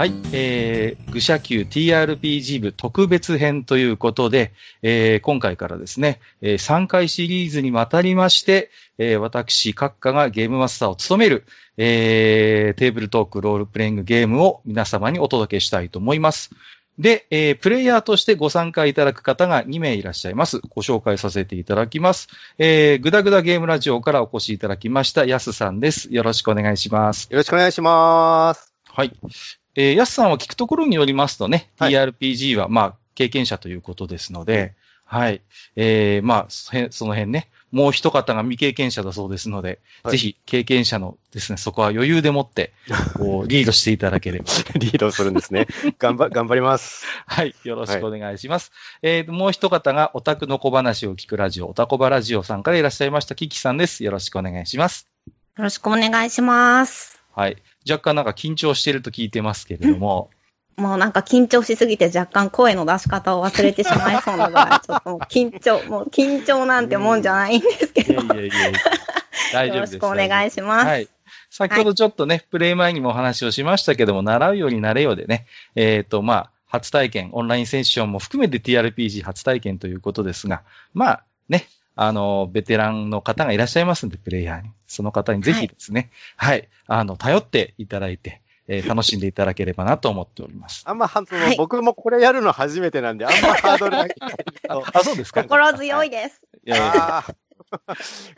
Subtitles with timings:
[0.00, 11.44] はい、えー、愚者級 TRPG 部特別編ということで、えー、今回からですね、えー、3回シリーズにわたりまして、えー、私、閣下がゲームマスターを務める、
[11.76, 16.48] えー、テーブルトークロールプレイングゲームを皆様にお届けしたいと思います。
[16.98, 20.60] で、えー、プレイヤーとしてご参加いただく方が2名いらっしゃいます。
[20.70, 22.28] ご紹介させていただきます。
[22.56, 26.08] えー、ぐだぐだゲームラジオからお越しいただきました、やすさんです。
[26.10, 27.28] よろしくお願いします。
[27.30, 28.72] よろしくお願いします。
[28.86, 29.12] はい。
[29.74, 34.74] えー、やすさんは聞くところによりますとね、はい TRPG は、まあ、経験者ということですので、
[35.04, 35.42] はい。
[35.74, 42.72] えー、まあ、その辺ね、もう一方が未経験者だそうですので、はいぜひ経験者のですね、そこは余裕でもって、
[43.14, 44.44] こう、 リードしていただければ。
[44.76, 45.66] リードするんですね。
[45.98, 47.04] 頑張、 頑張ります。
[47.26, 47.54] はい。
[47.64, 48.72] よろしくお願いします。
[49.02, 54.04] えー、もう一方が、オタクの小話を聞くラジオ、オタコバラジオさんからいらっしゃいました、キキさんです。
[54.04, 55.08] よろしくお願いします。
[55.56, 57.20] よろしくお願いします。
[57.34, 57.56] はい。
[57.90, 60.30] 若干なんか緊張していると聞いてますけれども、
[60.76, 68.78] もうなんか緊張しすぎて若干声の出し方を忘れてしまいそうなぐらい、ちょっともう緊張、 もう緊張なんてもんじゃないんですけど、いやいやいや
[69.52, 69.94] 大丈夫です。
[69.94, 70.86] よろしくお願いします。
[70.86, 71.08] はい。
[71.50, 80.62] 先ほどちょっとね、プレイ前にもお話をしましたけども、習うようになれよでね、えっ、と、まあ、初体験、オンラインセッションも含めて TRPG 初体験ということですが、
[80.94, 84.70] まあ、ね、あの、ベテランの方がいらっしゃいますんで、プレイヤーに。
[84.86, 90.82] その方にぜひですね、はい、あの、頼っていただいて、えー楽しんでいただければなと思っております。
[90.86, 94.14] あんま、はそのはい僕もこれやるの初めてなんで、あんまハードルが低い
[94.70, 95.42] あ、あそうですか。
[95.42, 96.40] 心強いです。
[96.64, 97.24] いやいや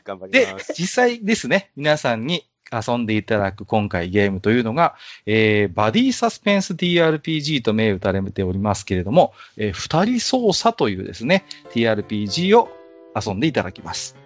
[0.05, 0.73] 頑張りでま、す。
[0.73, 4.95] 実際ですね、皆さんに遊んでいただく今回ゲームというのが、
[5.27, 12.70] えー、バディサスペンス TRPG と銘打たれておりますけれども、えー二人操作というですね、TRPG を
[13.14, 14.16] 遊んでいただきます。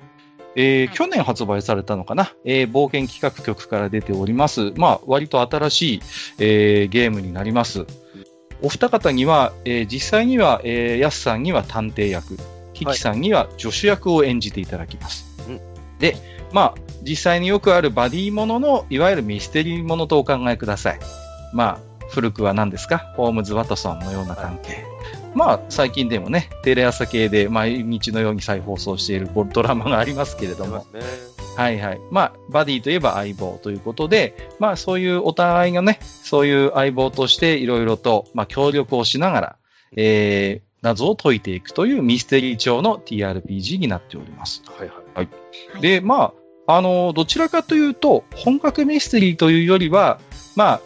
[0.54, 4.72] えーはい去年発売されたのかな、えー冒険企画局から出ております。
[4.76, 6.00] まあ、割と新しい、
[6.38, 7.86] えーゲームになります。
[8.62, 12.38] お二方には、えー実際には、えー、ヤスさんには探偵役、
[12.72, 15.26] キキさんには助手役を演じていただきます。
[15.48, 15.60] うん
[15.98, 16.16] で、
[16.52, 21.00] まあ、実際によくあるバディものの、いわゆるミステリーものとお考えください。
[21.52, 23.12] まあ、古くは何ですか？
[23.16, 24.84] ホームズ・ワトソンのような関係。
[25.36, 30.86] まあ、最近でもね、テレ朝系で毎日のように再放送しているドラマがありますけれども。
[31.56, 32.00] はいはい。
[32.10, 39.56] まあ、バディといえば相棒ということで、まあ、そういうお互いがね、そういう相棒としていろいろと、まあ、協力をしながら、
[39.94, 44.62] えー、謎を解いていくというミステリー調の TRPG になっております。
[44.66, 44.98] はいはい。
[45.14, 45.28] はい
[45.82, 46.32] で、ま
[46.66, 50.18] あ、あの、どちらかというと、本格ミステリーというよりは、
[50.54, 50.80] まあ、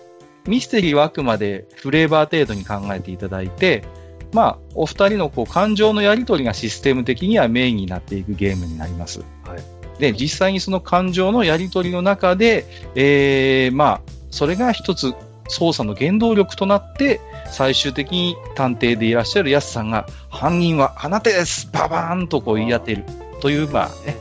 [0.46, 3.84] ミステリーはあくまでフレーバー程度に考えていただいて、
[4.32, 9.20] まあ、お二人のこう感情のやり取りがシステム的にはメインになっていくゲームになります。
[9.44, 10.00] はい。
[10.00, 15.14] で、実際にその感情のやり取りの中で、えー、まあ、それが一つ
[15.48, 17.20] 捜査の原動力となって、
[17.50, 21.68] 最終的に探偵でいらっしゃるヤスさんが、犯人はあなたです。
[21.72, 23.04] ババーンとこう言い当てる。
[23.40, 24.16] という、まあね、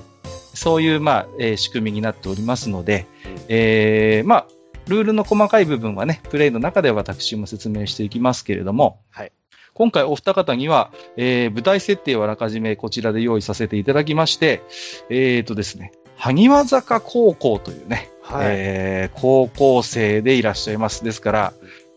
[0.54, 3.46] そういう、まあ、えー仕組みになっておりますので、うん。
[3.50, 4.48] えー、まあ、
[4.88, 9.32] ルールの細かい部分はね、プレイの中では私も説明していきますけれども、はい
[9.80, 14.62] 今回お二方には、えー舞台設定をあらかじめこちらで用意させていただきまして、
[15.10, 18.48] えーとですね、萩和坂高校というね、はい。
[18.50, 21.06] えー高校生でいらっしゃいます。
[21.06, 21.54] ですから、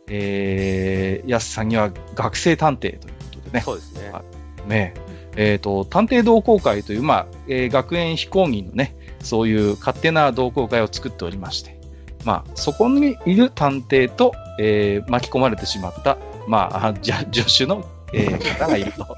[0.06, 4.10] えー、やすさんには学生探偵ということでね、そうですね。
[4.10, 4.22] は
[4.66, 4.94] いね
[5.34, 11.81] えっ、と、探偵同好会という、まあ、えー学園非公認のね、そういう勝手な同好会を作っておりまして、
[12.25, 16.16] まあ、そこにいる探偵と、えー巻き込まれてしまった、
[16.47, 19.16] まあ、あじゃ助手の、えー方がいると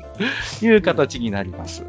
[0.65, 1.85] いう形になります。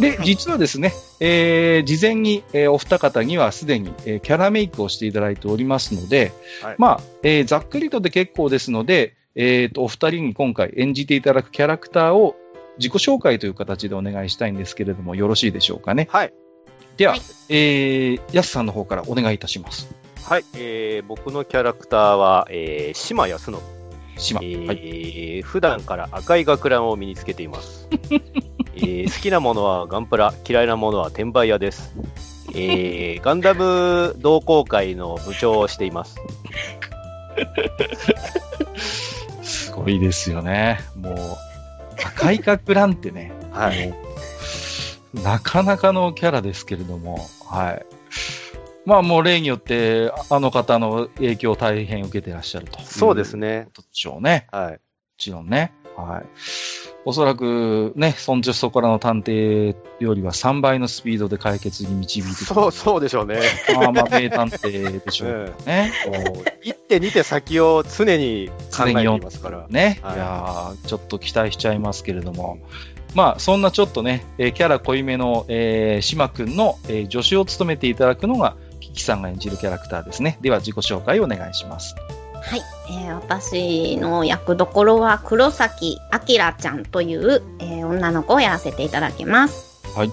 [0.00, 6.32] で、実はですね、えー事前に、えーお二方にはすでに、えーキャラメイクをしていただいておりますので、
[6.62, 12.36] はいまあ、えーざっくりとで結構ですので、えーと、お二人に今回演じていただくキャラクターを
[12.78, 16.08] 自己紹介という形でお願いしたいんですけれども、よろしいでしょうかね。
[16.10, 16.32] はい。
[16.96, 19.94] では、はいえー、やすさんの方からお願いいたします。
[20.24, 20.44] はい。
[20.56, 23.79] えー、僕のキャラクターは、えー、島康信。
[24.16, 24.40] 島。
[24.42, 24.74] えーは
[25.38, 25.42] い。
[25.42, 27.88] 普段から赤い学ランを身につけています。
[28.76, 31.94] えー好きなものはガンプラ、嫌いなものは転売屋です。
[32.54, 36.16] えーガンダム同好会の部長をしています。
[39.42, 40.80] すごいですよね。
[40.96, 41.16] もう、
[42.04, 43.94] 赤い学ランってね、はい。
[45.14, 47.86] なかなかのキャラですけれども、はい。
[48.90, 52.80] まあもう例によって、あの方の影響を大変受けてらっしゃると。
[52.80, 53.36] そうです。
[53.36, 53.68] ね。
[53.72, 54.48] でしょうね。
[54.50, 54.72] はい。
[54.72, 54.78] も
[55.16, 55.72] ちろんね。
[55.96, 56.26] はい。
[57.04, 63.38] おそらくね、そんじょそこらの探偵よりは3倍のスピードで解決に導いてそう、そうでしょうね。
[63.76, 65.92] まあまあ、名探偵でしょうね。
[66.10, 69.66] もう一手二手先を常に考えていますから。
[69.68, 70.00] ね。
[70.02, 72.58] はいいやーちょっと期待しちゃいますけれども。
[73.14, 78.56] まあ、そんなちょっとね、えーキャラ濃いめの、えー、島くんの、えー助手を務めていただくのが、
[78.90, 80.38] キキさんが演じるキャラクターですね。
[80.40, 81.94] では、自己紹介をお願いします。
[82.42, 89.82] はい、えー私の役どころは黒崎明ちゃんという、えー女の子をやらせていただきます。
[89.94, 90.12] はい。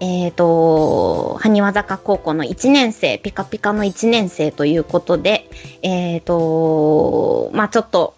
[0.00, 5.50] えっ、と、埴輪坂高校の1年生、ピカピカの1年生ということで、
[5.82, 8.14] えっ、と、まあちょっと、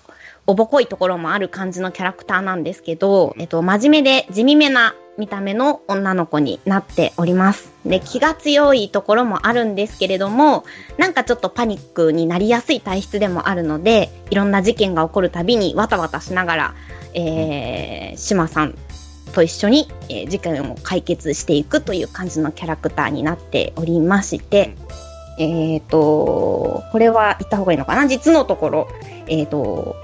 [0.52, 7.72] おぼこいところもある感じのキャラクターなんですけど、えっ、と、真面目で地味めな見た目の女の子になっております。
[7.86, 10.64] で、気が強いところもあるんですけれども、
[10.98, 16.74] なんかちょっとパニックになりやすい体質でもあるので、いろんな事件が起こるたびにわたわたしながら、
[17.14, 18.74] えー、島さん
[19.32, 24.76] と一緒に、えー事件を解決していくという感じのキャラクターになっておりまして、
[25.38, 28.06] えっ、と、これは言った方がいいのかな？
[28.06, 28.88] 実のところ、
[29.28, 29.96] えっ、と、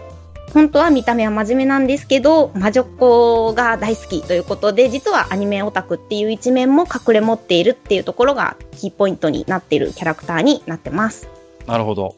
[0.54, 11.28] 本当は見た目は真面目なんですけど、魔女っ子が大好きということで、実はアニメオタクっていう一面も隠れ持っているっていうところがキーポイントになっているキャラクターになってます。
[11.66, 12.16] なるほど。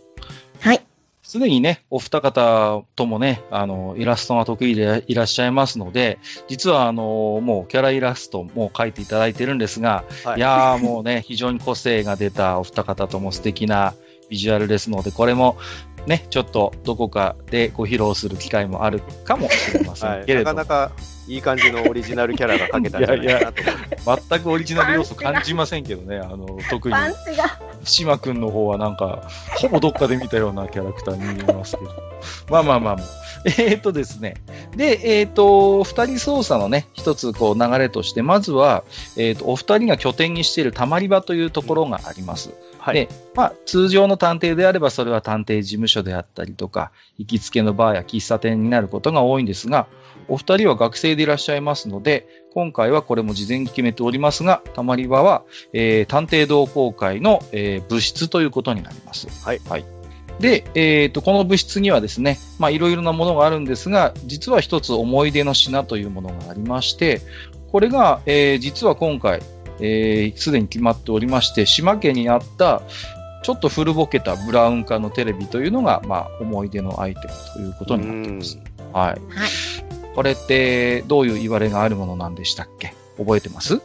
[0.61, 0.81] はい。
[1.23, 6.19] すでにね、お二方ともね、あの、イラストが得意でいらっしゃいますので、
[6.49, 13.95] 実はあの、もうキャライラストも描いていただいてるんですが、はいいやーもうね、非常に個性が出たお二方とも素敵な
[14.29, 15.57] ビジュアルですので、これも
[16.07, 20.93] ね、ちょっとどこかでご披露する機会もあるかもしれませはい、んけれども、なかなか
[21.29, 23.63] いい感じのオリジナルキャラが描けたんじゃないかなと
[24.05, 24.23] 思って。
[24.31, 26.95] 全くオリジナル要素感じませんけどね、あの、特に。
[27.85, 31.91] 島くんの方はなんか、ほぼどっかで見たようなキャラクターに見えますけど。
[32.51, 33.07] まあまあまあまあ。
[33.45, 34.35] えーっとですね。
[34.77, 38.85] で、えーっと、二人操作のね、一つこう流れとして、まずは、
[39.17, 42.51] えーっと、お二人が拠点にしているたまり場というところがあります。
[42.81, 42.95] はい。
[42.95, 49.87] でまあ、通常の探偵であれば、それは探偵事務所であったりとか、行きつけのバーや喫茶店になることが多いんですが、
[50.29, 55.43] お二人は学生でいらっしゃいますので、今回はこれも事前に決めておりますが、たまり場は、
[55.73, 59.29] えー探偵同好会の、えー部室ということになります。
[59.69, 59.85] はい。
[60.41, 67.21] で、えーと、この部室にはですね、まあ、いろいろなものがあるんですが、実は一つ思い出の品というものがありまして、
[67.71, 69.43] これが、えー実は今回、
[69.81, 72.83] えーすでに決まっておりまして、島家にあった、
[73.43, 78.59] ちょっと古ぼけたブラウン化のテレビというのが、まあ、思い出のアイテムということになっています。
[78.93, 79.07] はい。
[79.07, 79.19] はい。
[80.15, 82.93] これって、どういう言われがあるものなんでしたっけ？
[83.17, 83.81] 覚えてます？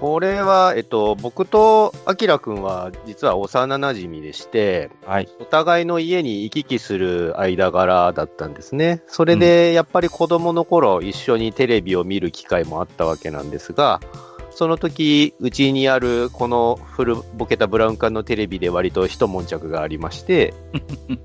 [0.00, 5.28] これは、えっと、僕とアキラくんは実は幼馴染でして、はい。
[5.40, 9.02] お互いの家に行き来する間柄だったんですね。
[9.08, 14.00] それで、やっぱり子供の頃一緒にテレビを見る機会もあったわけなんですが、
[14.58, 20.52] その時、うちにあるこの古ぼけたブラウン管のテレビで割と一悶着がありまして、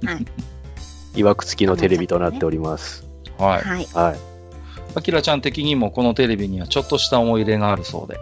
[0.05, 0.13] は
[1.15, 1.19] い。
[1.19, 3.07] いわくつきのテレビとなっております。
[3.39, 3.61] はい。
[3.63, 3.87] はい。
[3.91, 4.19] はい。
[4.93, 8.19] あきらちゃん的にもこのテレビにはちょっとした思い入れがあるそうで。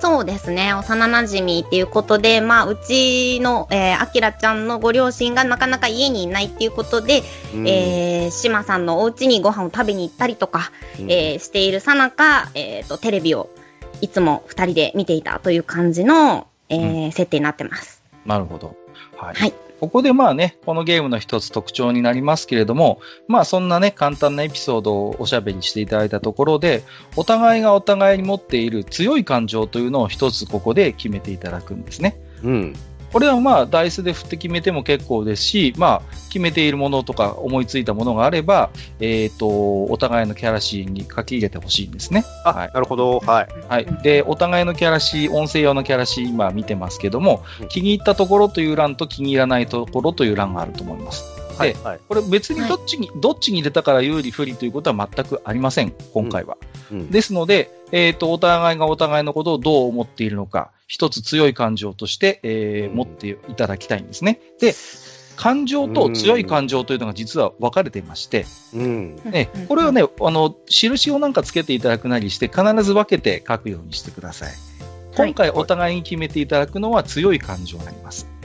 [0.00, 0.72] そうですね。
[0.72, 10.70] 幼馴染っていうことで、まあ、うちの、えー、あきらちゃんのご両親がなかなか家にいないっていうことで、うんえー、しまさんのお家にご飯を食べに行ったりとか、
[11.00, 13.50] うんえーしているさなか、えっ、と、テレビを
[14.00, 18.02] いつも二人で見ていたという感じの、えー設定になってます。
[18.26, 18.76] なるほど。
[19.16, 19.34] はい。
[19.34, 26.82] はいここでまあね、このゲームの一つ特徴になりますけれども、まあそんなね、簡単なエピソードをおしゃべりしていただいたところで、
[27.14, 32.18] お互いがお互いに持っている強い感情というのを一つここで決めていただくんですね。
[32.42, 32.74] うん。
[33.12, 42.24] これはまあ、ダイスで振って決めても結構ですし、まあ、決めているものとか思いついたものがあれば、えっ、と、お互いのキャラシーンに書き入れてほしいんですね。
[42.44, 43.20] あ、はいなるほど。
[43.20, 43.48] はい。
[43.68, 43.86] はい。
[44.02, 51.37] で、お互いのキャラシー、音声用のキャラシー、今見てますけどもうん、気に入ったところという欄と気に入らないところという欄があると思います。
[51.58, 51.74] はい。
[51.74, 52.00] はい。
[52.08, 56.56] これ別にどっちに、どっちに入れたから有利不利ということは全くありません、今回は。
[56.90, 64.40] うんですので、えっ、と、お互いがお互いのことをどう思っているのか、一つ強い感情として、えーうん持っていただきたいんですね。
[64.60, 64.74] で、
[65.36, 69.16] 感情と強い感情というのが実は分かれていまして、うん。
[69.24, 74.52] ね、これをね、あの、印をなんかつけていただくなりして、必ず分けて書くようにしてください。
[75.16, 78.37] 今回お互いに決めていただくのは強い感情になります。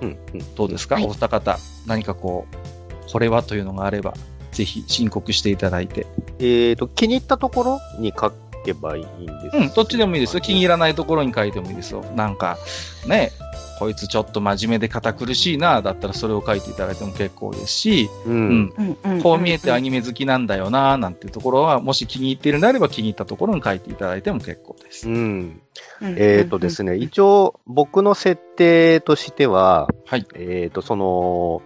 [0.00, 0.18] うん。
[0.34, 4.14] うんどうですか、はいお二方、何かこう、これはというのがあれば、
[4.52, 6.06] ぜひ申告していただいて。
[6.38, 8.32] えっ、と、気に入ったところに書
[8.64, 10.40] けばいいんですうん、どっちでもいいですよ。
[10.40, 12.04] 気に入らないところに書いてもいいですよ。
[12.14, 12.58] なんか、
[13.06, 13.32] ね、
[13.78, 18.30] こいつちょっと真面目で堅苦しいな、だったらそれを書いていただいても結構ですし、う。
[18.30, 18.72] うんん。
[18.76, 25.08] うんうんこう見えてアニメ好きなんだよな、なんていうところは、もし気に入っているのであれば気に入ったところに書いていただいても結構です。
[25.08, 25.60] うん。
[26.00, 30.26] うんえっ、とですね、一応僕の設定としては、はい。
[30.34, 31.62] えっ、と、その、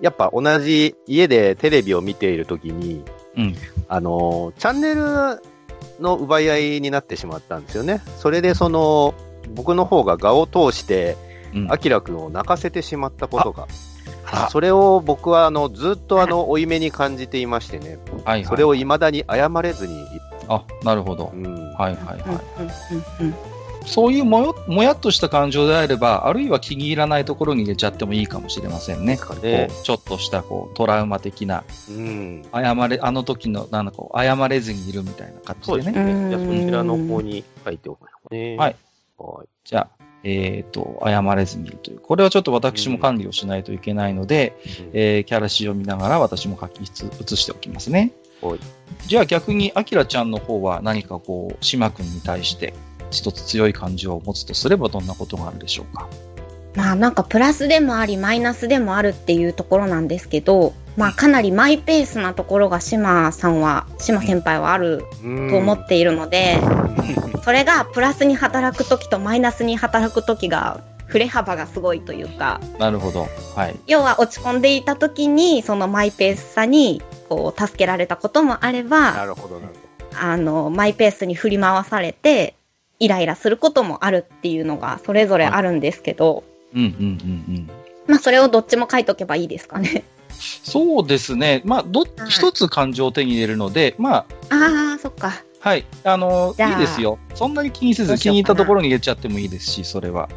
[0.00, 3.02] やっぱ同じ家でテレビを見ているときに、
[3.36, 3.54] うん。
[3.88, 5.42] あの、チャンネル
[6.00, 8.00] の奪い合いになってしまったんですよね。
[8.18, 9.14] それでその、
[9.54, 11.16] 僕の方が画を通して、
[11.54, 11.72] うん。
[11.72, 13.68] アキラくんを泣かせてしまったことが、
[14.26, 18.44] あそれを僕はあの、ずっとあの、負い目に感じていましてね、はい、はい。
[18.44, 20.04] それを未だに謝れずに、
[20.48, 21.36] あ、なるほどう。
[21.36, 21.72] ん。
[21.74, 23.53] はいはいはい。
[23.84, 29.14] うんうんうんそういうもよ、もやっとした感情であれば、あるいは気に入らないところに入れちゃってもいいかもしれませんね。
[29.14, 32.42] ねこうちょっとした、こう、トラウマ的な、うん。
[32.52, 36.14] 謝れ、あの時の、なんだこう、謝れずにいるみたいな感そうじですね。
[36.14, 36.30] ね。
[36.30, 38.56] じゃあそちらの方に書いておくね。
[38.56, 38.76] はい。
[39.18, 39.48] はい。
[39.64, 42.00] じゃあ、えっ、と、謝れずにいるという。
[42.00, 44.56] これはちょっと私も管理をしないといけないので、
[44.94, 48.12] えーキャラ詩を見ながら私も書きつ写しておきますね。
[48.40, 48.58] はい
[49.06, 52.72] じゃあ逆に、アキラちゃんの方は何かこう、島君に対して
[53.10, 56.08] 一つ強い感情を持つとすればどんなことがあるでしょうか？
[56.74, 66.58] まあなんかプラスでもありマイナスでもあるっていうところなんですけど、まあかなりマイペースなところが島さんは、島先輩はあるうんと思っているので、
[67.44, 73.28] それがプラスに働くときとマイナスに働くときが、振れ幅がすごいというか、なるほど。
[73.54, 73.76] はい。
[73.86, 79.74] 要は落ち込んでいたときに、そのマイペースさに、こう、助けられたこともあれば、なるほど、なる
[80.18, 82.56] あの、マイペースに振り回されて、
[82.98, 87.70] イライラすることもあるっていうのが、それぞれあるんですけど、うんうんうんうん。
[88.06, 90.04] まあ、それをどっちも書いとけばいいですかね。
[90.62, 91.62] そうですね。
[91.64, 95.32] まあ、ど、はい一つ感情を手に入れるので、まあ、ああ、そっか。
[95.60, 95.86] はい。
[96.04, 97.18] あの、いいですよ。
[97.34, 100.28] そんなに気にせず、気に入ったところに入れちゃってもいいですし、それは。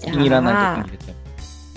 [0.00, 1.18] 気に入らないところにあ入れても。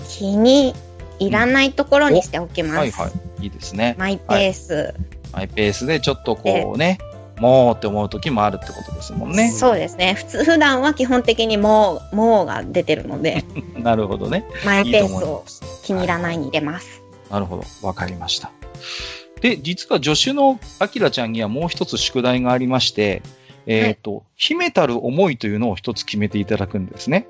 [0.08, 0.74] 気に
[1.18, 2.76] 入らないところにしておきます。
[2.76, 3.08] はいは
[3.40, 3.44] い。
[3.44, 3.96] いいですね。
[3.98, 4.94] マイペース。
[5.32, 6.98] マイペースでちょっとこうね、
[7.38, 9.50] もうって思う時もあるってことですもんね。
[9.50, 10.14] そうですね。
[10.14, 13.44] 普通、普段は基本的にもう、もうが出てるので、
[13.76, 14.44] なるほどね。
[14.64, 15.44] マイペースを。
[15.82, 17.02] 気に入らないに入れます。
[17.30, 17.64] なるほど。
[17.86, 18.50] わかりました。
[19.40, 23.22] で、実は助手のアキラちゃんにはもう一つ宿題がありまして、
[23.66, 27.26] えっ、と、秘めたる思いというのを一つ決めていただくんですね。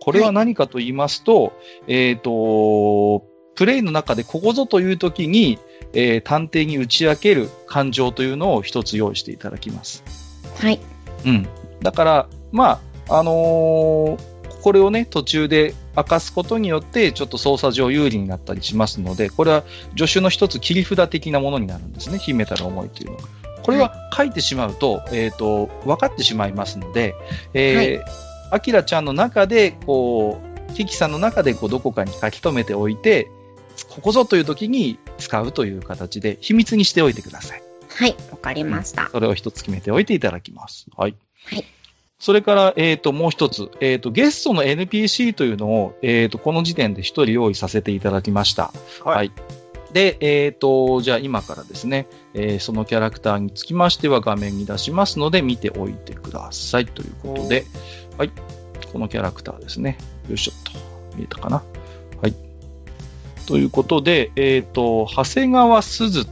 [0.00, 1.52] これは何かと言いますと、
[1.88, 5.58] えっ、と、プレイの中でここぞという時に、
[5.92, 10.04] えー探偵に打ち明ける感情というのを一つ用意していただきます。
[10.58, 10.80] はい。
[11.24, 11.46] うん。
[11.82, 14.30] だから、まあ、あのー
[14.60, 19.64] これをね、途中で明かすことによって、ちょっと操作上有利になったりしますので、これは
[19.96, 23.22] 助手の一つ切り札的なものになるんですね、秘めたる思いというのは。
[23.62, 27.14] これは書いてしまうと、えっ、と、分かってしまいますので、
[27.52, 33.30] えー、アキラちゃんの中で、こう、キキさんの中で、こう、どこかに書き留めておいて、
[33.86, 37.62] ここぞという時に使うという形で、秘密にしておいてください。
[37.88, 38.16] はい。
[38.30, 39.08] わかりました。
[39.10, 40.86] それを一つ決めておいていただきます。
[40.96, 41.14] はい。
[41.46, 41.64] はい。
[42.18, 48.72] それから、えっ、と、もう一つ、えっ、と、ゲストの NPC というのを、えっ、と、この時点で一人用意させていただきました。
[49.04, 49.32] はい
[49.92, 57.64] で、えっ、と、じゃあ今からですね、えーそのキャラクターにつきましては画面に出しますので見ておいてくださいということで、
[58.16, 58.30] はい。
[58.92, 59.98] このキャラクターですね。
[60.28, 61.16] よいしょっと。
[61.16, 61.56] 見えたかな？
[61.56, 61.69] はい。
[63.46, 66.26] ということで、えっ、と、長谷川鈴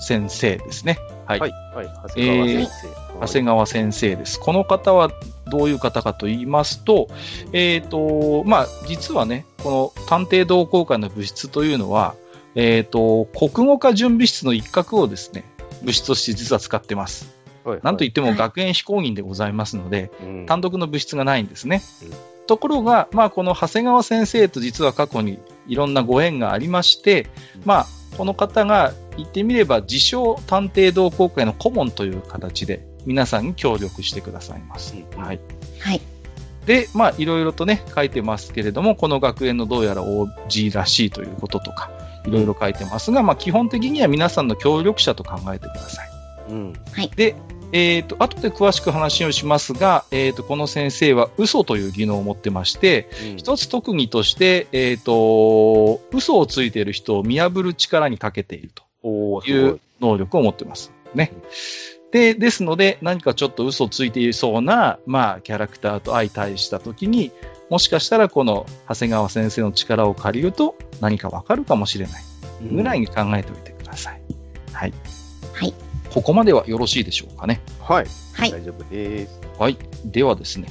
[0.00, 0.98] 先生ですね。
[1.26, 1.40] はい。
[1.40, 1.50] はい。
[1.50, 1.86] はい。
[1.86, 3.02] 長谷川先生。
[3.20, 4.40] 長谷川先生です。
[4.40, 5.10] この方は
[5.50, 7.08] どういう方かと言いますと、
[7.52, 12.14] えっ、と、まあ、実はね、この探偵同好会の物質というのは、
[12.54, 15.44] えっ、と、国語科準備室の一角をですね、
[15.82, 17.26] 物質として実は使ってます。
[17.64, 21.82] はいなんといってもはい学園非公認でございますので、うん単独の物質がないんですね。
[22.02, 27.26] うんところが、まあ、この長谷川先生と実は過去にいろんなご縁がありまして、
[27.64, 34.94] まあ、この方が言ってみれば自称探偵同好会の顧問という形で皆さんに協力してくださいます。
[34.96, 35.40] うんはい。
[35.80, 36.00] はい。
[36.66, 41.90] で、まあ、いろいろとね、書いてますけれども、この学園のどうやら OG らしいということとか、
[42.24, 46.08] いろいろ書いてますが、まあ、基本的には皆さんの協力者と考えてください。
[46.50, 46.72] うん。
[47.16, 47.34] で、
[47.72, 58.70] えっ、と、後で詳しく話をしますが、えっ、と、この先生は嘘という技能を持ってまして、一つ特技として、えっ、と、嘘をついている人を見破る力に長けている
[59.02, 60.92] という能力を持ってます。
[61.14, 61.32] ね。
[62.12, 67.32] で、ですので、何かちょっと嘘をついていそうな、まあ、キャラクターと相対したときに、
[67.70, 72.22] もしかしたらこの長谷川先生の力を借りると何かわかるかもしれない
[72.70, 74.20] ぐらいに考えておいてください。
[74.74, 75.91] はい。
[76.12, 77.60] ここまではよろしいでしょうかね。
[77.80, 78.06] はい。
[78.34, 78.50] はい。
[78.50, 79.40] 大丈夫です。
[79.58, 79.78] はい。
[80.04, 80.68] ではですね、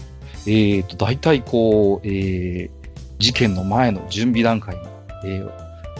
[0.48, 2.70] えっ、と、大体こう、えー、
[3.18, 4.82] 事件の前の準備段階に、
[5.26, 5.52] えー、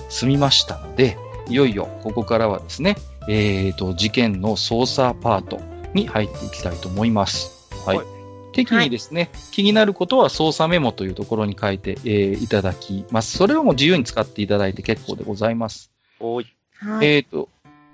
[0.10, 1.18] 済みましたので、
[1.48, 2.96] いよいよここからはですね、
[3.28, 5.60] えっ、と、事件の捜査パート
[5.94, 7.70] に入っていきたいと思います。
[7.86, 7.98] はい。
[7.98, 8.22] はい
[8.52, 13.38] 適宜ですね、気になることは操作メモというところに書いて、えーいただきます。
[13.38, 15.90] それをもう自由に使っていただいて結構でございます。
[16.20, 16.48] おい。
[16.76, 17.08] はい。
[17.08, 17.48] えっ、と、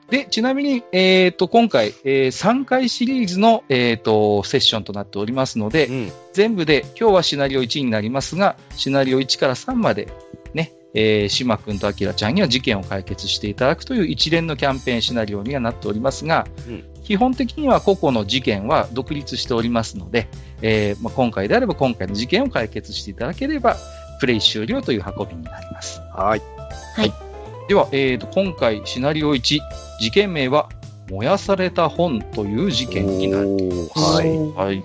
[0.10, 6.12] で、ちなみに、えっ、と、今回、えー3回シリーズの、えっ、と、セッションとなっておりますので、うん。
[6.34, 10.08] 全部で、今日はシナリオ1になりますが、シナリオ1から3まで、
[10.54, 20.28] ね、えー、島くんとあきらちゃんには事件を解決していただくという一連のキャンペーンシナリオにはなっておりますが、うん基本的には個々の事件は独立しておりますので、
[20.62, 23.78] えーまあ、今回であれば今回の事件を解決していただければ、
[24.20, 26.02] プレイ終了という運びになります。
[26.02, 26.42] はい。
[27.68, 29.60] では、えーと、今回シナリオ1、
[30.00, 30.70] 事件名は、
[31.10, 34.00] 燃やされた本という事件になります。
[34.00, 34.38] はい。
[34.54, 34.84] はい。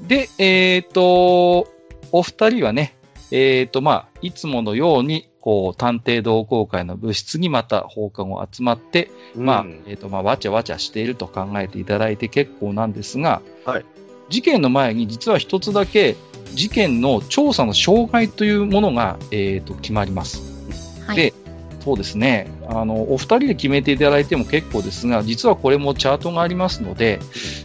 [0.00, 1.68] で、えっ、と、
[2.10, 2.96] お二人はね、
[3.30, 13.84] えっ、と、まあ、いつものように、こう、探偵同好会の部室にまた放課後集まって、まあうん、えっ、と、まあ、わちゃわちゃしていると考えていただいて結構なんですが、はい
[14.28, 16.16] 事件の前に実は一つだけ、
[16.54, 20.40] 事件の調査の障害というものが、えっ、と、決まります。
[21.06, 21.16] はい。
[21.16, 21.34] で
[21.82, 22.48] そうですね。
[22.68, 27.18] あの、お二人で決めていただいても結構ですが、実はこれもチャートがありますので、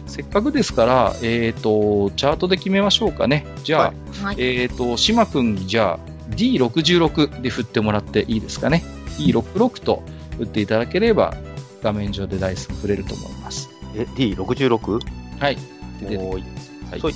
[0.06, 3.46] せっかくですから、えっ、と、チャートで決めましょうかね。
[3.62, 4.36] じゃあ、はいはい。
[4.38, 8.82] えっ、と、島くんにじゃあ、D66 で振ってもらっていいですかね。
[9.18, 10.02] D66 と
[10.36, 11.36] 振っていただければ、
[11.82, 13.70] 画面上でダイスが振れると思います。
[13.94, 15.00] え、D66?
[15.38, 15.56] はい。
[16.00, 16.44] でおーい。
[16.90, 17.14] はいそい。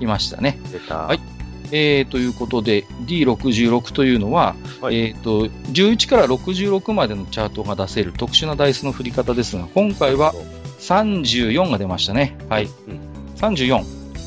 [0.00, 0.60] いましたね。
[0.70, 0.98] 出た。
[0.98, 1.35] はい
[1.72, 10.34] えー、ということで、D66 というのは、はいえー、と、11から66までのチャートが出せる特殊なダイスの振り方ですが、今回は
[10.80, 12.36] 34が出ましたね。
[12.48, 12.64] はい。
[12.64, 13.84] うん34。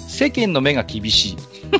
[0.07, 1.37] 世間の目が厳しい。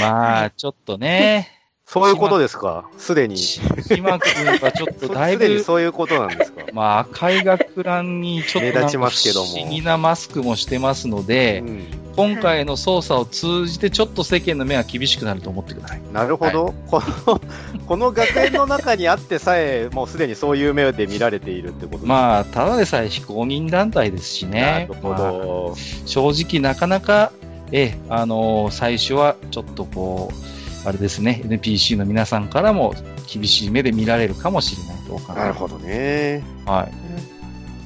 [0.00, 1.53] まあ、ちょっとね、
[1.86, 2.88] そういうことですか？
[2.96, 3.36] すでに。
[3.36, 6.62] す島君はちょっとだいぶ、でにそういうことなんですか？
[6.72, 11.84] まあ、赤い学ランにちょっと目立ちますけども不思議なマスクもしてますので、うん
[12.16, 16.00] 今回の捜査を通じてちょっと世間の目が厳しくなると思ってください。
[16.12, 17.40] なるほど、この、
[17.88, 24.94] この学園の中にあってさえ、もうすでにそういう目で見られているってことですまあ、ただでさえ非公認団体ですしなねる。
[25.02, 25.74] ほまあど。
[26.06, 26.30] 正
[26.60, 27.32] 直なかなか、
[27.72, 30.34] ええ、あのー最初はちょっとこう、
[30.84, 32.94] あれですね、NPC の皆さんからも
[33.32, 36.44] 厳しい目で見られるかもしれないとかなるほどね。
[36.66, 36.92] はい。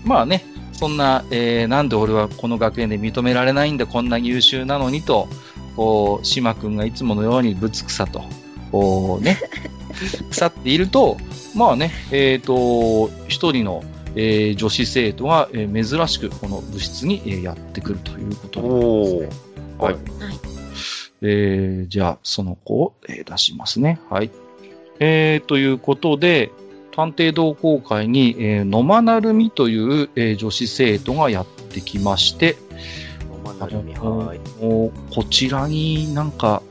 [0.09, 5.29] まあね、そんな、えーなんで俺はこの学園で認められないんだ、こんな優秀なのにと、
[5.77, 8.23] こう、島くんがいつものようにぶつくさと、
[8.73, 9.39] こうね、
[10.31, 11.17] 腐っていると、
[11.55, 13.85] まあね、えっ、と、一人の、
[14.17, 19.29] えー女子生徒が、えー珍しくこの部室に、えーやってくるということになりますね。
[19.79, 19.95] おーはい。
[19.95, 20.01] は
[20.55, 20.58] い
[21.23, 24.01] えーじゃあ、その子を、えー出しますね。
[24.09, 24.31] はい。
[25.01, 26.51] えー、ということで、
[26.93, 32.57] 探偵同好会に、えー野間なるみという、えー女子生徒がやってきまして、
[33.45, 34.41] 野間なるはい。
[34.61, 34.93] こ
[35.31, 36.63] ちらになんか、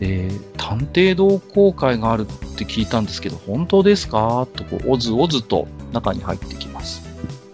[0.00, 4.46] えー探偵同好会があるって聞いたんですけど、本当ですか？
[4.54, 7.11] とこう、おずおずと中に入ってきます。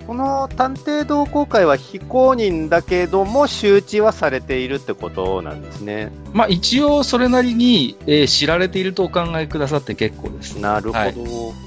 [0.08, 6.10] この探偵同好会は非公認だけども周知はされているってことなんですね。
[6.32, 10.58] まあ一応それなりに、えー知られているとお考えくださって結構です。
[10.58, 10.98] なるほど。
[10.98, 11.14] はい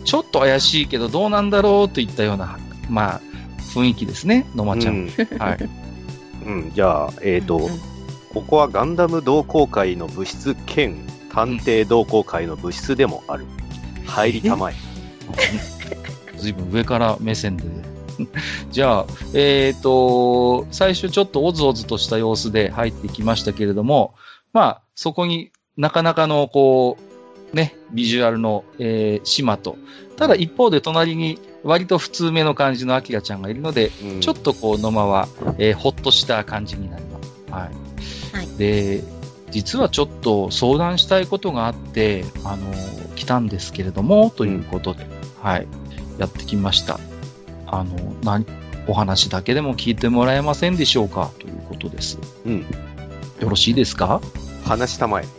[0.05, 2.57] ちょっと怪しいけどどうなんだろうといったような、
[2.89, 3.21] まあ、
[3.75, 5.07] 雰囲気ですね、野間ちゃん。
[5.37, 5.69] はい。
[6.47, 7.69] うん、じゃあ、えっ、と、うんうん
[8.33, 10.95] ここはガンダム同好会の部室兼
[11.33, 13.45] 探偵同好会の部室でもある。
[14.05, 14.73] 入りたまえ。
[16.37, 17.90] ずいぶん上から目線で。
[18.71, 24.13] じゃあ、えっ、と、最初ちょっとおずおずとした様子で入ってきましたけれども、
[24.53, 26.97] まあ、そこになかなかの、こ
[27.53, 29.77] う、ね、ビジュアルの、えー島と、
[30.15, 37.51] ただ一方で隣に割と普通めの感じのアキラちゃんがいるので、うんちょっとこう、野間は、えーほっとした感じになります。
[37.51, 37.61] はい。
[37.63, 39.03] はいで、
[39.51, 42.71] 実はちょっと相談したいことがあって、あの、
[43.15, 45.05] 来たんですけれども、ということで、
[45.41, 45.67] はい、
[46.17, 46.99] やってきました。
[47.71, 48.45] あの、何、
[48.87, 51.31] お話だけでも聞いてもらえませんでしょうか？
[51.39, 52.19] ということです。
[52.45, 52.59] うん。
[53.39, 54.21] よろしいですか？
[54.65, 55.25] 話したまえ。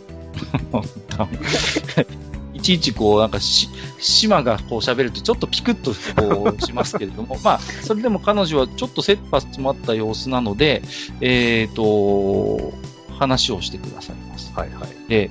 [2.55, 3.69] いちいちこう、なんかし、
[3.99, 10.83] 島がこう喋るとちょっとピクッとこうしますけれども、 まあ、それでも彼女はちょっと切羽詰まった様子なので、
[11.21, 12.73] えっ、と、
[13.19, 14.53] 話をしてくださいます。
[14.55, 15.09] はいはい。
[15.09, 15.31] で、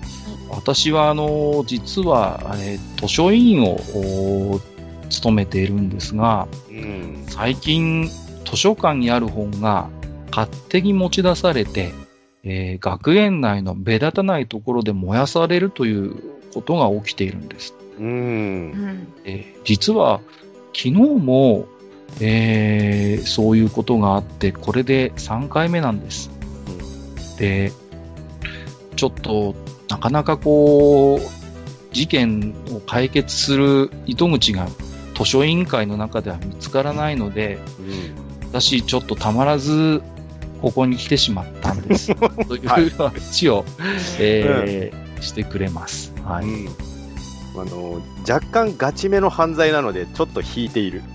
[0.49, 4.59] 私はあの、実は、えー図書委員をお
[5.11, 7.23] 勤めているんですが、うん。
[7.27, 8.09] 最近
[8.45, 9.89] 図書館にある本が
[10.31, 11.93] 勝手に持ち出されて、
[12.43, 16.15] えー学園内の目立たないところで燃やされるという
[16.53, 17.75] ことが起きているんです。
[17.99, 18.03] う。
[18.03, 19.13] うんん。
[19.25, 20.21] えー実は
[20.73, 21.67] 昨日も、
[22.19, 26.31] えーそういうことがあって、これで3回目なんです。
[27.37, 27.71] で、
[28.95, 29.55] ちょっと
[29.89, 31.41] なかなかこう、
[31.93, 34.67] 事件を解決する糸口が
[35.15, 37.59] 図書委員会の中では見つからないので、
[38.49, 40.01] 私ちょっとたまらず、
[40.61, 42.13] ここに来てしまったんです。
[42.47, 43.65] というはい話を、
[44.19, 46.11] えーしてくれます。
[46.23, 46.45] はい。
[46.45, 46.67] うん。
[47.61, 51.03] あの、若干ガチめの犯罪なので、ちょっと引いている。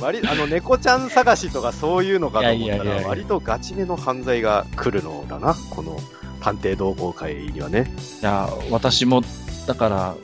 [0.00, 6.00] 割あの猫ちゃん探しとかそういうのかと思ったら、割とガチめの犯罪が来るのだな、この
[6.40, 7.92] 探偵同好会にはね。
[8.20, 9.22] いや、私も、
[9.68, 10.16] だから、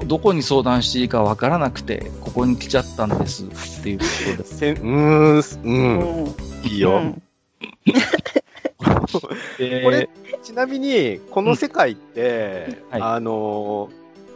[0.00, 4.04] どどこに相談していいかわからなくて、ここに来ちゃったんですっていうこ
[4.36, 4.48] とで。
[4.48, 6.34] せんうーん、うん、うん
[6.64, 6.98] いいよ。
[6.98, 7.22] う
[9.20, 10.08] これ
[10.42, 13.90] ちなみに、この世界って、はいあの、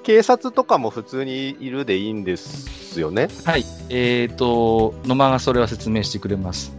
[0.05, 3.29] 警察とかも普通にいるでいいんですよね？
[3.45, 3.64] はい。
[3.88, 6.73] えっ、と、野間がそれは説明してくれます。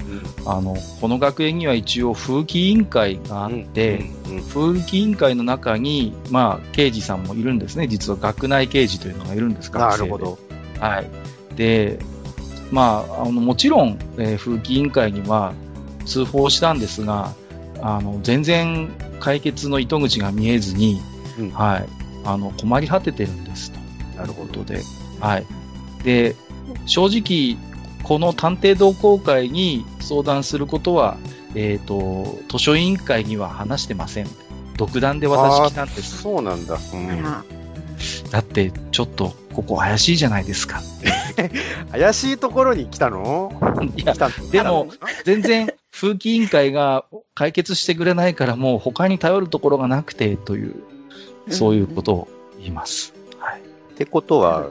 [0.46, 7.88] あの、この学園には一応風紀委員会があって、うんうん風紀委員会の中に、まあ、刑事さんもいるんですね。
[7.88, 10.40] 実は学内刑事というのがいるんです学生でなるほど。
[10.80, 11.08] はい。
[11.56, 12.00] で、
[12.72, 15.54] まあ、あの、もちろん、えー風紀委員会には
[16.06, 17.34] 通報したんですが、
[17.82, 21.02] あの、全然解決の糸口が見えずに、
[21.40, 22.05] うんはい。
[22.26, 23.80] あの、困り果ててるんですと。
[24.18, 24.54] なるほど。
[24.54, 24.82] ということで、
[25.20, 25.46] はい。
[26.04, 26.36] で、
[26.86, 27.58] 正直、
[28.04, 31.18] この探偵同好会に相談することは、
[31.56, 34.28] えっ、と、図書委員会には話してません。
[34.78, 36.22] 独断で私来たんです。
[36.22, 36.78] そうなんだ。
[36.94, 37.66] うん
[38.30, 40.82] だって、ちょっと、ここ怪しいじゃないですか。
[41.92, 43.54] 怪しいところに来たの？
[43.96, 44.90] いや来、たでも、
[45.24, 50.76] 全然、風紀委員会が解決してくれないから、もう他に頼るところがなくて、という、
[51.50, 52.28] そういうことを
[52.58, 53.14] 言います。
[53.40, 53.62] はい。
[53.62, 54.70] ってことは、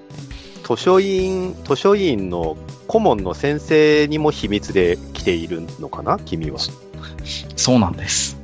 [0.67, 2.57] 図書委員、図書委員の
[2.87, 6.19] 顧問の先生にも秘密で来ているのかな？
[6.19, 6.59] 君は。
[7.57, 8.39] そうなんです。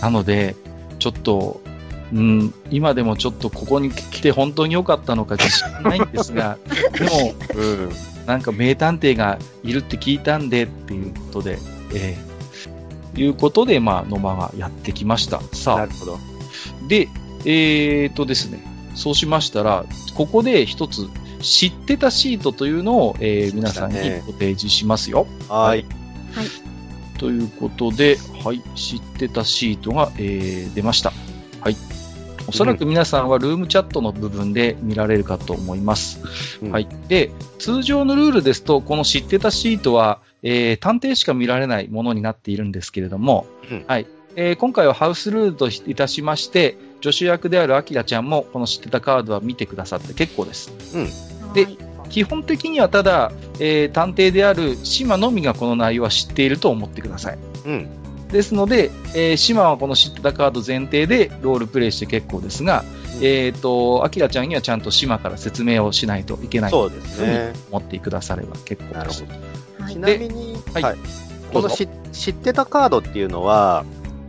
[0.00, 0.56] なので、
[0.98, 1.60] ちょっと、
[2.12, 6.58] うん、今でもちょっとここに来て本当に良かったのか自信ないんですが、
[6.92, 7.92] でも、うん。
[8.26, 11.58] なんか名探偵がいるって聞いたんでっていうことで、
[11.94, 12.36] えー
[13.20, 15.40] いうことで、まあ、野間がやってきました。
[15.52, 16.18] さあなる、ほど。
[16.88, 17.08] で、
[17.46, 18.60] えーとですね、
[18.94, 21.08] そうしましたら、ここで一つ、
[21.40, 25.26] 知ってたシートというのを、えー皆さんにご提示しますよ。
[25.48, 25.86] はい。
[27.18, 31.12] ということで、はい、知ってたシートが、えー出ました。
[31.60, 31.76] はい。
[32.48, 36.20] おそらく皆さんはルームチャットの部分で見られるかと思います。
[36.62, 36.88] うんはい。
[37.08, 44.06] で、通常のルールですと、この知ってたシートは、えー探偵しか見られないものになっているんですけれども、うんはい。
[44.36, 50.70] えー今回はハウスルールといたしまして、助手役であるアキラちゃんもこの知ってたカードは見てくださって結構です。
[51.54, 57.38] ではい基本的にはただ、えー探偵である島のみがこの内容は知っていると思ってください。
[57.64, 57.88] うん。
[58.28, 67.52] ですので、えー、島はこの知ってたカード前提でロールプレイして結構ですが、うんえっ、と、アキラちゃんにはちゃんと島から説明をしないといけないそうですね。
[67.70, 69.40] 思ってくだされば結構ですなるほ。
[69.78, 69.84] ど。
[69.84, 70.96] はいちなみに、はい
[71.52, 73.84] この知知ってたカードっていうのは、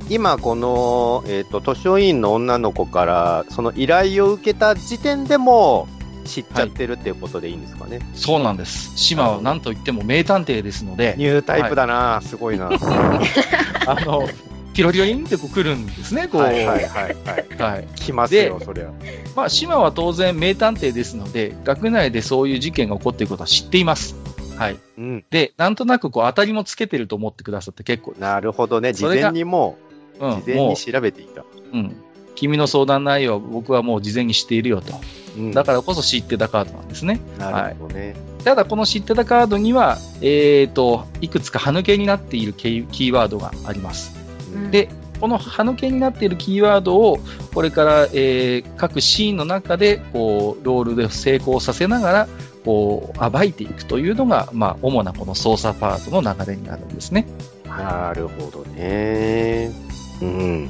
[0.10, 5.88] 今この、えっ、と、図書委員の女の子から、その依頼を受けた時点でも
[6.26, 8.00] 知っちゃってるっていうことでいいんですかね？
[8.14, 8.98] そうなんです。
[8.98, 12.70] 島は何と言っても名探偵ですので、ニュータイプだな、すごいな。
[13.88, 14.28] あの、
[14.74, 16.42] ピロリロリンってこう来るんですね、こう。
[16.42, 17.74] はいはいはいはい。
[17.74, 18.92] はい来ますよ、そりゃ。
[19.36, 24.16] まあ、島は当然名探偵ですので、学内でそういう事件が起こっていることは知っています。
[24.58, 24.78] はい。
[24.98, 25.26] うん。
[25.32, 28.22] で、なんとなくこう当たりもつけてると思ってくださって結構です。
[28.22, 28.94] なるほどね。
[28.94, 29.87] 事前にもう、
[30.20, 31.42] うん、も事前に調べていた。
[31.42, 31.96] う、うん。
[32.36, 34.94] 君の相談内容は僕はもう事前に知っているよと。
[35.38, 37.20] うんだからこそ知ってたカードなんですね。
[37.38, 38.16] なるほどね。
[38.44, 44.16] ただこの知ってたカードには、えっ、と、いくつか歯抜けになっているキーキーワードがあります。
[44.54, 47.20] うんで、この歯抜けになっているキーワードを、
[47.54, 52.28] これから、えー各シーンの中で、こう、ロールで成功させながら、
[52.66, 57.28] こう、暴いていくというのが、まあ、主なこの操作パートの流れになるんですね。
[57.66, 59.87] なるほどね。
[60.22, 60.70] うん。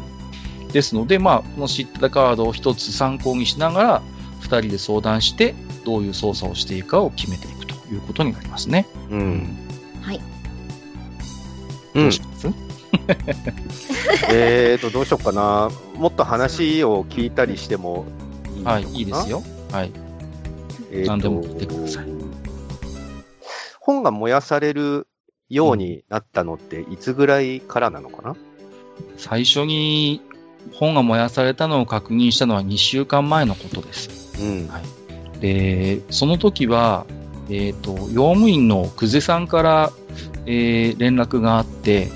[0.71, 4.01] ですので、まあ、この知ってたカードを一つ参考にしながら、
[4.41, 5.55] 二人で相談して、
[5.85, 8.85] どういう操作をしていくかを決めていくということになりますね。
[9.09, 9.57] うん。
[10.01, 10.21] はい。
[11.95, 12.47] うんどうします、
[14.29, 15.71] えーと、どうしようかな。
[15.95, 18.05] もっと話を聞いたりしても
[18.55, 18.71] いいのかな？
[18.71, 19.29] はい、いいです。
[19.29, 19.43] よ。
[19.71, 19.91] はい。
[20.91, 22.05] え何でも聞いてください。
[23.79, 25.07] 本が燃やされる
[25.49, 28.35] ようになったのって、いつぐらいからなのかな、
[29.17, 30.21] 最初に
[30.73, 34.41] 本が燃やされたのを確認したのは2週間前のことです。
[34.41, 34.67] うん。
[34.67, 34.97] はい
[35.39, 37.05] で、その時は、
[37.49, 39.91] えっ、と、用務員の久世さんから、
[40.45, 42.09] えー連絡があって、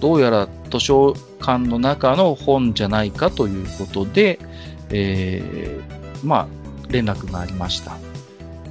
[0.00, 4.38] どうやら図書館の中の本じゃないかということで、
[4.90, 6.46] えーまあ、
[6.88, 7.96] 連絡がありました。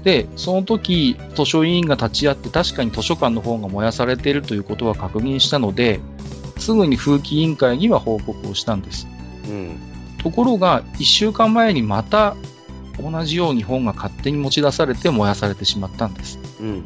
[0.04, 6.00] で、その時、図書委員が立ち会って確かに図書館の本が燃やされているということは確認したので、
[6.60, 9.08] すぐに風紀委員会には報告をしたんです。
[9.48, 9.80] うん。
[10.18, 12.36] ところが、1週間前にまた
[13.02, 16.40] 同じように本が勝手に持ち出されて燃やされてしまったんです。
[16.60, 16.84] うん。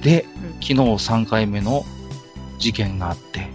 [0.00, 1.84] で、うん昨日3回目の
[2.58, 3.48] 事件があって、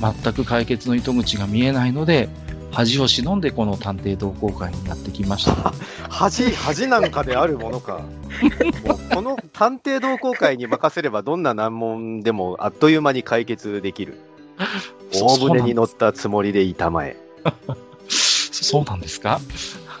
[0.00, 2.28] 全く解決の糸口が見えないので、
[2.72, 5.72] 恥を忍んでこの探偵同好会にやってきました。
[6.10, 8.00] 恥、恥なんかであるものか。
[8.84, 14.18] もうこの探偵同好会に任せればどんな難問でもあっという間に解決できる。
[15.12, 17.16] そ 大船に乗ったつもりでいたまえ。
[18.08, 19.40] そ そうなんですか？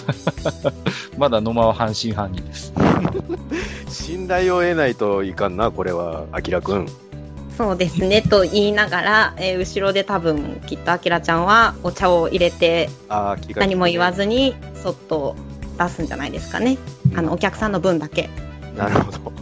[1.18, 2.72] まだ野間は半信半疑です。
[3.88, 6.88] 信頼を得ないといかんな、これは、あきらくん。
[7.56, 15.34] そうですね、と言いながら、えー後ろで多分、きっとあきらちゃんはお茶を入れて、ああ、気が何も言わずに、そっと
[15.78, 16.76] 出すんじゃないですかね。
[17.16, 18.28] あの、お客さんの分だけ。
[18.76, 19.32] なるほど。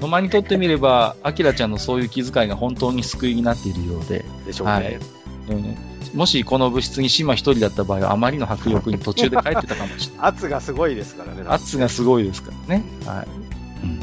[0.00, 4.72] 野間にとってみれば、アキラちゃんのそういう気遣いが本当に救いになっているようで、でしょうね。
[4.72, 4.98] はい
[5.50, 10.26] うんもしこの部室に島一人だった場合は、あまりの迫力に途中で帰ってたかもしれない。
[10.26, 11.44] 圧がすごいですからね。
[11.46, 12.84] 圧がすごいですからね。
[13.06, 13.26] はい。
[13.84, 14.00] うん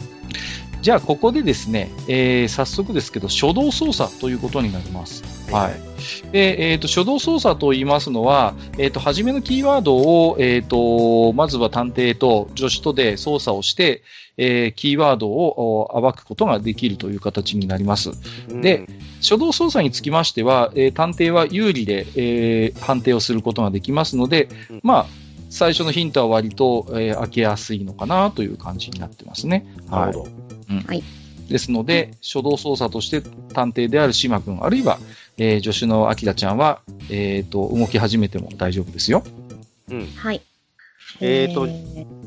[0.82, 5.22] じゃあ、ここでですね、えー早速ですけど、初動操作ということになります。
[5.52, 6.32] はい。
[6.32, 14.04] で、えっ、と、初動操作と言いますのは、えっ、と、初めのキーワードを、えっ、と、まずは探偵と助手とで操作をして、
[14.38, 18.12] えーキーワードをお暴くことができるという形になります。
[18.50, 25.06] うんで、初動操作につきましては、えー探偵は有利で、えー判定をすることができますので、うんまあ、
[25.50, 29.66] 最初のヒントは割と、えー開けやすいのかなという感じになってますね。
[29.90, 30.30] なるほど。
[31.48, 33.22] ですので、初動操作として
[33.54, 35.00] 探偵である島君、あるいは、
[35.38, 39.24] えー助手のアキラちゃんは、えっ、と、動き始めても大丈夫ですよ。
[39.90, 40.06] うん。
[40.08, 40.42] はい。
[41.22, 41.68] えーと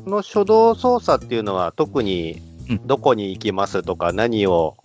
[0.03, 4.75] この初動操作っていうのは特にうんどこに行きますとか何を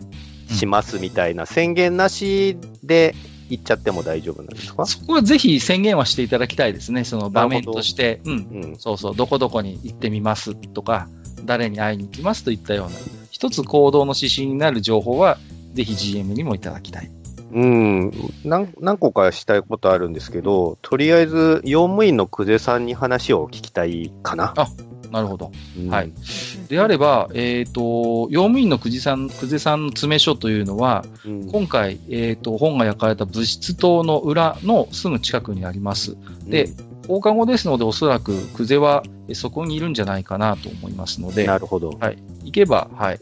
[0.49, 3.15] しますみたいな宣言なしで
[3.49, 4.85] 行っちゃっても大丈夫なんですか？
[4.85, 7.03] そこはぜひ宣言はしていただきたいですね。
[7.03, 8.75] その場面として、うん、うん。
[8.77, 11.07] そうそう、どこどこに行ってみますとか、
[11.45, 12.95] 誰に会いに行きますといったような、
[13.31, 15.37] 一つ行動の指針になる情報は、
[15.73, 17.11] ぜひ GM にもいただきたい。
[17.51, 18.11] うん。
[18.43, 24.53] 何何個かしたいことあるんですけど、とりあえず、用務員の久世さんに話を聞きたいかな。
[25.11, 25.51] なるほど。
[25.77, 26.11] うんはい。
[26.69, 36.17] であれば、えっ、と、用務員の久慈さん、久世さんの詰め所というのは、うん今回、えっ、と、本が焼かれた物質棟の裏のすぐ近くにあります。
[36.45, 36.69] で、
[37.07, 41.91] 放課後ですので、おそらく久世はえそこにいるんじゃないかなと思いますので、なるほど。
[41.99, 42.17] はい。
[42.43, 43.19] 行けば、はい。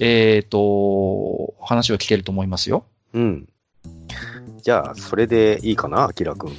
[0.00, 2.84] えっ、と、話は聞けると思いますよ。
[3.14, 3.48] うん。
[4.62, 6.56] じゃあ、それでいいかな、あきらくん。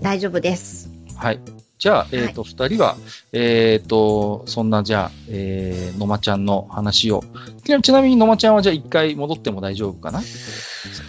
[0.00, 0.90] 大丈夫です。
[1.16, 1.40] はい。
[1.78, 2.96] じゃあ、えっ、と、二、人は、
[3.32, 7.24] えっ、と、そんな、じゃあ、えー、のまちゃんの話を。
[7.64, 10.20] ちなちなみに、のまちゃんは、じゃあ、一回戻っても大丈夫かな？
[10.20, 10.28] 連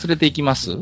[0.08, 0.78] れて行きます？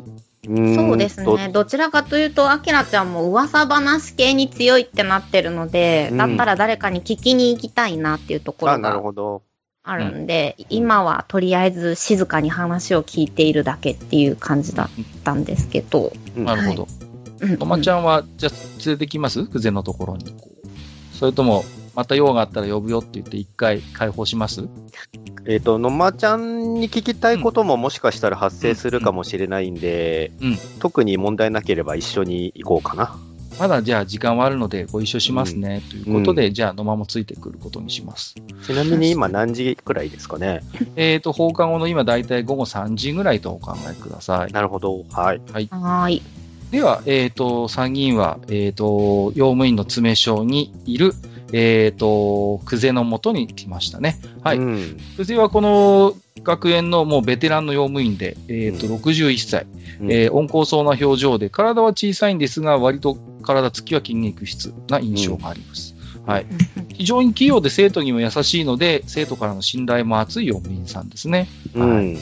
[0.45, 1.49] そうですね。
[1.49, 9.43] どちらかというと、あきらちゃんも噂話系に強いってなってるので、うんだったら誰かに聞きに行きたいなっていうとこあ、ろがほど。
[9.83, 14.89] あるんで、今はとりあえず静かに話を聞いているだけっていう感じだっ
[15.23, 16.13] たんですけど。
[16.35, 16.87] うんなるほど。
[17.41, 19.45] うんのまちゃんは、じゃあ、連れてきます？
[19.45, 20.35] 久世のところに。
[21.13, 21.63] それとも、
[21.95, 24.67] また用があったら呼ぶよって言って、一回解放します？
[25.45, 33.17] えっ、と、のまちゃんに聞きたいことももしかしたら発生するかもしれないんで、うん特に問題なければ一緒に行こうかな。
[33.59, 38.35] まだじゃあ時間はあるのでご一緒しますね、ということで、じゃあ野間もついてくることにします。
[38.65, 40.61] ちなみに今何時くらいですかね？
[40.95, 44.53] えっ、と、放課後の今だいたい午後3時ぐらいとお考えください。
[44.53, 45.03] なるほど。
[45.11, 45.41] はい。
[45.49, 46.21] はーい。
[46.71, 51.13] では、えっ、と、参議院は、えっ、と、用務員の詰め所にいる、
[51.51, 54.19] えっ、と、久世のもとに来ましたね。
[54.43, 54.57] はい。
[54.57, 54.97] うん。
[55.17, 59.65] 久世はこの学園のもうベテランの用務員で、えっ、と、61歳。
[60.01, 65.95] うんえー温厚そうな表情で、体は小さいんですが、割と体つきは筋肉質な印象があります。
[66.25, 66.45] はい。
[66.93, 71.47] 非常に器用で生徒にも優しいので、生徒からの信頼も厚い用務員さんですね。
[71.73, 72.17] うん。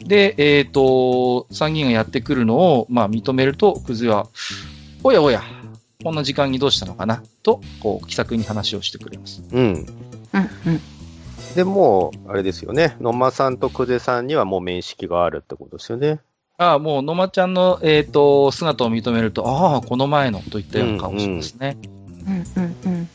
[0.00, 4.26] で、えっ、と、参議院がやってくるのを、まあ、認めると、クズは、
[5.04, 5.42] おやおや、
[6.02, 9.42] こんな時間にどうしたのかなと、こう、気さくに話をしてくれます。
[9.52, 9.62] うん。
[9.62, 10.80] うんうん。
[11.54, 12.96] で、もう、あれですよね。
[13.00, 16.20] 野間さんと久世さんにはもう面識があるってことですよね。
[16.58, 21.76] ああ、もう、野間ちゃんの、えっ、と、姿を認めると、ああ、この前の、といったような顔をしますね。
[22.26, 23.08] うんうんうん。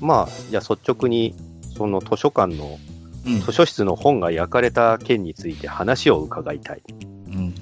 [0.00, 1.34] まあ、じゃあ率直に、
[1.76, 2.78] その図書館の、
[3.26, 3.40] うん。
[3.40, 6.82] 図書室の本が焼かれた件について話を伺いたい。
[7.28, 7.54] うん。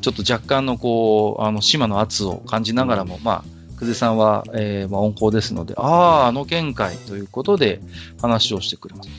[0.00, 7.80] ちょっと若干の、こう、あの、島の圧を感じながらも、まあ、久世さんは、えーまあ、温厚ですので、ああ、あの見解ということで
[8.20, 9.10] 話をしてくれます。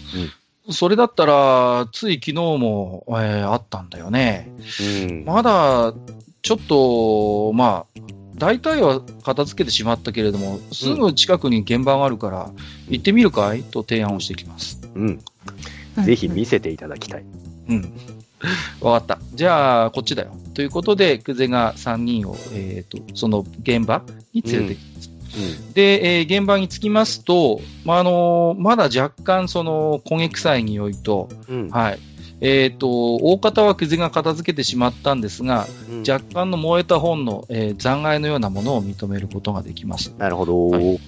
[0.70, 4.52] それだったら、つい昨日も、えーあったんだよね。
[5.08, 5.24] うん。
[5.26, 5.94] まだ、
[6.42, 8.00] ちょっと、まあ、
[8.36, 12.52] 大体は片付けてしまったけれども、すぐ近くに現場があるから、
[12.90, 13.64] 行ってみるかい？
[13.64, 14.82] と提案をしてきます。
[14.94, 15.20] うん。
[16.04, 17.26] ぜひ見せていただきたい。
[17.70, 17.94] うん。
[18.82, 19.20] わかった。
[19.34, 20.32] じゃあ、こっちだよ。
[20.54, 25.12] ということで、久世が3人を、えっ、と、その現場に連れてきます。
[25.74, 31.62] で、えー現場に着きますと、まあ、あのまだ若干、その、焦げ臭い匂いと、うん。
[31.64, 31.70] うん。
[31.70, 32.00] はい。
[32.40, 40.14] えっ、と、大方は久世が片付けてしまったんですが、うん若干の燃えた本の、えー残骸のようなものを認めることができます。
[40.18, 40.70] なるほど。
[40.70, 41.00] はいうん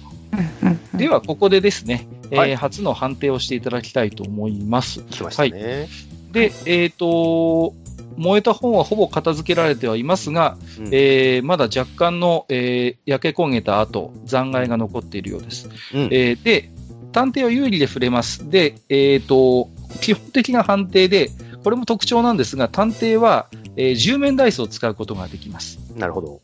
[0.92, 0.98] うん。
[0.98, 5.02] では、ここでですね、えーはい初の判定をしていただきたいと思います。
[5.10, 5.88] 来ましたね。
[6.32, 7.74] で、えっ、と、
[8.16, 15.68] 燃えた本はほぼ片付けられてはいますが、うんえーまだ若干の、えー焼け焦げた後、残骸が残っているようです。
[15.94, 16.70] うんえーで、
[17.12, 18.48] 探偵は有利で触れます。
[18.50, 19.68] で、えっ、と、
[20.00, 21.30] 基本的な判定で、
[21.64, 25.78] これも特徴なんですが、探偵は、えー10面ダイスを使うことができます。
[25.96, 26.40] なるほど。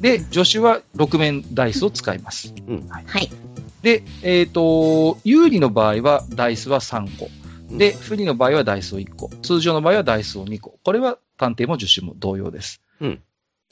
[0.00, 2.54] で、助手は6面ダイスを使います。
[3.06, 3.30] はい。
[3.82, 7.28] で、えっ、と、有利の場合はダイスは3個。
[7.78, 9.28] で、不利の場合はダイスを1個。
[9.42, 10.78] 通常の場合はダイスを2個。
[10.82, 12.80] これは探偵も助手も同様です。
[13.00, 13.20] うん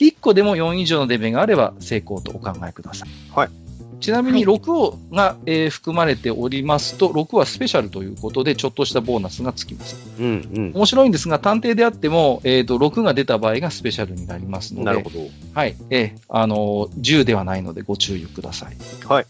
[0.00, 3.08] 1個でも4以上のデメがあれば成功とお考えください。
[3.34, 3.50] はい。
[4.00, 9.96] ちなみには6をが、えー含まれておりますと、6はスペシャルということで、ちょっとしたボーナスがつきます。
[10.18, 10.72] うん、うん。
[10.74, 15.18] 面白いんですが、探偵であっても、えっ、と、6が出た場合がスペシャルになりますので、なるほど。
[15.52, 15.76] はい。
[15.90, 18.76] えーあのー、10ではないのでご注意ください。
[19.06, 19.26] はい。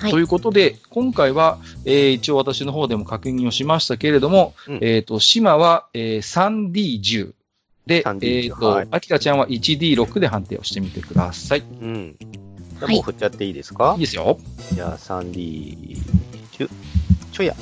[0.00, 6.70] はいということで、今回は、えー一応私の方でも確認をしましたけれども、うんえっ、と、島は、えー
[7.02, 7.32] 3D10
[7.86, 11.60] で、3D10 えっ、と、はいあきらちゃんは 1D6 で判定をしてみてください。
[11.60, 12.16] いうん。
[12.78, 13.94] じゃもう振っちゃっていいですか？
[13.96, 14.38] いですよ。
[14.72, 15.96] じゃあ 3D、
[16.52, 16.68] 10、
[17.32, 17.56] ちょや。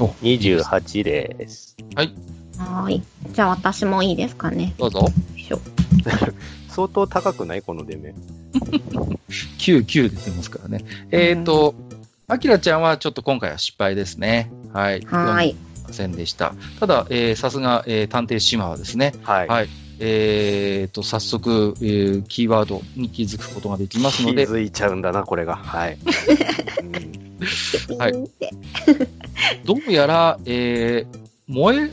[0.00, 1.76] お28です。
[2.58, 3.02] はーい。
[3.32, 4.72] じゃあ私もいいですかね。
[4.78, 5.00] どうぞ。
[5.00, 5.60] よいしょ
[6.76, 7.62] 相当高くない？
[7.62, 8.14] この出目。
[9.58, 10.84] 9、9出てますからね。
[11.10, 11.74] えっ、と、
[12.28, 14.50] あきらちゃんはちょっと今回は失敗ですね。
[14.74, 15.00] はい。
[15.06, 15.56] はーい。
[15.86, 16.54] ませんでした。
[16.78, 19.48] ただ、えーさすが、えー探偵島はですね、はい。
[19.48, 19.68] はい。
[19.98, 25.56] えー、と、早速、えーキーワードに気づくことができます気ので、づいちゃうんだな、これが。
[25.56, 25.98] はい。
[26.82, 27.16] うん
[27.98, 28.12] はい
[29.64, 31.90] どうやら、えー燃え、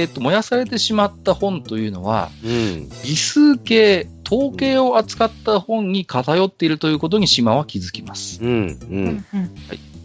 [0.00, 2.88] えーと、燃やされてしまった本というのは、うん。
[3.04, 8.44] 理数系、統計を扱った本に偏っているということに島は気づきます。
[8.44, 8.50] うん。
[8.50, 8.86] う。
[8.90, 9.24] うんんうん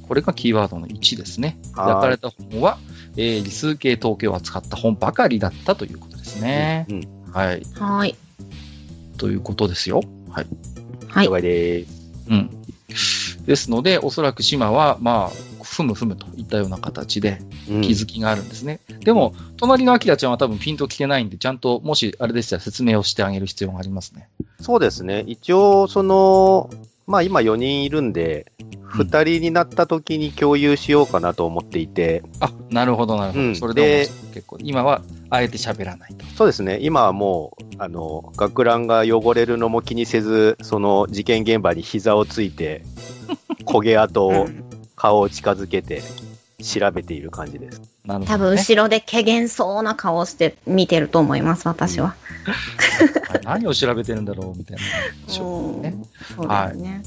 [0.08, 1.58] これがキーワードの1ですね。
[1.74, 2.78] はい焼かれた本は、
[3.16, 6.86] えー理数系統計を扱った本ばかりだったということですね。
[6.90, 7.32] うん。
[7.32, 7.64] はい。
[7.74, 8.16] はーい。
[9.18, 10.02] ということですよ。
[10.30, 10.48] はい。
[11.08, 11.32] はい了。
[11.32, 12.12] 解です。
[12.30, 12.50] うん。
[13.46, 18.80] ですので、おそらく島は、まあ、ふむふむといったような形でうん気づきがあるんですね。
[19.02, 24.30] でも、隣のアキラちゃんは多分ピンと来てないんで、ちゃんと、もしあれでしたら説明をしてあげる必要がありますね。
[24.62, 25.24] そうですね。
[25.28, 26.70] 一応、その、
[27.06, 28.52] まあ今4人いるんで、
[28.94, 33.44] 2人になった時に共有しようかなと思っていて、あ、なるほど、なるほど。
[33.46, 34.58] うんそれでも結構。
[34.62, 36.26] 今は、あえて喋らないと。
[36.38, 36.78] そうですね。
[36.82, 42.84] 今はもう、あの、学ランが汚れるのも気にせず、その事件現場に膝をついて、
[43.66, 44.48] 焦げ跡を、
[45.04, 46.02] 顔を近づけて、
[46.64, 47.82] 調べている感じです。
[48.06, 48.26] なるほど、ね。
[48.28, 52.08] 多分後ろで怪げそうな顔して見てると思います、私は。
[52.08, 54.84] はい何を調べてるんだろうみたいな。
[55.44, 55.96] うんね
[56.34, 57.04] そうですね。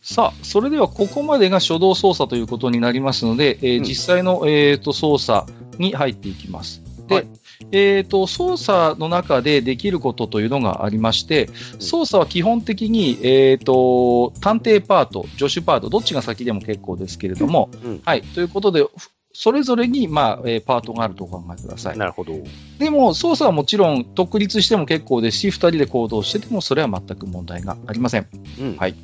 [0.00, 6.82] さあ、それではここまでが初動操作ということになりますので、えーうん実際の、えー、と操作に入っていきます。
[7.08, 7.26] で、はい
[7.72, 11.48] えー、と操作の中でできることというのがありまして、
[11.78, 18.84] 操作は基本的に、えー、と探偵パート、助手パート、どっちが先でも結構ですけれども、うんはい、ということで、
[19.36, 21.98] それぞれに、まあえーパートがあるとお考えください。
[21.98, 22.34] なるほど。
[22.78, 28.28] でも、操作はもちろん独立しても結構ですし、二人で行動してても、それは全く問題がありません。
[28.60, 28.76] うん。
[28.76, 28.94] はい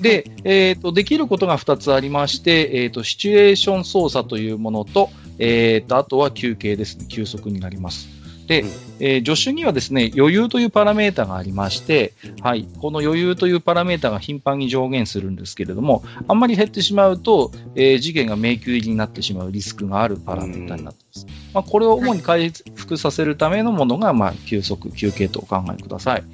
[0.00, 7.06] で、えっ、と、できることが2つありまして、えっ、と、シチュエーション操作というものと、えっ、と、あとは休憩ですね。
[7.08, 8.08] 休息になります。
[8.46, 8.64] で、
[9.00, 12.12] えー助手にはですね、余裕というパラメータがありまして、
[12.42, 21.26] はい、この余裕というパラメータが頻繁に上限するんですけれども、あんまり減ってしまうと、えー次元が迷宮入りになってしまうリスクがあるパラメータになっています。
[21.54, 26.24] まあ、これを主に回復させるためのものが、まあ、休息、休憩とお考えください。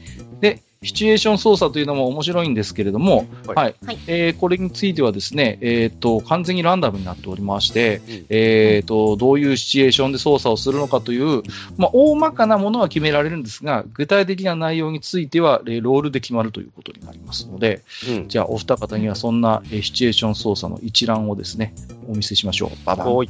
[0.41, 3.87] で、シチュエーション操作というのも面白いんですけれども、ははいい。
[3.87, 11.43] はいえーこれについてはですね、えっ、と、完全にランダムになっておりまして、うんえっ、と、どういうシチュエーションで操作をするのかという、
[11.77, 21.75] まあ、大まかなものは決められるんですが、具体的な内容については、えーロールで決まるということになりますので、うんじゃあ、お二方にはそんな、えーシチュエーション操作の一覧をですね、
[22.09, 22.71] お見せしましょう。
[22.85, 23.15] ババン。
[23.15, 23.29] はい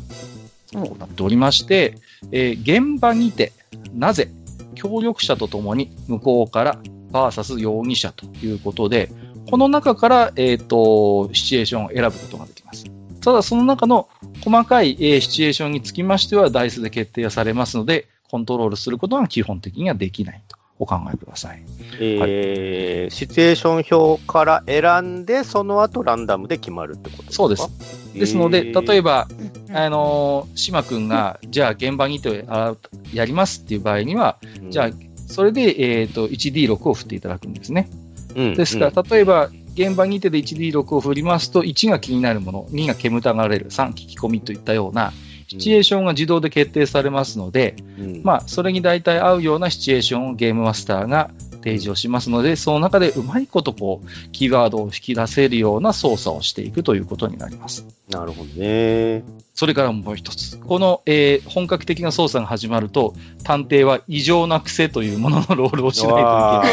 [0.74, 1.96] こうなっておりまして、
[2.30, 3.52] えー現場にて、
[3.94, 4.30] なぜ、
[4.74, 6.78] 協力者とともに向こうから
[7.12, 9.10] バーサス容疑者ということで、
[9.50, 12.86] この中から、えっ、と、シチュエーションを選ぶことができます。
[13.20, 14.08] ただ、その中の
[14.44, 21.62] 細かい、えーシチュエーションにつきましては、ダイスで決定されますので、コントロールすることが基本的にはできないとお考えください。
[22.00, 27.34] えーシチュエーション表から選んで、その後ランダムで決まるってことですか？
[27.34, 27.68] そうです。
[28.14, 29.28] ですので、例えば、
[29.70, 32.74] ば、あのー、島くんが、じゃあ現場にてあ
[33.12, 34.38] やりますっていう場合には、
[34.70, 34.90] じゃあ、
[35.32, 37.88] それで、えっ、と、1D6 を振っていただくんですね。
[38.36, 45.12] うんですから、例えば、現場にてで 1D6 を振りますと、1が気になるもの、2が煙たがれる、3聞き込みといったような、
[45.48, 48.20] シチュエーションが自動で決定されますので、うん。
[48.22, 51.30] まあ、それに大体合うようなシチュエーションをゲームマスターが
[51.62, 57.86] 提示をしますので、その中でうまいことこう、キーワードを引き出せるような操作をしていくということになります。
[58.10, 59.22] なるほどね。
[59.54, 60.58] それからもう一つ。
[60.58, 66.72] この、えー本格的な操作が始まると、探偵は異常な癖というもののロールをしないといけわない。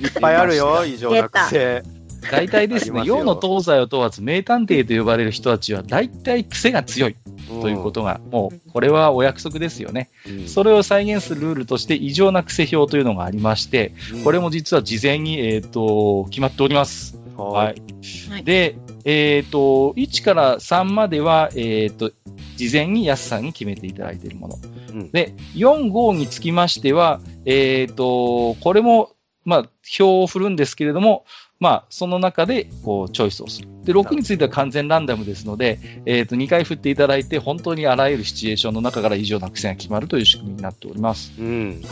[0.00, 1.82] ーいっぱいあるよ、異常な癖。
[2.30, 3.18] 大体ですね、ありますよ。
[3.18, 7.16] 洋の東西を問わず名探偵と呼ばれる人たちは大体癖が強い。
[7.60, 10.10] ということが、もうこれはお約束ですよね。
[10.26, 10.48] うん。
[10.48, 13.94] それを再現するルールとして異常な癖表というのがありまして、
[14.24, 17.18] これも実は事前に、えっ、と、決まっております。
[17.36, 18.44] ははい。
[18.44, 22.12] で、えっ、と、1から3までは、えっ、と、
[22.56, 24.58] 事前に安さんに決めていただいているもの。
[24.92, 25.10] うん。
[25.10, 29.10] で、4、5につきましては、えっ、と、これも、
[29.44, 29.58] まあ、
[29.98, 31.24] 表を振るんですけれども、
[31.62, 33.68] まあ、その中で、こう、チョイスをする。
[33.84, 41.32] で、6については完全ランダムですので、えっ、と、2回振っていただいて、本当にあらゆるシチュエーションの中から異常な苦戦が決まるという仕組みになっております。
[41.38, 41.46] うん。
[41.46, 41.82] うん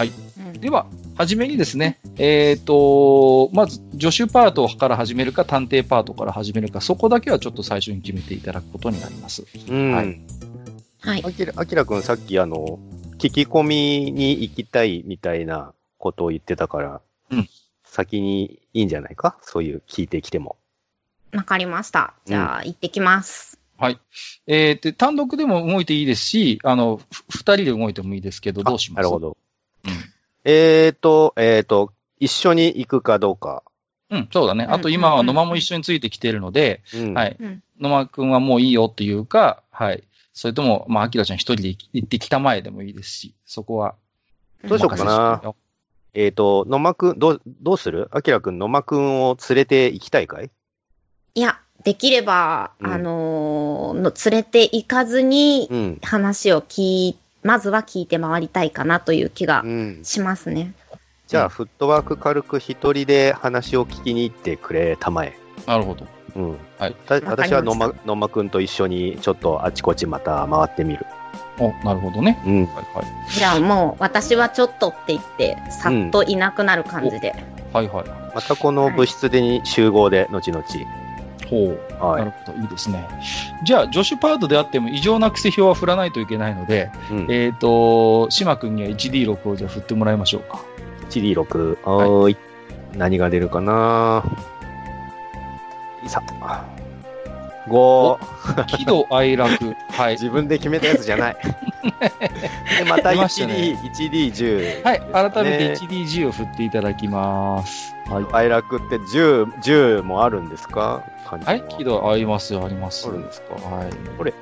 [0.61, 9.45] では、はじめにですね、えっ、と、まず、助手パートから始めるか、探偵パートから始めるか、そこだけはちょっと最初に決めていただくことになります。
[9.69, 9.93] うん。
[9.93, 10.21] はい
[11.03, 11.23] はい。
[11.25, 12.81] あきら、あきらくんさっきあの、
[13.19, 17.01] 聞き込みに行きたいみたいなことを言ってたから、
[17.31, 17.49] うん
[17.91, 19.37] 先にいいんじゃないか？
[19.43, 20.57] そういう聞いてきても。
[21.33, 22.15] わかりました。
[22.25, 23.59] じゃあ、行ってきます。
[23.79, 23.99] はい。
[24.47, 28.97] えーで、単独でも動いていいですし、あの、ふ二人で動いてもいいですけど、どうします？
[28.97, 29.19] なるほ。
[29.19, 29.37] ど。
[29.85, 29.91] うん
[30.45, 33.63] えーと、えーと、一緒に行くかどうか。
[34.11, 34.65] うん、そうだね。
[34.65, 37.15] あとうん今はうん野間も一緒についてきているので、うん。
[37.15, 37.37] はい。
[37.39, 37.63] うん。
[37.81, 40.05] 野間くんはもういいよっていうか、はい。
[40.33, 43.95] それとも、まあ、アキラちゃん一人で行ってきたまえでもいいですし、そこは。
[44.65, 45.55] どうしようかな
[46.15, 48.09] えーと、野間くん、どう、どうする？
[48.13, 50.51] あきらくん野間くんを連れて行きたいかい？
[51.35, 55.99] いや、できれば、うんあのーの連れて行かずにうん。
[56.03, 60.01] 話を聞い、まずは聞いて回りたいかなという気がうん。
[60.03, 60.75] しますね。
[61.27, 65.39] じゃあ、うんフットワーク軽く一人で話を聞きに行ってくれたまえ。
[65.67, 66.07] なるほど。
[66.35, 66.59] うん。
[66.79, 71.07] はいた私は野間、野間くんと一緒にちょっとあちこちまた回ってみる。
[71.61, 72.41] お、なるほどね。
[72.45, 72.67] うん。
[72.67, 73.31] はいはい。
[73.31, 77.35] じゃあもう、私はちょっとって言って、さっといなくなる感じで。
[77.73, 78.05] はいはい。
[78.35, 80.65] またこの部室でに集合で、後々。
[81.49, 82.03] ほう。
[82.03, 82.17] は。
[82.17, 82.59] ないるほど。
[82.59, 83.07] いいですね。
[83.63, 87.27] じゃあ、助手パートであっても異常な癖表は振らないといけないので、うん。
[87.29, 90.61] えっ、と、島くんには 1D6 をじゃあ振ってもらいましょうか。
[91.11, 91.83] 1D6。
[91.83, 92.37] はーい。
[92.97, 94.25] 何が出るかな
[96.07, 96.80] さあ。
[97.71, 98.67] 5。
[98.77, 99.77] 喜怒哀楽。
[99.93, 100.13] はい。
[100.13, 101.37] 自分で決めたやつじゃない。
[102.79, 103.55] で、また出ましたね
[103.95, 104.85] 1D、1D10。
[104.85, 105.31] はい。
[105.33, 107.95] 改めてね 1D10 を振っていただきます。
[108.09, 108.27] はい。
[108.33, 111.03] 哀楽って10、10もあるんですか？
[111.27, 111.63] はい。
[111.79, 113.07] 喜怒ありますよ、あります。
[113.09, 113.55] あるんですか？
[113.55, 113.91] はい。
[114.19, 114.35] これ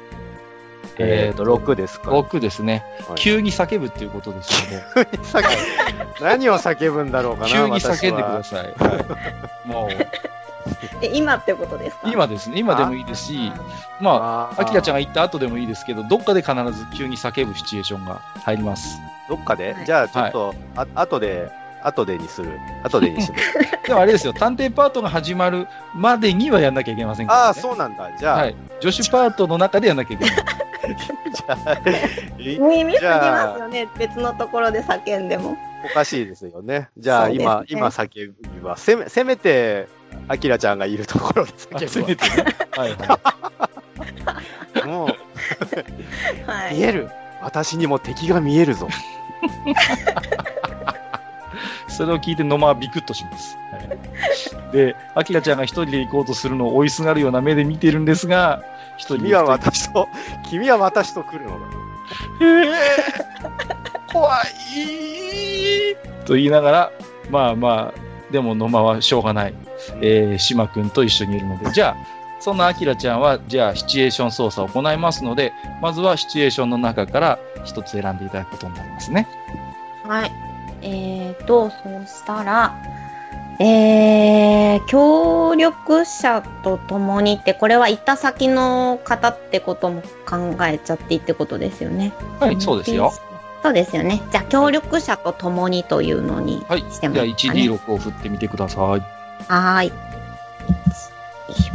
[1.00, 2.84] えっと、6ですか？6ですね。
[3.06, 4.50] はい急に叫ぶっていうことです
[4.96, 5.42] ので、叫
[6.20, 8.74] 何を叫ぶんだろうかな 急に叫んでくだささい。
[8.78, 8.98] は
[9.64, 9.90] い、もう、
[11.02, 12.10] え、今ってことですか？
[12.10, 13.52] 今ですね、今でもいいですし、
[14.00, 18.98] まあ、アキラちゃんが言った後でもいいですけど、どっかで必ず急に叫ぶシチュエーションが入ります。
[19.28, 21.50] どっかで、はいじゃあちょっと、あ後で、
[21.82, 22.58] 後でにする。
[22.82, 23.38] 後でにする。
[23.86, 27.44] でもあれですよ、探偵パートが始まるまでにはやんなきゃいけませんから、ね。
[27.46, 28.10] ああ、そうなんだ。
[28.18, 28.56] じゃあ、はい。
[28.80, 30.34] 助手パートの中でやんなきゃいけない。
[31.48, 31.72] ゃあ、
[32.38, 33.88] い 耳すぎますよね。
[33.98, 35.56] 別のところで叫んでも。
[35.84, 36.88] おかしいですよね。
[36.98, 39.88] じゃあ、ね今、今叫びは、せめ、せめて、
[40.28, 42.16] アキラちゃんがいるところで叫ぶ。
[42.80, 43.20] はいは
[44.74, 44.86] わ。
[44.86, 45.08] もう、
[46.50, 46.74] はい。
[46.76, 47.10] 見える
[47.42, 48.88] 私にも敵が見えるぞ。
[48.88, 48.90] い。
[51.90, 53.56] それを聞いて野間はビクッとします。
[53.72, 53.98] はい
[54.72, 58.62] で、アキラちゃんが一人で行こうとするのを追いすがるような目で見てるんですが、
[58.96, 60.08] 一人で君は私と、
[60.50, 61.66] 君は私と来るのだ。
[62.40, 62.44] え
[64.08, 65.96] ー怖い
[66.26, 66.92] と言いながら、
[67.30, 69.54] まあまあ、でも野間はしょうがない。
[70.00, 71.96] えー、島くんと一緒にいるので、じゃあ、
[72.40, 79.28] そんなアキラちゃんは、じゃあ、シチュエーション操作を行いますので、まずはシチュエーションの中から一つ選んでいただくことになりますね。
[80.04, 80.32] はい。
[80.82, 82.76] えーと、そうしたら、
[83.60, 92.12] えー、協力者と共にって、これは行った先の方ってことも考えちゃっていいってことですよね。
[92.38, 93.12] はい、そうですよ。。
[93.60, 94.22] そうですよね。
[94.30, 96.80] じゃあ、協力者と共にというのにはい。
[96.92, 97.62] してもじゃあ、いいですかね。
[97.62, 99.17] 1D6 を振ってみてください。
[99.48, 99.88] はーい。
[99.88, 99.94] よ
[101.48, 101.70] いし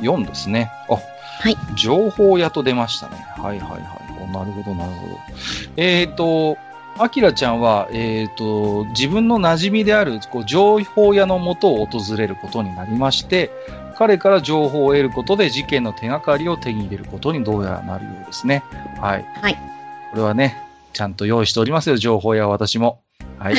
[0.00, 0.70] 4ですね。
[0.88, 1.56] あ、はい。
[1.76, 3.16] 情報屋と出ましたね。
[3.36, 3.82] はいはいはい。
[4.22, 5.18] おなるほどなるほど。
[5.76, 6.58] えっ、ー、と、
[6.98, 13.50] アキラちゃんは、えっ、と、自分の馴染みである、こう、情報屋の元を訪れることになりまして、
[13.96, 18.62] 彼から情報を得ることで事件の手がかりを手に入れることにどうやらなるようですね。
[19.00, 19.24] はい。
[19.40, 19.54] はい。
[20.10, 20.56] これはね、
[20.92, 23.05] ちゃんと用意しておりますよ、情報屋は私も。
[23.38, 23.56] はい。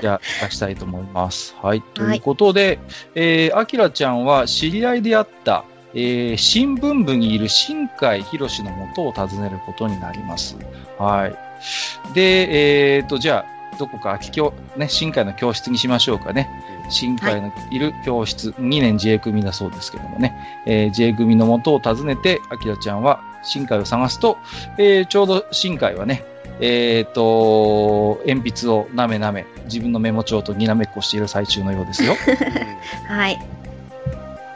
[0.00, 1.54] じゃあ、出したいと思います。
[1.62, 1.82] はい。
[1.82, 2.78] ということで、
[3.14, 10.56] えー、アキラちゃんは知り合いであった、えー、新聞部にいる新海博士の元を訪ねることになります。
[10.98, 12.14] はい。
[12.14, 16.48] で、えーと、じゃあ、どこか空き教、ね、新海の教室にしましょうかね。
[16.90, 24.38] 新海のいる教室、2年 J 組だそうですけどもね、えー J 組の元を訪ねて、アキラちゃんは新海を探すと、
[24.78, 26.24] えーちょうど新海はね、
[26.60, 32.14] えっ、と、鉛筆をなめなめ、自分のメモ帳とにらめっこしている最中のようですよ。
[33.08, 33.38] はい。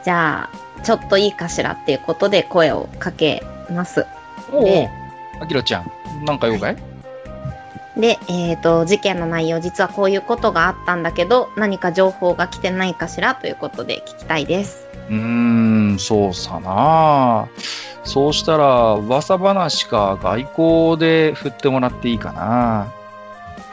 [0.03, 4.05] じゃあ、ちょっといいかしらっていうことで声をかけます。
[4.53, 4.89] おおで、
[5.41, 5.91] アキラちゃん、
[6.25, 6.77] なんか用かい、
[7.97, 14.85] で、えっ、と、事件の内容、実はこういうことがあったんだけど、何か情報が来てないかしらということで聞きたいです。
[15.09, 15.15] うー
[15.95, 17.47] ん、そうさな
[18.03, 22.93] そうしたら、噂話か外交で振ってもらっていいかな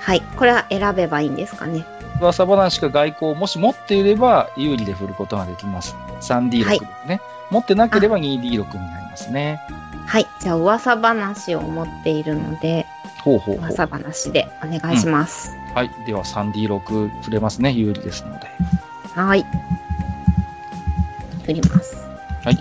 [0.00, 0.22] はい。
[0.36, 1.84] これは選べばいいんですかね。
[2.20, 5.96] 噂話か外交をもし持っていれば、有利で振ることができます。
[6.20, 7.20] 3D6 はいですね。
[7.50, 9.60] 持ってなければ 2D6 になりますね。
[10.06, 10.26] はい。
[10.40, 12.86] じゃあ、噂話を持っているので、
[13.22, 13.64] ほうほうほう。
[13.64, 15.56] 噂話でお願いします。
[15.74, 15.90] はい。
[16.06, 17.70] では 3D6 振れますね。
[17.72, 18.46] 有利ですので。
[19.14, 19.44] はい。
[21.44, 21.96] 振ります。
[22.44, 22.58] はい。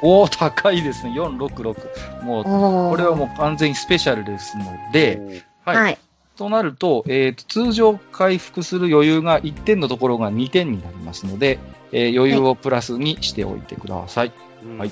[0.00, 1.12] おー、高いですね。
[1.12, 2.24] 466。
[2.24, 5.76] もう、これはもう完全にスペシャルですので、はい。
[5.76, 5.98] はい。
[6.36, 11.58] となると、えーと、通常回復する余裕が1点のところが2点になりますので、
[11.92, 14.32] えー余裕をプラスにしておいてください。
[14.64, 14.90] うんはい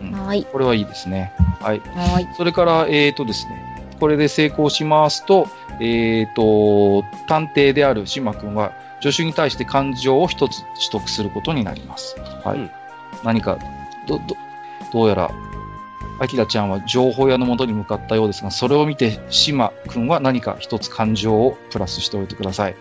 [0.00, 0.44] うんはい。
[0.44, 1.32] これはいいですね。
[1.60, 1.80] はい。
[1.80, 2.28] はい。
[2.36, 3.71] それから、えーとですね、
[4.02, 5.46] これで成功しますと、
[5.78, 12.16] えーと、探偵である島君は、助手に対して感情を一つ取得することになります。
[12.42, 12.58] はい。
[12.58, 12.70] うん
[13.22, 13.58] 何か、
[14.08, 14.22] ど、ど、
[14.92, 15.30] どうやら、
[16.18, 22.74] アキラちゃんは情報屋の元に向かったようですが、それを見て、島君は何か一つ感情をプラスしておいてください。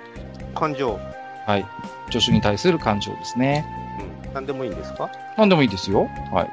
[0.56, 1.00] 感情。
[1.46, 1.66] はい。
[2.10, 3.64] 助手に対する感情ですね。
[4.26, 4.34] うん。
[4.34, 5.12] 何でもいいんですか？
[5.38, 6.10] 何でもいいですよ。
[6.32, 6.50] はい。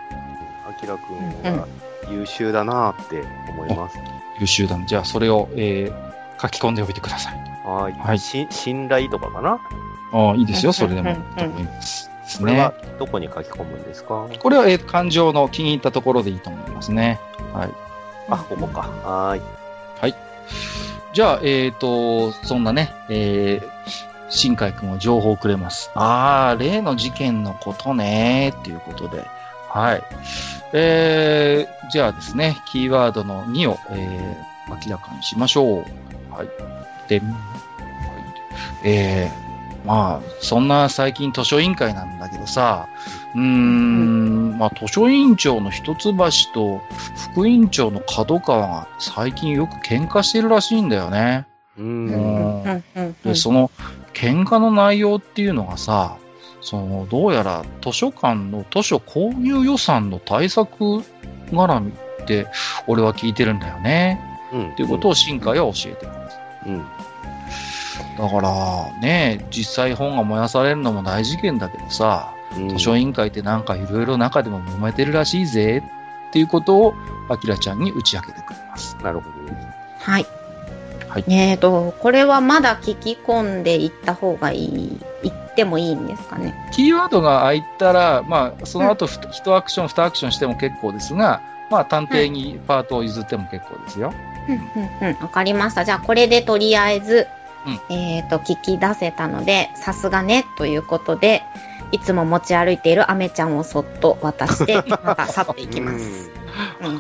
[0.69, 1.67] あきらくんは
[2.11, 3.97] 優秀だなって思います。
[4.41, 4.79] 優秀だ。
[4.87, 7.35] じゃあ、それを、えー、書き込んでおいてください。
[7.67, 7.93] はい。
[7.93, 9.61] はいし信頼とかかな？
[10.13, 10.71] ああ、いいですよ。
[10.71, 11.15] うんそれでも。
[11.37, 12.11] と思います。
[12.39, 12.89] これはね。
[12.99, 14.29] どこに書き込むんですか？
[14.39, 17.21] これは、えー感情の気に入ったところでいいと思いますね。
[17.53, 17.71] はい。
[18.31, 18.83] あ、ここか。
[19.05, 19.43] はーい。
[21.15, 23.69] じゃあ、えっ、と、そんなね、えー、
[24.29, 25.91] 新海くんは情報をくれます。
[25.95, 29.27] あー、例の事件のことね、っていうことで。
[29.71, 30.03] はい。
[30.73, 35.85] えー、じゃあですね、キーワードの2を、えー、明らかにしましょう。
[36.31, 36.49] はい。
[37.09, 37.29] で、はい、
[38.85, 42.89] えー、まあ、そんな最近図書委員会なんだけどさ、
[43.35, 46.13] うーん、まあ、図書委員長の一橋
[46.53, 46.83] と
[47.33, 51.47] 副委員長の角川が最近よく喧嘩してるらしいんだよね。
[51.79, 52.65] うん
[53.25, 53.71] で、その
[54.13, 56.17] 喧嘩の内容っていうのがさ、
[56.61, 61.03] その、どうやら図書館の図書購入予算の対策
[61.51, 61.93] 絡み
[62.23, 62.47] って、
[62.87, 64.21] 俺は聞いてるんだよね。
[64.53, 64.73] うん。
[64.73, 66.39] っていうことを新海は教えてくれます。
[66.67, 66.87] うん。
[68.19, 75.83] だから、ね、実際本が燃やされるのも大事件だけどさ、うん図書委員会ってなんかいろいろ中でも揉めてるらしいぜ
[76.29, 76.95] っていうことを、
[77.29, 78.97] あきらちゃんに打ち明けてくれます。
[79.03, 79.37] なるほど。
[79.99, 80.27] はい。
[81.23, 86.55] はいえっ、と、これはまだ聞き込んでいった方がいい、言ってもいいんですかね？
[86.73, 94.13] キーワードが開いたら、まあ、その後、ふ1アクション、2アクションしても結構ですが、まあ、探偵にパートを譲っても結構ですよ。
[94.49, 95.17] うんうんうん。
[95.21, 95.85] わかりました。
[95.85, 97.27] じゃあ、これでとりあえず、
[97.91, 101.43] うんえっ、と、聞き出せたので、さすがね、ということで、
[101.91, 106.31] いつも持ち歩いているアメちゃんをそっと渡して、 また去っていきます。
[106.81, 106.99] うん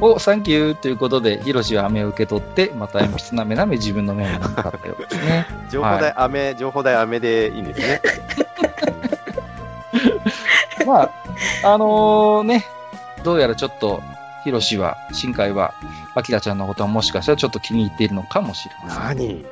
[0.00, 5.46] お、サンキューということで、ヒロシは飴を受け取って、また鉛筆なめなめ自分の面に向かったようですね。
[5.70, 8.02] 情報代飴、情報代飴でいいんですね。
[10.86, 11.10] まあ、
[11.64, 12.64] あのね、
[13.24, 14.02] どうやらちょっと、
[14.44, 15.74] ヒロシは、新海は、
[16.14, 19.18] アキラちゃんのことはもしかしたらちょっと気に入っているのかもしれません。
[19.18, 19.44] 何？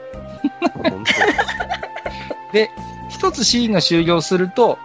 [0.90, 1.04] 本
[2.52, 2.70] で、
[3.08, 4.78] 一つシーンが終了すると、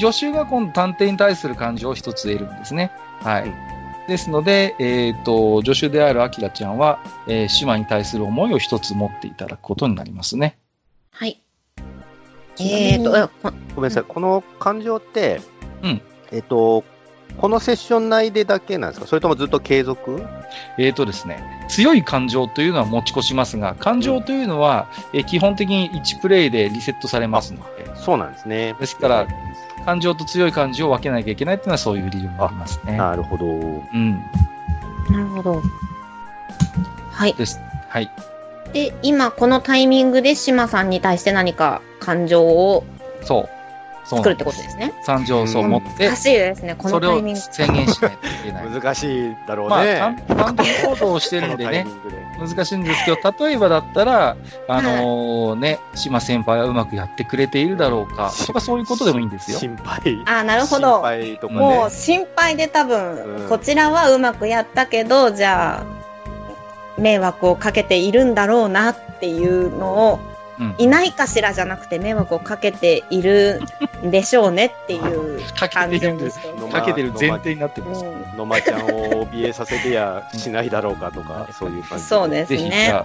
[0.00, 2.90] 助手が今度探偵に対する感情を一つ得るんですね。
[3.22, 3.44] はい。
[3.44, 3.54] うん。
[4.08, 10.58] ですので、えっ、と、助手であるアキラちゃんは、えー島に対する思いを一つ持っていただくことになりますね。
[11.10, 11.42] はい。
[12.60, 15.40] えっ、と、えこごめんなさい、この感情って、
[15.82, 16.00] うん。
[16.32, 16.84] えっと、
[17.36, 19.06] このセッション内でだけなんですか？
[19.06, 20.24] それともずっと継続？
[20.78, 28.74] えーとですね、強い感情というのは持ち越しますが、感情というのは、えー基本的に1プレイでリセットされますので、そうなんですね。
[28.80, 29.26] ですから、
[29.88, 32.98] 感情と強い感情を分けなきゃいけないっていうのはそういう理由がありますね。
[32.98, 33.46] なるほど。
[33.46, 33.48] う
[33.96, 34.20] ん。
[35.10, 35.62] なるほど。
[37.10, 37.32] はい。
[37.32, 37.58] です。
[37.88, 38.10] はい。
[38.74, 42.84] で、今このタイミングで島さんに対して何か感情を
[43.22, 43.48] そう。
[44.04, 44.44] そう作るって。
[44.44, 44.92] ことですね。
[45.06, 47.40] 感情をそう持って難、しいですね、このタイミング。
[47.40, 48.68] 宣言しないといけない。
[48.70, 49.96] 難しいだろうまあ、ね。
[49.96, 54.36] 単単独行動をしてるんでね このタイ、ミングで難しいんですけど、例えばだったら、
[54.68, 59.58] あのね、島先輩はうまくやってくれているだろうか、とかそういうことでもいいんですよ。
[59.58, 60.22] 心配。
[60.26, 60.98] あ、なるほど。
[60.98, 61.60] 心配とかね。
[61.60, 70.37] もう心配で多分、うんこちらはうまくやったけど、じゃあ、迷惑をかけているんだろうなっていうのを、うん。
[70.78, 73.60] いないかしらじゃなくて迷惑をかけている
[74.04, 76.66] んでしょうねっていうかけ感てるんです情にして。
[76.66, 78.04] のかけてる前提になってます。
[78.04, 82.06] うのまちゃんを怯えさせてやしないだろうかとか、そういう感ん、じ。
[82.06, 82.98] そうですぜひ、じねゃ。
[82.98, 83.04] あ、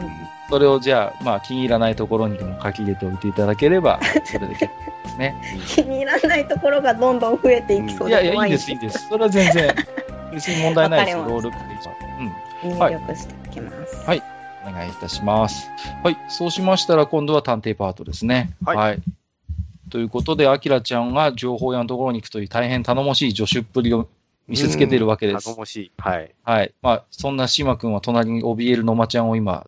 [0.50, 5.36] それをじゃあ、まあ、気に入らないところにでも書き入れておいていただければ、それで結構ですね。
[5.68, 9.08] 気に入らないところがどんどん増えていきそうでいやいや、い怖いいんです、いいんです。
[9.08, 9.76] それは全然、
[10.32, 11.94] 別に問題ないですよ、ロールプレイは。
[12.64, 12.78] うん。
[12.80, 14.08] 入力していきます。
[14.08, 14.33] はい
[14.68, 15.70] お願いいたします。
[16.04, 16.18] はい。
[16.30, 18.56] そうしましたら、今度は探偵パートですね。
[18.66, 19.02] はい
[19.90, 24.08] ということで、アキラちゃんが情報屋のところに行くという大変頼もしい助手っぷりを
[24.48, 25.56] 見せつけているわけです頼。
[25.56, 25.92] もしい。
[26.00, 26.32] はい。
[26.44, 26.74] はい。
[26.82, 29.68] まあ、そんな島君は隣に怯えるのまちゃんを今、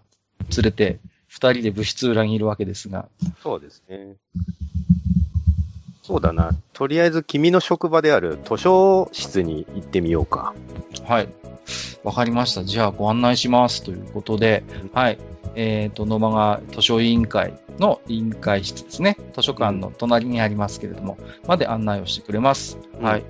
[0.49, 3.07] 連れて、二人で部室裏にいるわけですが。
[3.43, 4.15] そうですね。
[6.01, 6.51] そうだな。
[6.73, 10.53] とりあえず君の職場である図書室に行ってみようか。
[11.05, 11.29] はい。
[12.03, 12.63] わかりました。
[12.63, 13.83] じゃあご案内します。
[13.83, 14.63] ということで、
[14.93, 15.17] はい。
[15.55, 19.17] えっ、と、野間が図書委員会の委員会室ですね。
[19.33, 22.77] 図書館の隣にありますけれども、まで案内をしてくれます。
[22.99, 23.23] うんはい。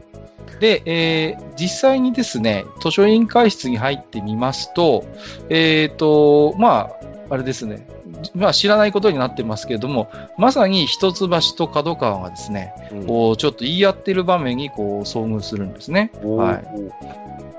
[0.60, 5.06] で、えー実際にですね、図書委員会室に入ってみますと、
[5.50, 7.88] えっ、と、まあ、あれですね。
[8.34, 16.12] まあ、知らないことになってますけれども、まさに一橋と角川がですね、うんこう、ちょっと言い合ってる場面にこう、遭遇するんですね。
[16.24, 16.66] はい。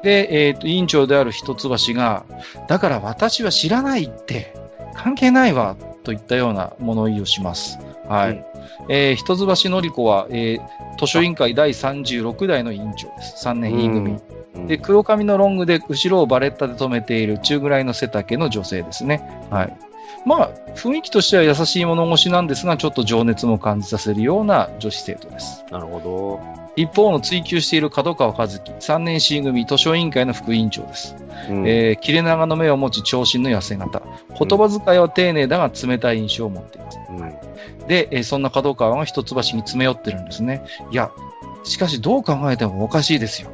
[0.06, 2.24] で、えっ、と、委員長である一橋が、
[2.68, 4.54] だから私は知らないって、
[4.94, 7.80] 関係ないわ、といったような物言いをします。
[8.08, 8.30] はい。
[8.30, 8.44] うん
[8.88, 13.48] えー一橋のり子は、えー図書委員会第36代の委員長です。
[13.48, 14.12] 3年 E 組。
[14.12, 19.22] うんで、黒髪のロングで後ろをバレッタで止めている中ぐらいの背丈の女性ですね。
[19.50, 19.76] はい。
[20.26, 25.64] まあ、雰囲気としては優しい物腰なんですが、ちょっと情熱も感じさせるような女子生徒です。
[25.70, 26.40] なるほど。
[26.74, 31.14] 一方の追求している角川和樹、3年 C 組図書委員会の副委員長です。
[31.48, 34.02] うんえー切れ長の目を持ち長身の痩せ型。
[34.38, 36.98] 言葉遣いは丁寧だが冷たい印象を持っています。
[37.08, 40.64] うんで、えーそんな角川が一橋に詰め寄ってるんですね。
[40.90, 41.12] いや、
[41.62, 43.50] しかしどう考えてもおかしいですよ。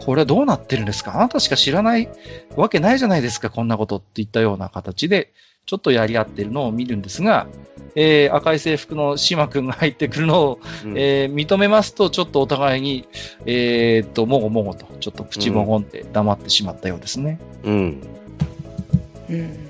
[0.00, 1.16] これはどうなってるんですか？
[1.16, 2.08] あなたしか知らない
[2.56, 5.32] わけないじゃないですか、こんなことっていったような形で、
[5.66, 7.46] ちょっとやり合ってるのを見るんですが、
[7.94, 13.06] えー赤い制服の島くんが入ってくるのを、うんえー認めますと、ちょっとお互いに、
[13.46, 17.38] えーっと、もごもごと、ちょっと口もごんで黙ってしまったようですね。
[17.64, 18.02] うん。
[19.30, 19.68] うん。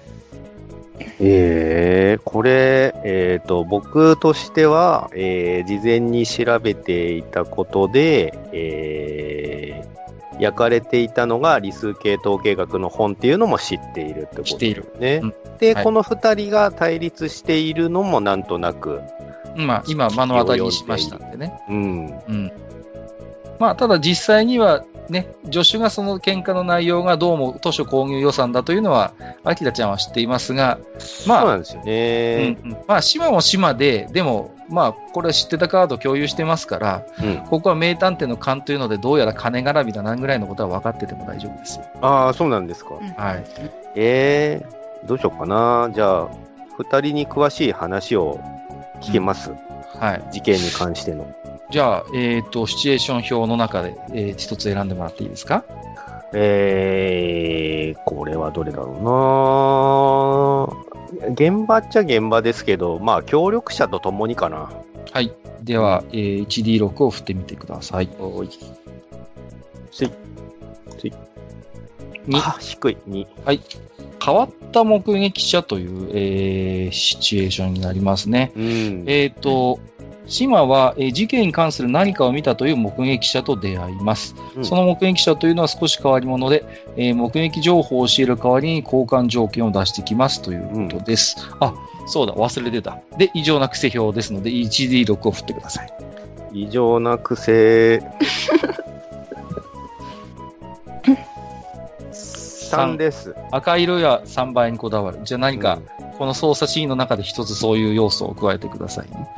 [1.20, 10.01] えー、これ、えっ、と、僕としては、えー事前に調べていたことで、えー
[10.38, 15.20] 焼かれていたのが理数系統計学の本っていうのも知っているってこと知っているね。
[15.22, 19.00] うんで、はいこの二人が対立しているのもなんとなく
[19.56, 21.60] まあ、今、目の当たりにしましたんでね。
[21.68, 22.06] うん。
[22.28, 22.52] うん。
[23.58, 29.12] まあ、ただ実際には、ね、助手がその喧嘩の内容がどうも図書購入予算だというのは、
[29.44, 30.78] アキラちゃんは知っていますが、
[31.26, 32.58] まあ、そうなんですようんね。
[32.64, 37.38] うんまあ、島も島で、でも、まあ、これは知ってたカード共有してますから、うん。
[37.48, 41.84] ここは名探偵の勘というので、どうやら金絡みだなんぐらいのことは分かってても大丈夫ですよ。
[42.00, 42.94] ああ、そうなんですか。
[42.94, 43.00] は
[43.34, 43.44] い。
[43.94, 45.90] えー、どうしようかな。
[45.94, 46.28] じゃあ、
[46.78, 48.40] 二人に詳しい話を
[49.00, 49.52] 聞けます？
[50.00, 50.22] はい。
[50.32, 51.26] 事件に関しての。
[51.70, 55.64] じゃあ、えっ、と、シチュエーション表の中で、えー一つ選んでもらっていいですか？
[56.34, 59.02] えー、これはどれだろう
[60.86, 60.91] な
[61.30, 64.70] 現場っちゃ現場ですけど、まあ、協力者と共にかな。
[65.12, 65.32] はい。
[65.62, 68.08] では、えー 1D6 を振ってみてください。
[68.18, 68.48] おい。
[69.90, 70.12] つい。
[72.26, 72.96] にあ、低い。
[73.08, 73.26] 2。
[74.24, 78.52] 変わった目撃者という、えーシチュエーションになりますね。
[78.56, 79.04] うん。
[79.06, 79.80] えっ、と、
[80.26, 84.34] 島は、えー事件に関する何かを見たという目撃者と出会います。
[84.56, 86.64] うんその目撃者というのは少し変わり者で、
[86.96, 91.36] えー目撃情報を教える代わりに交換条件を出してきますということです。
[91.60, 91.74] あ、
[92.06, 92.98] そうだ、忘れてた。
[93.18, 95.92] で、異常な癖表ですので、1D6 を振ってください。
[96.52, 98.02] 異常な癖。
[102.12, 103.34] 3です。
[103.50, 105.20] 赤色や3倍にこだわる。
[105.24, 105.78] じゃあ何か、
[106.18, 109.28] この操作シーンの中で一つそういう要素を加えてくださいね。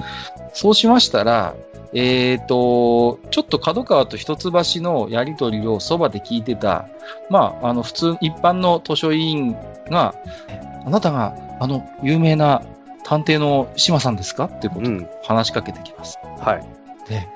[0.53, 1.55] そうしましたら、
[1.93, 4.51] えっ、と、ちょっと角川と一橋
[4.83, 6.89] のやりとりをそばで聞いてた、
[7.31, 9.53] まあ、あの、普通、一般の図書委員
[9.91, 10.15] が、
[10.49, 12.63] えあなたが、あの、有名な
[13.05, 14.45] 探偵の島さんですか？
[14.47, 15.09] っていうことをうん。
[15.23, 16.19] 話しかけてきます。
[16.41, 16.67] はい。
[17.09, 17.29] で、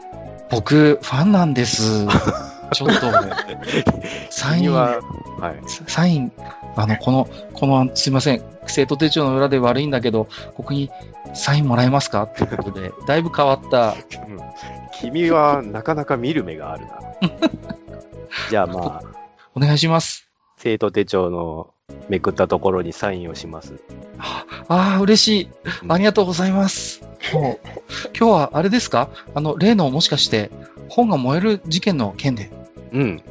[0.50, 2.06] 僕、ファンなんです。
[2.72, 2.94] ちょっと、
[4.30, 5.00] サイン、君は、
[5.40, 5.60] はい。
[5.86, 6.32] サイン、
[6.76, 10.90] あの、この、この、すいません、生徒手帳の裏で悪いんだけど、ここに
[11.34, 12.24] サインもらえますか？
[12.24, 13.94] っていうことで、 だいぶ変わった、
[15.00, 17.00] 君はなかなか見る目があるな。
[18.50, 19.02] じゃあまあ、
[19.54, 20.28] お願いします。
[20.56, 21.70] 生徒手帳の
[22.08, 23.74] めくったところにサインをします。
[24.18, 25.50] ああー、嬉しい。
[25.84, 27.02] うんありがとうございます。
[27.32, 27.68] もう、
[28.18, 29.08] 今日はあれですか？
[29.34, 30.50] あの、例のもしかして、
[30.88, 32.50] 本が燃える事件の件で。
[32.92, 33.22] うん。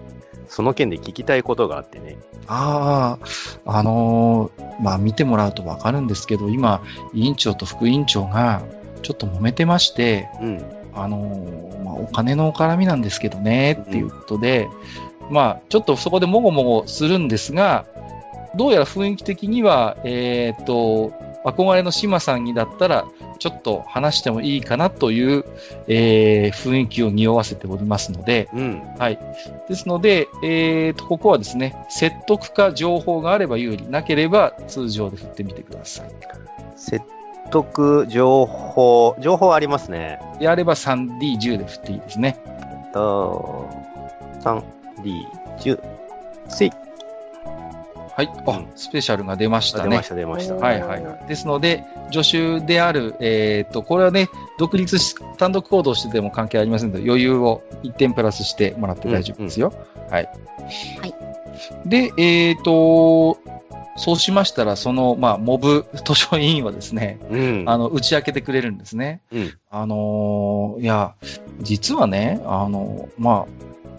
[0.47, 2.17] その件で聞きたいことがあってね。
[2.47, 3.17] あ
[3.65, 6.81] あ、あのーまあ、見てもらうとわかるんですけど、今、
[7.13, 8.61] 委員長と副委員長が、
[9.01, 10.65] ちょっと揉めてまして、うん。
[10.93, 14.69] あのーまあ、お金の絡みなんですけどね、っていうことで、
[15.29, 17.85] まあ、ちょっとそこでもごもごするんですが、
[18.55, 21.13] どうやら雰囲気的には、えーっと、
[21.43, 23.05] 憧れの島さんにだったら、
[23.39, 25.45] ちょっと話してもいいかなという、
[25.87, 28.81] えー雰囲気を匂わせておりますので、うん。
[28.97, 29.19] はい。
[29.69, 36.11] ですので、えーと、ここはですね、説得か情報があれば有利、なければ通常で振ってみてください。
[36.75, 37.05] 説
[37.51, 40.19] 得、情報、情報ありますね。
[40.39, 42.37] であれば 3D10 で振っていいですね。
[42.93, 43.69] と、
[44.41, 44.63] 3、
[45.03, 45.27] D、
[45.59, 45.79] 10、
[46.49, 46.71] つい。
[48.17, 48.31] はい。
[48.47, 50.09] あ、うんスペシャルが出ましたねあ出まし。
[50.09, 50.55] た、出ました。
[50.55, 51.27] はいはいはい。
[51.27, 59.71] ですので、助手である、えっ、と、これはね、独立し、単独行動してても関係ありませんので、余裕を1点プラスしてもらって大丈夫ですよ。
[60.09, 60.29] はい。
[60.99, 61.13] はい。
[61.85, 63.37] で、えっ、と、
[63.97, 67.63] そうしましたら、その、まあ、モブ図書委員はですね、うん。
[67.67, 69.21] あの、打ち明けてくれるんですね。
[69.31, 69.53] うん。
[69.69, 71.13] あのーいや、
[71.61, 73.45] 実はね、あのま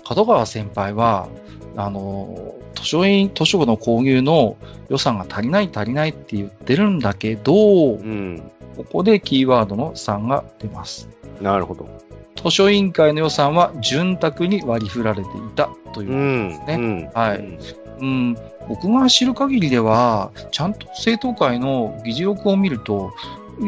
[0.09, 1.29] あ、門川先輩は、
[1.77, 4.57] あの図書院、図書の購入の
[4.89, 8.43] 予算が足りない足りないって言ってるんだけど、うん。
[8.77, 11.09] ここでキーワードの3が出ます。
[11.41, 11.89] なるほど。
[12.37, 16.49] 図書委員会の予算は潤沢に割り振られていたといううことん。
[16.49, 16.75] ですね。
[16.75, 17.11] うん。
[17.13, 17.59] はいうん
[18.01, 18.37] うん、
[18.69, 23.13] 僕が知る限りでは、ちゃんと生徒会の議事録を見ると、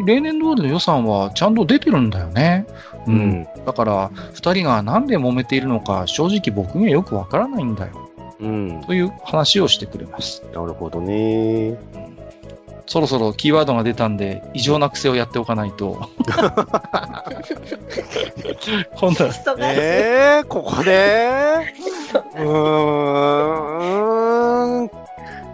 [0.07, 2.67] 例年通りの予算はちゃんと出てるんだよね。
[3.07, 3.11] う。
[3.11, 3.47] ん。
[3.67, 8.10] だから、二人がなんで揉めているのか、正直僕にはよくわからないんだよ。
[8.41, 8.83] うん。
[8.85, 10.43] という話をしてくれます。
[10.53, 11.79] なるほどね。
[12.87, 16.09] そろそろキーワードが出たんで、異常な癖をやっておかないと。
[18.97, 19.33] 今度は。
[19.61, 21.73] えー、ここで
[22.35, 22.47] うー
[24.87, 24.91] ん。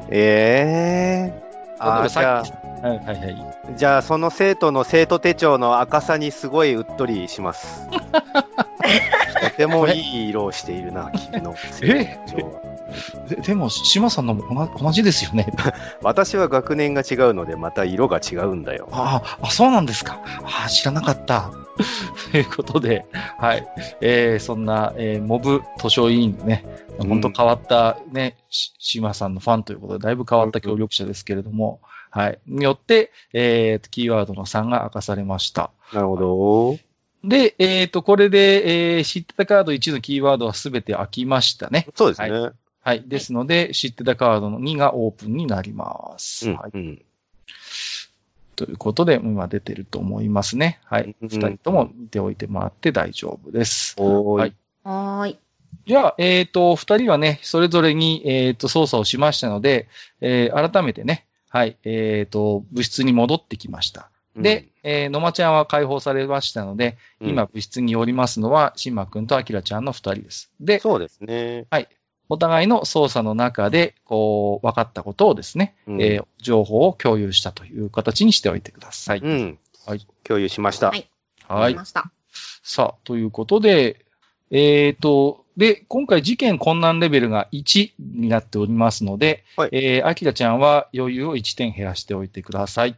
[0.08, 1.46] えー。
[1.78, 2.52] あじゃさっき、
[2.86, 3.36] はいはいはい。
[3.68, 7.86] あ、じゃあその生徒の生徒手帳の赤さにすごいうっとりします。
[9.42, 12.65] とてもいい色をしているな、 君の生徒手帳は。
[13.28, 15.52] ででも、島さんのも同じですよね。
[16.02, 18.88] 私は学年が違うので、また色が違うんだよ。
[18.92, 20.20] ああ、あそうなんですか。
[20.44, 21.50] ああ、知らなかった。
[22.32, 23.06] ということで、
[23.38, 23.66] はい。
[24.00, 26.64] えー、そんな、えー、モブ図書委員ね、
[26.98, 31.80] うん本当変わったね、し島さんのファンということで、だいぶ変わった協力者ですけれども、
[32.10, 32.38] はい。
[32.46, 35.70] によって、えー、キーワードの3が明かされました。
[35.92, 36.78] なるほど。
[37.28, 41.88] で、えっ、と、これで、えー、知ってたカード1のキーワードはすべて開きましたね。
[41.94, 42.30] そうですね。
[42.30, 42.52] はい。
[43.06, 46.50] ですので、知ってたカードの2がオープンになります。
[46.50, 46.70] はい。
[46.74, 47.02] うんうん
[48.56, 50.80] ということで、今出てると思いますね。
[50.84, 51.14] はい。
[51.20, 53.94] うん二人とも見ておいてもらって大丈夫です。
[53.98, 54.40] おーい。
[54.40, 55.38] はいはーい。
[55.86, 59.88] じゃあ、えっ、と、二人はね、それぞれに、えっ、と、操作をしましたので、
[60.20, 64.10] えー改めてね、はい、えっ、と、部室に戻ってきました。
[64.36, 70.50] で、えー野間ちゃんは解放されましたので、うん、今部室におりますのは、しんまくんとあきらちゃんの二人です。
[70.60, 71.66] で、そうですね。
[72.28, 79.18] お互いの操作の中で、こう、分かったことをですね、うんえー情報を共有したという形にしておいてください。
[79.18, 79.58] うん。
[79.84, 80.06] はい。
[80.22, 80.90] 共有しました。
[80.90, 81.08] はい
[81.48, 81.84] はいわかりま。
[81.84, 82.10] した。
[82.62, 84.04] さあ、ということで、
[84.50, 92.96] えっ、と、で、今回事件困難レベルが1になっておりますので、はいえー、あきらちゃんは余裕を1点減らしておいてください。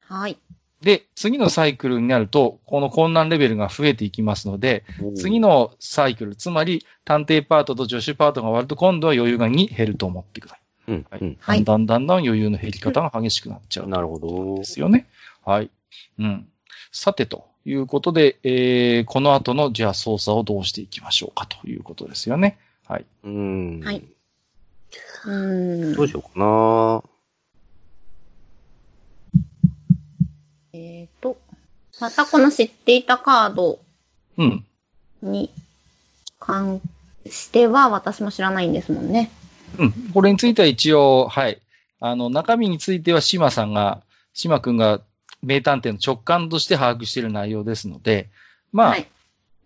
[0.00, 0.38] はい。
[0.84, 4.84] で、次のサイクルになると、この困難レベルが増えていきますので、
[5.16, 5.44] 次の。
[5.44, 10.92] のサイクル、つまり探偵パートと助手パートが終わると、今度は余裕が2減ると思ってください。
[10.92, 11.06] うん。
[11.20, 11.36] うん。
[11.40, 14.64] はいだんだんだんだん余裕の減り方が激しくなっちゃうなるほどで。
[14.64, 15.06] すよね。
[15.44, 15.70] はい。
[16.18, 16.48] うん。
[16.92, 22.58] さて、ということで、えー、この後の、じゃあ操作をどうしていきましょうかということですよね。
[22.86, 23.06] はい。
[23.24, 23.80] うん。
[23.80, 24.04] はい。
[25.26, 25.94] うーん。
[25.94, 27.13] どうしようかな。
[31.04, 31.36] えっ、と、
[32.00, 33.78] またこの知っていたカード
[34.38, 34.64] うん。
[35.22, 35.50] に
[36.40, 36.80] 関
[37.28, 39.30] しては私も知らないんですもんね。
[39.78, 39.92] うん。
[40.14, 41.60] これについては一応、はい。
[42.00, 44.00] あの、中身については島さんが、
[44.32, 45.02] 島くんが
[45.42, 48.30] 名探偵の直感として把握している内容ですので、
[48.72, 49.06] まあ、はい。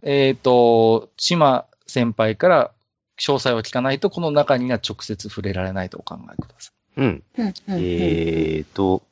[0.02, 2.72] えっ、と、島先輩から
[3.20, 7.22] 詳細を聞かないと、この中には直接触れられないとお考えくださうん。
[7.38, 9.02] うんうんうんえーと、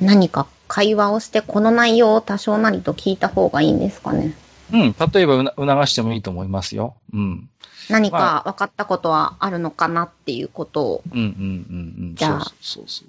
[0.00, 4.34] 何か会話をしてこの内容を多少なりと聞いた方がいいんですかね。
[4.72, 4.76] い。
[4.76, 4.94] うん。
[5.12, 6.94] 例えば促してもいいと思いますよ。
[7.12, 7.48] うん。
[7.90, 12.14] 何まか分かったことはあるのかなっていうことを、うんうんうんうん。
[12.14, 13.06] じゃあそうそうそう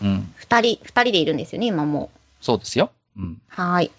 [0.00, 0.08] そう。
[0.08, 0.34] うん。
[0.36, 2.10] 二人、二人でいるんですよね、今も
[2.40, 2.90] そうですよ。
[3.16, 3.24] うん。
[3.24, 3.36] う。
[3.48, 3.90] はーい。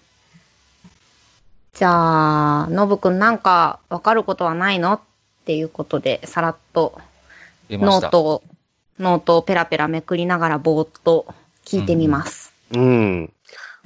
[1.74, 4.94] じゃあ、のぶくんなんか分かることはないの？
[4.94, 5.00] っ
[5.44, 7.00] ていうことで、さらっと。
[7.70, 8.42] ノートを、
[8.98, 11.26] ノートをペラペラめくりながらぼーっと
[11.66, 12.54] 聞いてみます。
[12.72, 13.32] うん。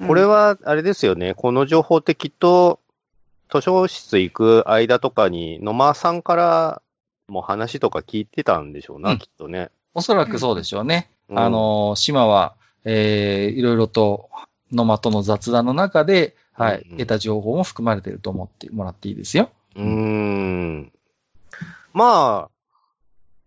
[0.07, 1.35] これは、あれですよね。
[1.35, 2.78] この情報ってきっと、
[3.53, 6.83] 図書室行く間とかに、野間さんから
[7.26, 9.70] も話とか聞いてたんでしょうな、うんきっとね。
[9.95, 11.11] おそらくそうでしょうね。
[11.31, 12.55] うんあの、島は、
[12.85, 14.28] えー、いろいろと、
[14.72, 19.51] 野間との雑談の中で、はい、うんうん得た情報も含まれていると思ってもらっていいですよ。
[19.74, 20.93] うーん。
[21.95, 22.51] まあ、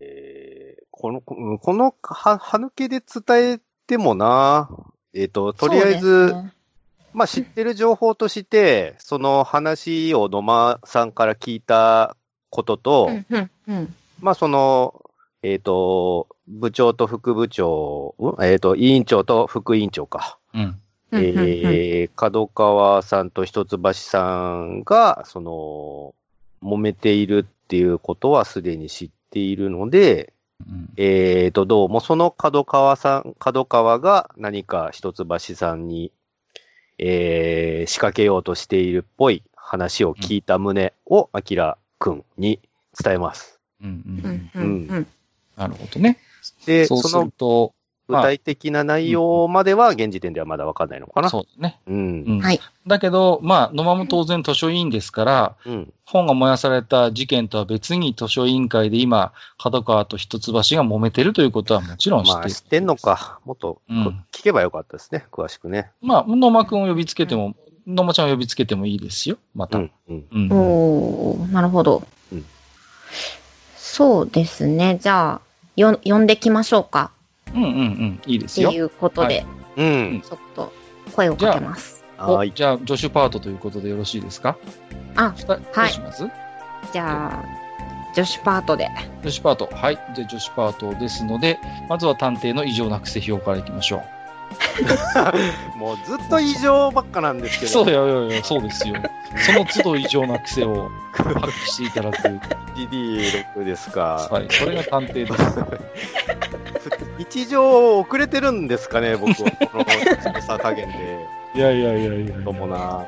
[0.00, 4.68] えーこの、ここの、は、はぬけで伝えてもな、
[5.14, 6.52] えっ、と、とりあえず、ね
[7.12, 12.16] まあ知ってる情報として、その話を野間さんから聞いた
[12.50, 13.94] ことと、うん、うん、うん。
[14.20, 15.00] まあその、
[15.42, 20.38] えっ、と、部長と副部長、んえっ、と、委員長と副委員長か。
[20.52, 20.80] うん
[21.12, 26.14] えー、角川さんと一橋さんが、その、
[26.62, 30.33] 揉めているっていうことはすでに知っているので、
[30.68, 36.12] うんえーと、どうもその角川さん、角川が何か一橋さんに、
[36.98, 42.60] えー、仕掛けようとしているっぽい話を聞いた旨を、あきらくんに
[43.02, 43.60] 伝えます。
[43.82, 45.06] うんうんうん
[45.56, 46.18] なるほどね。
[46.66, 47.74] で、そうすると、
[48.08, 51.30] 具体的な内容までは現時点ではまだわかんないのかな。
[51.30, 51.80] そうですね。
[51.86, 52.24] うん。
[52.26, 52.60] うんはい。
[52.86, 55.92] だけど、まあ、野間も当然図書委員ですから、うん。
[56.04, 62.40] 本が燃やされた事件とは別に図書委員会で今、角川と一橋が揉めてるということはもちろん知っている。
[62.40, 63.40] まあ、知ってんのか。
[63.44, 65.26] もっと、うん聞けばよかったですね。
[65.32, 65.90] 詳しくね。
[66.02, 67.54] まあ、野間くんを呼びつけても、
[67.86, 69.38] 野間ちゃんを呼びつけてもいいですよ。
[69.54, 69.78] また。
[69.78, 69.90] うん。
[70.08, 70.24] うん。
[70.32, 72.02] うんおー、なるほど。
[72.32, 72.44] うん
[73.76, 74.98] そうですね。
[75.00, 75.40] じゃあ、
[75.76, 77.12] よ、呼んできましょうか。
[77.54, 78.20] うんうんうん。
[78.26, 78.68] いいですよ。
[78.68, 79.44] っていうことで、
[79.76, 80.22] うん。
[80.26, 80.72] ちょっと
[81.14, 82.04] 声をかけます。
[82.18, 82.50] はい。
[82.50, 84.56] おじゃあ、助手パートということでよろしいですか？
[85.16, 86.24] あ、ふたどうします？
[86.92, 87.44] じゃあ、
[88.14, 88.88] 女子パートで。
[89.22, 89.68] 助手パート。
[89.72, 89.98] はい。
[90.14, 94.02] じゃあ、助手パートですので、まずは探偵の異常な癖表からいきましょ
[95.78, 97.68] もうずっと異常ばっかなんですけう。
[97.68, 97.72] ど。
[97.72, 98.94] そうやいやいや、そうですよ。
[99.46, 102.18] その都度異常な癖を発揮していただく。
[102.76, 104.28] GD6 ですか。
[104.30, 104.46] はい。
[104.50, 105.34] それが探偵です。
[107.18, 109.50] 日常遅れてるんですかね、僕は。
[109.72, 110.94] この操作加減で。
[111.54, 113.06] いやいやいやいやどうもな。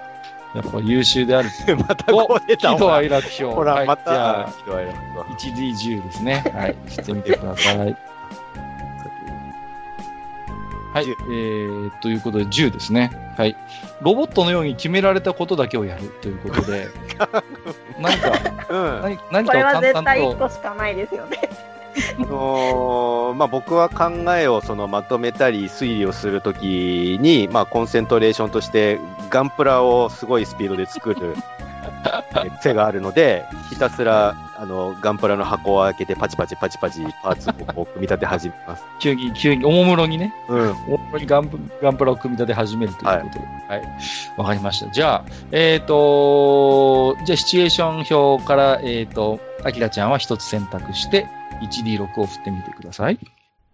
[0.54, 1.50] やっぱ優秀である。
[1.86, 2.96] またこう出た喜怒わ。
[2.96, 3.44] 哀楽表。
[3.44, 4.92] ほら、はいまた、、ひどいな
[5.38, 6.44] 1D10 ですね。
[6.54, 6.76] はい。
[6.88, 7.78] してみてください。
[7.78, 7.86] は
[11.02, 11.04] い。
[11.04, 13.10] え10ー、ということで10ですね。
[13.36, 13.54] はい。
[14.00, 16.88] ロボットのように決められたことだけをやるということで、
[18.00, 18.32] 何か、
[18.70, 19.02] うん。
[19.02, 21.38] 何何これはかを淡々絶対1と、個しかないですよね。
[22.18, 28.98] あのーまあ、僕は考えをそのまとめたり推理をするときに、まあ、コンセントレーションとして
[29.30, 31.36] ガンプラをすごいスピードで作る
[32.44, 38.84] え癖があるので、ひたすらあのガンプラの箱を開けてパチパチパチパチパーツを組み立て始めます。
[39.00, 40.70] 急に、急に、おもむろにね、うん。
[40.70, 43.44] おもむろにガンプガンプラを組み立て始めるということで。
[43.68, 43.82] はい。
[44.36, 44.90] わ、かりました。
[44.90, 51.26] じゃあ、えっ、とじゃあ、シチュエーション表から、えっ、と、アキラちゃんは一つ選択して、
[51.62, 53.18] 1D6 を振ってみてください。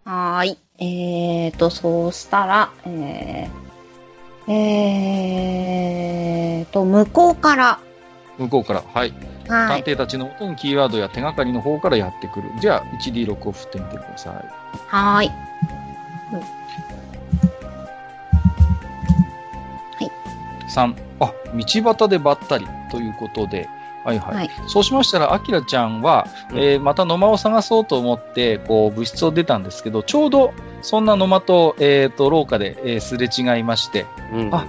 [0.05, 0.59] はーい。
[0.78, 7.78] えーと、そうしたら、えー、えーと、向こうから、
[8.39, 9.12] 向こうから、はい。
[9.49, 9.83] はい。
[9.83, 12.51] 探偵たちの元にキーワードや手がかりの方からやってくる。
[12.61, 14.33] じゃあ、1D6 を振ってみてください。
[14.89, 15.53] はーい。
[20.72, 23.68] 3、あ、道端でばったりということで、
[24.05, 24.34] はいはい。
[24.36, 34.66] はいそうしましたら、アキラちゃんは、うんえーまた野間を探そうと思って、こう、物質を出たんですけど、ちょうど、そんな野間と、えっ、と、廊下で、えーすれ違いまして、うん、あ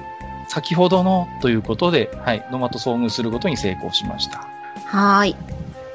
[0.48, 4.48] 先ほどのということで、はい、野間と遭遇することに成功しました。
[4.86, 5.36] はーい。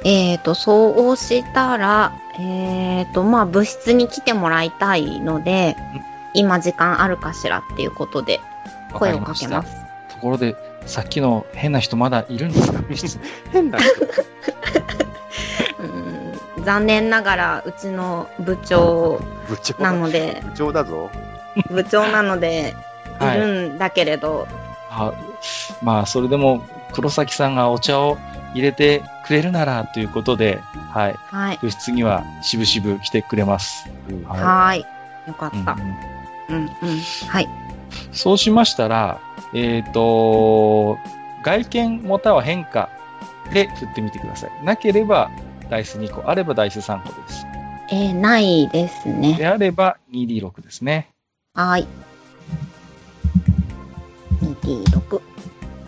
[0.05, 6.03] えーと、そうしたら、えーと、まあ、物質に来てもらいたいのでうん、
[6.35, 8.41] 今時間あるかしらっていうことで、
[8.93, 9.77] わ声をかけます。
[10.09, 10.55] ところで、
[10.89, 12.81] さっきの変な人まだいるんですか？
[13.53, 13.89] 変な人。
[15.81, 16.19] うん
[16.65, 21.09] 残念ながら、うちの部長部長なので、部長だぞ。
[21.71, 22.75] 部長なので、
[23.21, 24.47] いはいるんだけれど、
[24.91, 25.13] あ
[25.83, 26.63] まあ、それでも、
[26.93, 28.19] 黒崎さんがお茶を
[28.55, 30.59] 入れてくれるならということで、
[30.93, 31.59] はい、はい。
[31.63, 33.89] 物質にはしぶしぶ来てくれます。
[34.11, 34.87] うんははーい。
[35.27, 35.73] よかった。
[36.49, 37.01] うんうんうん、うん。
[37.29, 37.49] はい。
[38.13, 39.21] そうしましたら、
[39.55, 40.99] えっ、と、
[41.45, 42.91] 外見または変化
[43.53, 44.65] で振ってみてください。
[44.65, 45.31] なければ、
[45.71, 47.47] ダイス2個、あればダイス3個です。
[47.91, 49.35] えー、ないですね。
[49.35, 51.09] であれば 2D6 ですね。
[51.55, 51.87] はーい。
[54.43, 55.21] 2D6。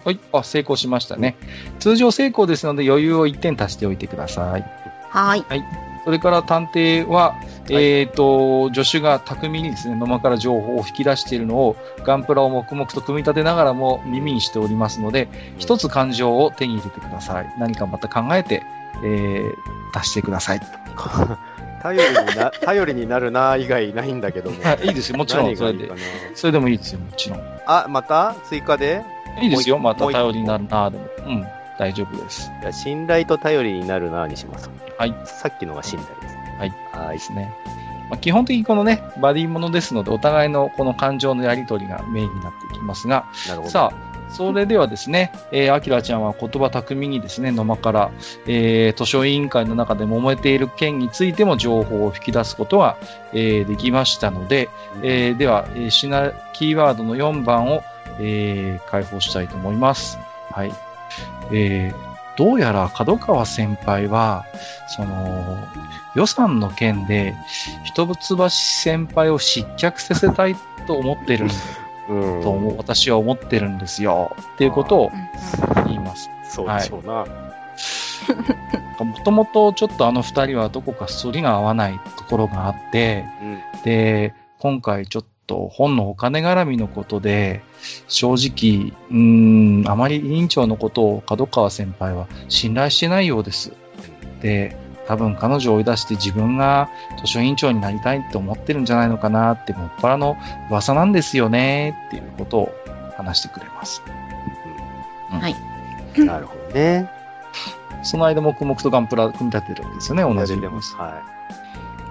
[0.04, 0.20] はい。
[0.32, 1.36] あ、成功しましたね。
[1.78, 4.64] 通常成功ですので余裕を1点足しておいてください。
[5.10, 5.89] はーい。
[6.04, 7.36] それから探偵は、
[7.68, 15.28] えっ、と、助手が巧みにですね、野間から情報を引き出しているのを、ガンプラを黙々と組み立てながらも耳にしておりますので、
[15.58, 17.54] 一つ感情を手に入れてください。
[17.58, 18.62] 何かまた考えて、
[19.04, 20.60] えー、出してください。
[21.82, 24.62] 頼りにな、 頼りになるな以外ないんだけども。
[24.62, 25.16] はい、いいですよ。
[25.16, 25.90] もちろん、それで
[26.34, 27.40] それでもいいですよ、もちろん。
[27.66, 28.34] あ、また？
[28.44, 29.02] 追加で？
[29.40, 29.78] いいですよ。
[29.78, 31.04] また頼りになるなでも。
[31.26, 31.46] うん、
[31.80, 32.52] 大丈夫です。
[32.60, 34.68] いや信頼と頼りになるなにします。
[34.98, 35.14] はい。
[35.24, 36.34] さっきのが信頼です。
[36.58, 36.72] はい。
[36.92, 37.18] はいで。
[37.20, 37.56] すね。
[38.10, 43.70] まあ、基本的にこのね、バディものですので、お互いのこの感情のやりとりがメインになっていきますが、なるほど。
[43.70, 48.10] さあ、それではですね、 えー、アキラちゃんは言葉巧みにですね、野間から、
[48.46, 52.98] えー、図書委員会の中で揉めている件についても情報を引き出すことが、
[53.32, 54.68] えー、できましたので、
[55.02, 57.82] えー、では、えー、シナ、キーワードの4番を、
[58.18, 60.18] えー、開放したいと思います。
[60.50, 60.89] はい。
[61.52, 64.46] えー、どうやら角川先輩は、
[64.88, 65.56] その、
[66.14, 67.34] 予算の件で、
[67.84, 70.56] 一橋先輩を失脚させたい
[70.86, 71.50] と思ってるん
[72.10, 72.42] うん。
[72.42, 74.36] と思う私は思ってるんですよ。
[74.54, 76.28] っていうことをうん言います。
[76.44, 77.24] そうでしょうな。
[79.04, 83.62] もともとちょっとあの二人はどこか反りが合わないところがあって、うん。
[83.84, 87.62] で、今回ちょっと本のお金絡みのことで、
[88.06, 93.72] 正直、うーん、あまり委員長のことを角川先輩は信頼してないようです。
[94.42, 94.76] で、
[95.08, 96.88] 多分彼女を追い出して自分が
[97.18, 100.36] 図書委員長になりたいって思ってるんじゃないのかなって、もっぱらの
[100.70, 102.74] 噂なんですよねっていうことを
[103.16, 104.02] 話してくれます。
[105.30, 105.56] はい。
[106.24, 107.10] なるほどね。
[108.04, 110.54] その間黙々とガンプラ組み立てるわけですよね、同じ。
[110.54, 111.39] はい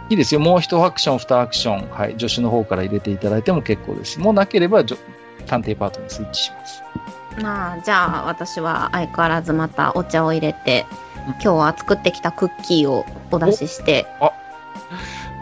[0.10, 0.40] いですよ。
[0.40, 4.20] もう一アクション、二アクション、はい、助手の方から入れていただいても結構です。
[4.20, 4.98] もうなければ、じょ
[5.46, 6.84] 探偵パートにスイッチします。
[7.42, 10.86] まあ、じゃあ、私は相変わらずまたお茶を入れて
[11.28, 14.08] うん、今日は作ってきたクッキーをお出しして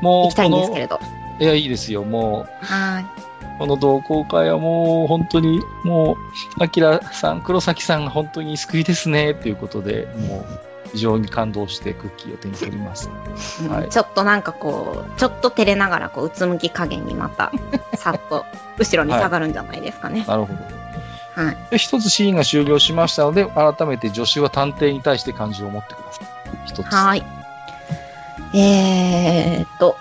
[0.02, 1.00] も、いうきたいんですけれど。
[1.40, 2.04] いや、いいですよ。
[2.04, 6.18] もはう、この同好会はもう、本当に、も
[6.60, 10.46] う、アキラさん、黒崎さんが本当に救いですね、ということで、もう、
[10.92, 13.10] 非常に感動してクッキーを手に取ります。
[13.62, 13.66] い。
[13.66, 17.52] うんはいちょっとなんかこう、ちょっと照れながらこう、うつむき加減にまた、
[17.96, 18.46] さっと、
[18.78, 20.24] 後ろに下がるんじゃないですかね。
[20.28, 20.78] なるほど。
[21.44, 21.58] はい。
[21.70, 26.28] で一つシーンが終了しましたので、改めて助手は探偵に対して感情を持ってください。
[26.66, 26.86] 一つ。
[26.88, 27.24] はーい。
[28.54, 29.98] えーっと、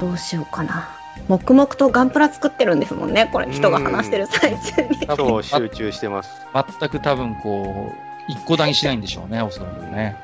[0.00, 0.88] どうしようかな。
[1.28, 5.42] 黙々とガンプラ作ってるんですもんね、これ、人が話してる最中に。
[5.42, 6.30] 集中してます。
[6.80, 10.16] 全く多分こう、一個だにしないんでしょうね、おそらくね。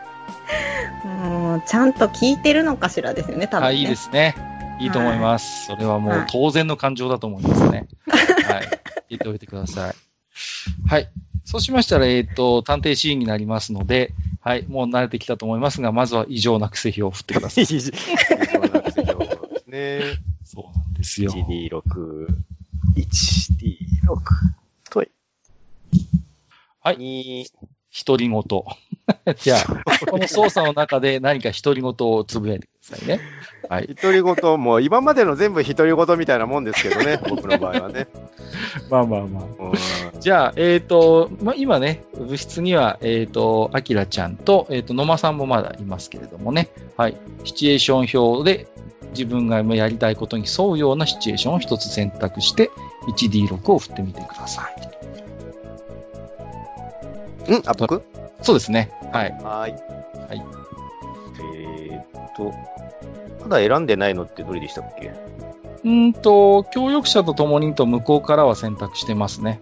[1.05, 1.09] う
[1.57, 3.67] んちゃんと聞いてるのかしらですよね、多分、ね。
[3.67, 4.35] はい、いいですね。
[4.81, 5.67] いいと思います。
[5.67, 7.89] それはもはいう当然の感情だと思いますね。
[8.07, 8.69] はい。
[9.11, 9.95] 聞いておいてください。
[10.89, 11.09] はい。
[11.45, 17.65] そうしましたら、えっ、と、探偵シーンになりますので、はい、もう慣れてきたと思いますが、まずは異常な癖表を振ってください。
[17.65, 17.91] 以上
[18.61, 19.05] なんですよ
[19.67, 20.01] ね。
[20.45, 21.31] そうなんですよ。
[21.33, 22.27] 126、
[22.97, 24.21] 126、
[24.91, 25.11] とい。
[26.81, 27.47] はい2、
[28.05, 28.43] 独り言。
[29.41, 33.21] じゃあ、 この操作の中で何か独り言をつぶやいてくださいね。
[33.69, 33.97] はい。
[34.01, 38.09] 独り言、もう今までの全部独り言みたいなもんですけどね、 僕の場合はね。
[38.91, 39.45] まあまあまあ。
[39.45, 39.73] うん
[40.21, 47.17] じゃあ、えっ、と、まあ、今ね、部室には、えっ、と、アキラちゃんと、えっ、と、野間さんもまだいますけれどもね、はい。
[47.45, 48.67] シチュエーション表で
[49.11, 52.71] 自分がやりたいことに沿うようなシチュエーションを一つ選択して、
[53.17, 54.98] 1D6 を振ってみてください。
[57.57, 58.03] んあ、僕？
[58.43, 58.91] そうですね。
[59.13, 59.33] はい。
[59.43, 59.73] はい。
[59.73, 60.45] はい。
[61.41, 62.53] えーっと、
[63.43, 65.09] まだ選んでないのってどれでしたっけ？
[65.09, 69.61] うーんと、協力者と共にと向こうからは選択してますね。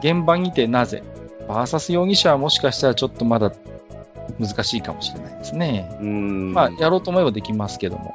[0.00, 1.02] 現場にてなぜ？
[1.48, 3.52] バーサス容疑者はもしかしたらちょっとまだ
[4.38, 5.88] 難しいかもしれないですね。
[6.00, 6.52] うーん。
[6.52, 8.14] まあ、やろうと思えばできますけども。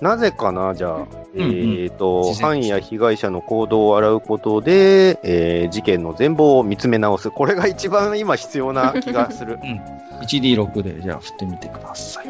[0.00, 1.06] なぜかな、じゃあ。
[1.34, 7.30] うんうんえーっと、自然犯や被害者の行動を洗うことで、えー事件の全貌を見つめ直す。
[7.30, 9.58] これが一番今必要な気がする。
[10.22, 12.26] 1D6 でじゃあ振ってみてください。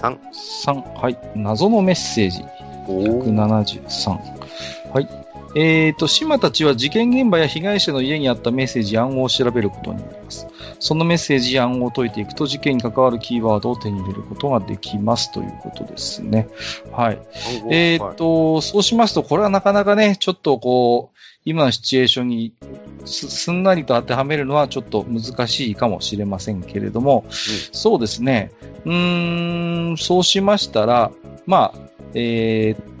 [0.00, 0.18] 3。
[0.66, 1.18] 3、はい。
[1.34, 2.44] 謎のメッセージ。
[2.86, 4.10] おー173。
[4.92, 5.08] はい。
[5.56, 10.46] えーと、島たちは事件現場や被害者の家にあったメッセージや暗号を調べることになります。
[10.80, 16.48] そのメッセージや暗号を解いていくと事件に関わるキーワードを手に入れることができますということですね。
[16.92, 17.18] はい。
[17.70, 22.54] えーっと、そうしますと、これはなかなかね、ちょっとこう、今のシチュエーションに
[23.04, 28.50] すすんなりと当てはめるのはちょっと難しいかもしれませんけれども、そうですね。
[28.84, 31.12] うーん、そうしましたら、
[31.46, 31.78] まあ、
[32.14, 32.93] えー、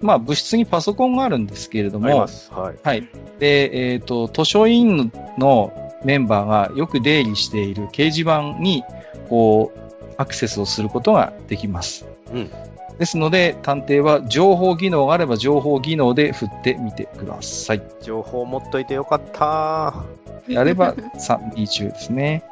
[0.00, 2.26] まあ、部室にパソコンがあるんですけれども。
[2.50, 2.78] はい。
[2.82, 3.08] はい。
[3.38, 5.72] で、えっ、と、図書委員の
[6.04, 8.84] メンバーがよく出入りしている掲示板に、
[9.28, 9.78] こう、
[10.18, 12.06] アクセスをすることができます。
[12.32, 12.50] うん
[12.98, 17.82] ですので、探偵は情報技能があれば情報技能で振ってみてください。
[18.00, 20.02] 情報持っといてよかった。
[20.48, 22.42] やれば3、2中ですね。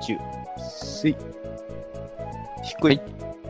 [0.00, 0.18] 10。
[0.58, 1.16] 水。
[2.62, 3.00] 低い。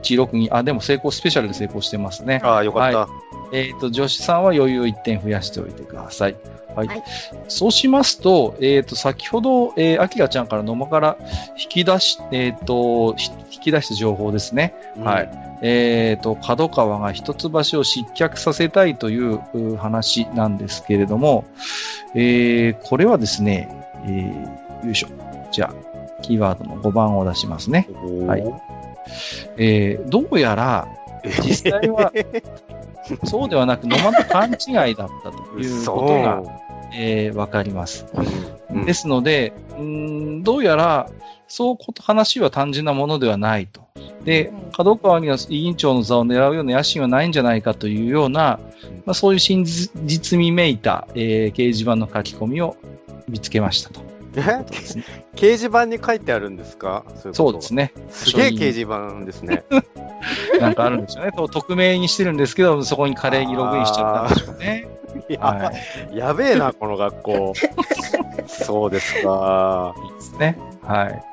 [0.05, 2.40] 162、あ、でも成功、スペシャルで成功してますね。
[2.44, 3.09] ああ、よかった。
[3.52, 6.36] えっ、と、女子さんは余裕を1点増やしておいてください。
[6.74, 6.86] はい。
[6.88, 7.02] はい
[7.48, 11.18] そうしますと、えっ、と、先ほど、えー、アキラちゃんから野間から
[11.57, 14.74] 引き出し、えっ、と、ひ引き出した情報ですね。
[15.02, 15.30] はい。
[15.62, 17.48] えっ、と、角川が一橋
[17.78, 21.44] を失脚させたいというう話なんですけれども、
[22.14, 23.68] えー、これはですね、
[24.05, 25.09] えー、よいしょ。
[25.52, 27.88] じゃあ、キーワードの5番を出しますね。
[28.05, 28.26] うん。
[28.26, 28.74] はい
[29.57, 30.88] えー、どうやら、
[31.42, 32.12] 実際は、
[33.24, 36.42] そうではなく、野間の勘違いだったということが、
[36.96, 38.07] えーわかります。
[38.70, 41.09] うんですので、うーんどうやら、
[41.48, 43.82] そうこと、話は単純なものではないと。
[44.24, 48.59] でうん、角川には委員長の座を狙うような野心はないんじゃないかというような、
[49.05, 52.76] まあ、そういう真実味めいた、えー掲示板の書き込みを
[53.28, 54.14] 見つけましたと。
[54.41, 54.64] え？
[55.37, 57.05] 掲示板に書いてあるんですか？
[57.32, 57.93] そうですね。
[57.97, 58.03] ね。
[58.11, 59.64] すげえ掲示板ですね。
[60.61, 61.32] なんかあるんですよね。
[61.32, 64.89] と匿名にしてるんですけど、そこに華麗にログインしちゃったんでしょうね。
[65.28, 65.72] やはば
[66.12, 67.53] やべえな、この学校。
[68.47, 69.95] そうですか。
[69.99, 70.01] い。
[70.07, 70.59] いいですね。
[70.82, 71.24] はい。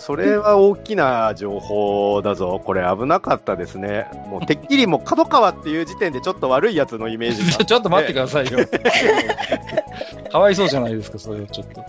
[0.00, 2.60] それは大きな情報だぞ。
[2.64, 4.06] これ危なかったですね。
[4.28, 7.64] もうてっきりもう角川っていう時点でちょっと悪いやつのイメージが。
[7.66, 8.58] ちょっと待ってくださいよ。
[10.32, 11.84] かわいそうじゃないですか、それはちょっと。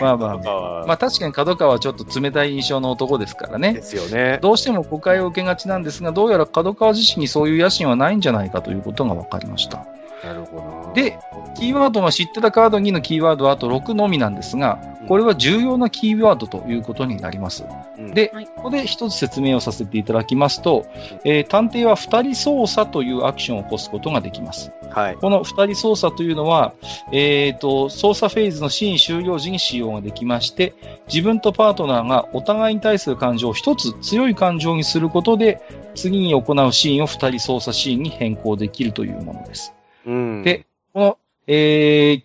[0.00, 3.82] まあまあ角、川まあ確かに角川はちょっと冷たい印象の男ですからねで。
[3.82, 4.38] すよね。
[4.40, 9.84] どうしても誤解を受けがちなんですが、どうやら角川自身にそういう野心はないんじゃないかということが分かりました。
[10.24, 10.92] なるほどな。
[10.94, 11.18] で、
[11.54, 17.64] キーワードが知ってたカード2のキーワードはあと6のみなんですが、これは重要なキーワードということになります。
[17.98, 20.86] うんで、はいここで一つ説明をさせていただきますと、
[21.24, 24.72] えー探偵は二人操作というアクションを起こすことができます。
[24.90, 25.16] はい。
[25.16, 26.74] この二人操作というのは、
[27.12, 30.74] えーと、操作フェーズのシーン終了時に使用ができまして、
[31.06, 35.60] 自分とパートナーがお互いに対する感情を一つ強い感情にすることで、
[35.94, 39.77] 次に行うシーンを二人操作シーンに変更できるというものです。
[40.08, 40.42] うん。
[40.42, 42.22] で、この、えー、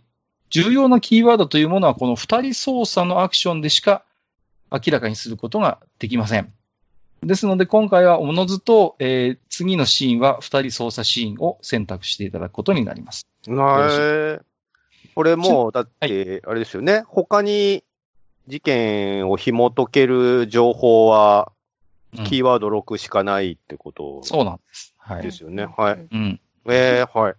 [0.49, 4.03] 重要なキーワードというものは、この二人操作のアクションでしか
[4.71, 6.51] 明らかにすることができません。
[7.21, 13.27] ですので、今回はおのずと、えー次のシーンは二人操作シーンを選択していただくことになります。
[13.47, 14.39] へえ。
[15.15, 17.03] これもう、だっはて、あれですよね。
[17.07, 17.83] 他に
[18.47, 21.51] 事件を紐解ける情報は、
[22.15, 24.93] うんキーワード6しかないってことそうなんです。
[24.99, 25.23] はい。
[25.23, 25.65] ですよね。
[25.65, 26.07] はい。
[26.11, 26.39] うん。
[26.67, 27.35] えー、はい。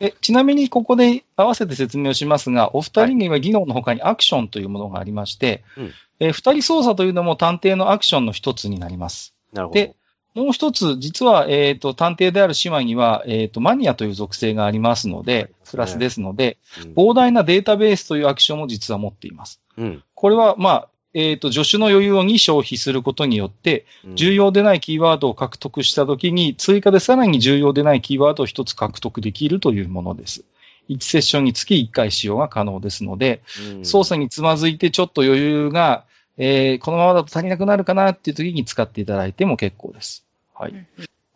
[0.00, 9.34] えちなみにここで合わせて説明をしますが、お二人には技能の他にアクションというものがありまして、うんえー二人操作というのも探偵のアクションの一つになります。
[9.52, 9.94] なるほでど。
[10.34, 19.60] もう一つ、実は、えっ、と、探偵である姉妹には、えっ、と、マニアという属性がありますので、プラスですので、うん膨大なデータベースというアクションも実は持っています。
[19.76, 20.02] うん。
[20.14, 30.44] これは、まあ、えっ、と、助手の余裕を2消費することによって、うん重要でないキーワードを獲得したときに、追加でさらに重要でないキーワードを一つ獲得できるというものです。
[30.88, 33.42] 1セッションにつき1回使用が可能ですので、
[33.76, 36.04] うん操作につまずいてちょっと余裕が、
[36.36, 40.24] えーこのままだと足りなくなるかなっていう時に使っていただいても結構です。
[40.54, 40.86] はい。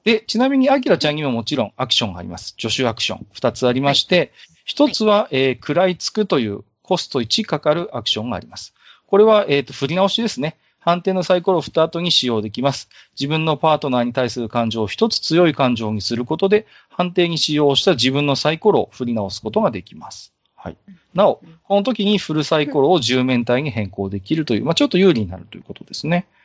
[0.05, 2.55] で、ちなみに、アキラちゃんにももちろんアクションがあります。
[2.59, 3.27] 助手アクション。
[3.33, 4.33] 二つありまして、
[4.65, 8.75] 一、つは、えー食らいつくというコスト1かかるアクションがあります。
[9.09, 10.57] これは、えっ、と、振り直しですね。
[10.81, 12.89] 判定のサイコロを振った後に使用できます。
[13.19, 20.33] 自分のパートナーに対する感情を一つ強い感情にすることで、判定に使用した自分のサイコロを振り直すことができます。
[20.55, 20.77] はい。
[21.15, 26.38] なお、この時にフルサイコロを10面体に変更できるという、まあ、ちょっと有利になるということですねうん。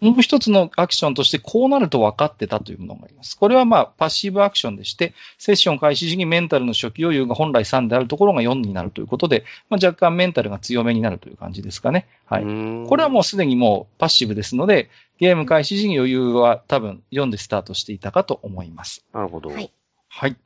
[0.00, 3.36] もう一つのアクションとして、こうなると分かってたというものがあります。
[3.36, 12.06] これはまあ、パッシブアクションでして、セッション開始時にメンタルの初期余裕が本来3であるところが4になるということで、まあ、若干メンタルが強めになるという感じですかね。
[12.24, 12.42] はい。
[12.42, 19.04] うんこれはもうすでにもうパッシブですので、ゲーム開始時に余裕は多分4でスタートしていたかと思います。
[19.12, 19.50] なるほど。
[19.50, 19.70] はい
[20.12, 20.36] はい。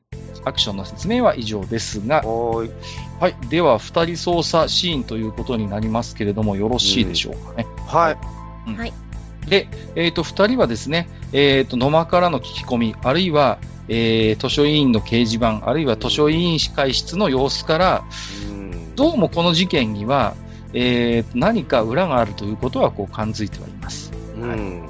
[0.44, 2.70] アクションの説明は以上ですが、はーい。
[3.18, 3.36] はい。
[3.48, 7.66] では、二人操作シーンということになりますけれども、よろしいでしょうかね。
[7.86, 9.13] はい。
[9.48, 13.58] で、えっ、と、二人はですね、えっ、と、野間からの聞き込み、あるいは、
[13.88, 18.04] えー、図書委員の掲示板、あるいは図書委員会室の様子から、
[18.48, 20.34] うんどうもこの事件には、
[20.72, 24.12] えー、何か裏があるということは、こう感づいてはいます。
[24.36, 24.82] うん。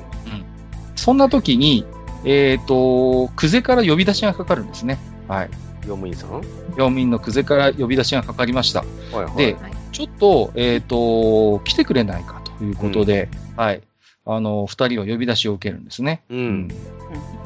[0.97, 1.87] そんな時に、
[2.25, 4.99] えっ、と、クゼから呼び出しがかかるんですね。
[5.29, 5.51] はい。
[5.87, 6.33] 用務員さん？
[6.33, 6.45] はい
[6.77, 8.85] 領民のクゼから呼び出しがかかりました。
[9.13, 9.37] はい。
[9.37, 9.57] で、
[9.93, 13.83] ちょっと、えっ、と、来てくれないかということで、はい。
[14.27, 16.23] あの、二人は呼び出しを受けるんですね。
[16.31, 16.69] うん。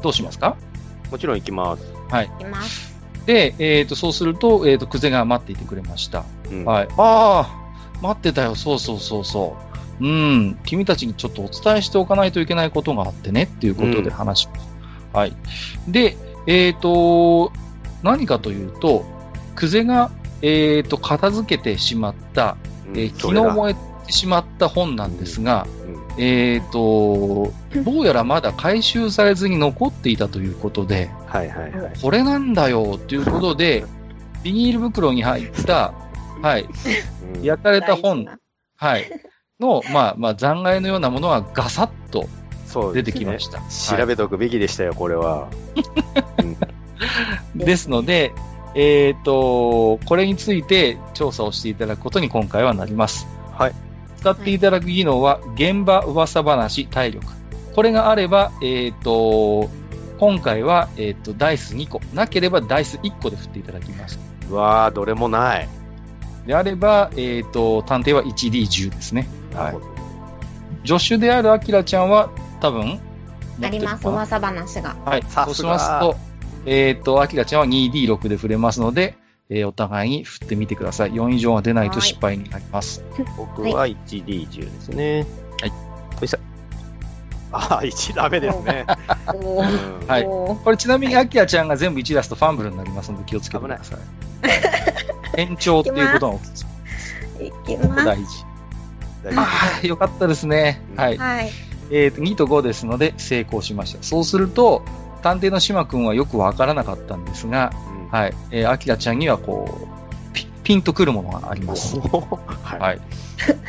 [0.01, 0.55] どうしますか？
[1.11, 1.93] もちろん行きます。
[2.39, 2.97] います。
[3.25, 6.23] で、えっ、と、そうすると、えっ、と、クゼが待っていてくれました。
[6.49, 6.87] うんはい。
[6.97, 8.55] ああ、待ってたよ。
[8.55, 9.57] そうそうそうそ
[9.99, 10.05] う。
[10.05, 10.59] うん。
[10.65, 14.69] 君たちにちょっとお伝えしておかないといけないことがあってね、っていうことで話します。
[15.11, 15.35] はい。
[15.87, 16.15] で、
[16.47, 17.51] えっ、と、
[18.03, 19.03] 何かというと、
[19.55, 20.11] クゼが、
[20.41, 22.55] えっ、と、片付けてしまった、
[22.93, 25.78] えー昨日燃えてしまった本なんですが、うん
[26.17, 27.53] えっ、と、
[27.85, 31.93] どうやらまだ回収されずに残っていたということで、はいはいはい。
[32.01, 33.85] これなんだよということで、
[34.43, 35.93] ビニール袋に入った、
[36.41, 36.65] はい、
[37.35, 38.25] うん焼かれた本
[38.77, 39.11] はい、
[39.59, 42.27] の、まあ、まあ、残骸のようなものがガサッと
[42.65, 43.59] そう出てきましした。
[43.59, 43.97] た。
[43.97, 45.47] 調べておくべきでしたよ、これは。
[46.37, 46.57] うん
[47.55, 48.33] ですので、
[48.75, 53.27] えっ、と、これについて調査をしていただくことに今回はなります。
[53.51, 53.73] はい。
[54.19, 57.25] 使っていただく技能は、現場噂話体力。
[57.73, 59.69] これがあれば、えっ、と、
[60.19, 62.01] 今回は、えっ、と、ダイス2個。
[62.13, 64.19] なければダイス1個で振っていただきます。
[64.49, 65.69] うわー、どれもない。
[66.45, 69.29] であれば、えっ、と、探偵は 1D10 ですね。
[69.53, 70.87] はい。
[70.87, 72.29] 助手であるアキラちゃんは、
[72.59, 72.99] 多分、
[73.63, 74.97] あります、噂話が。
[75.05, 75.23] はい。
[75.29, 76.17] そうしますと、
[76.65, 79.15] えっ、と、アキラちゃんは 2D6 で振れますので、
[79.51, 81.11] えーお互いに振ってみてください。
[81.11, 83.03] 4以上が出ないと失敗になります。
[83.35, 85.25] 僕は 1D10 ですね。
[85.59, 85.69] はい。
[85.69, 85.75] よ
[86.21, 86.39] いしょ。
[87.51, 88.85] あー、1ダメですね。
[90.07, 93.99] はいこれちなみにアキラちゃんが全部1出すとファンブルになりますので気をつけてください。
[95.41, 96.65] 延長っていうことが起き
[97.37, 98.05] ていきここます。
[98.05, 98.45] 大事。
[99.35, 100.79] ああ、よかったですね。
[100.95, 101.17] はい。
[101.17, 101.49] はい。
[101.89, 104.03] えっ、と、2と5ですので成功しました。
[104.03, 104.83] そうすると、
[105.23, 108.33] 探偵の島くんはよくわからなかったんですが、うんはい。
[108.51, 111.99] えー、アキラちゃんにはこう、ピピンとくるものがあります。
[111.99, 112.79] はい。
[112.79, 112.99] はい。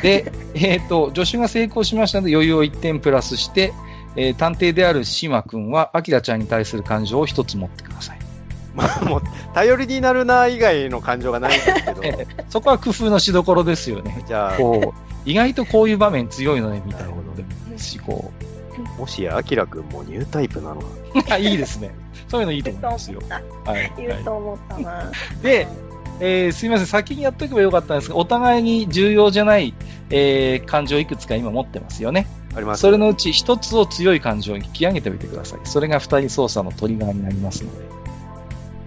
[0.01, 3.73] で、 えっ、と、助手が成功しましたので余裕を1点プラスして、
[4.15, 8.19] えー探偵である島くんは、アキラちゃんに対する感情を1つ持ってください。
[8.75, 9.21] まあ、もう、
[9.53, 14.23] 頼りになるな以外の感情がないんですけど、え ーそこは工夫のしどころですよね。
[14.27, 18.31] じゃあ、こう、意外とこういう場面強いのね、みたいなのでもいいですし、こ
[18.97, 20.87] もしや、アキラくんもニュータイプなのか。
[21.39, 21.91] いいですね。
[22.27, 23.21] そういうのいいと思いますよ。
[23.65, 23.91] はい。
[23.97, 25.11] 言うと思ったな。
[25.43, 25.67] で、
[26.19, 29.73] えーすいません、先にやっとけばよかったんですが、お互いに重要じゃない、
[30.09, 32.27] えー感情いくつか今持ってますよね。
[32.55, 32.81] あります。
[32.81, 35.59] それのうち一つを強い感情に引き上げておいてください。
[35.65, 37.85] それが二人操作のトリガーになりますので。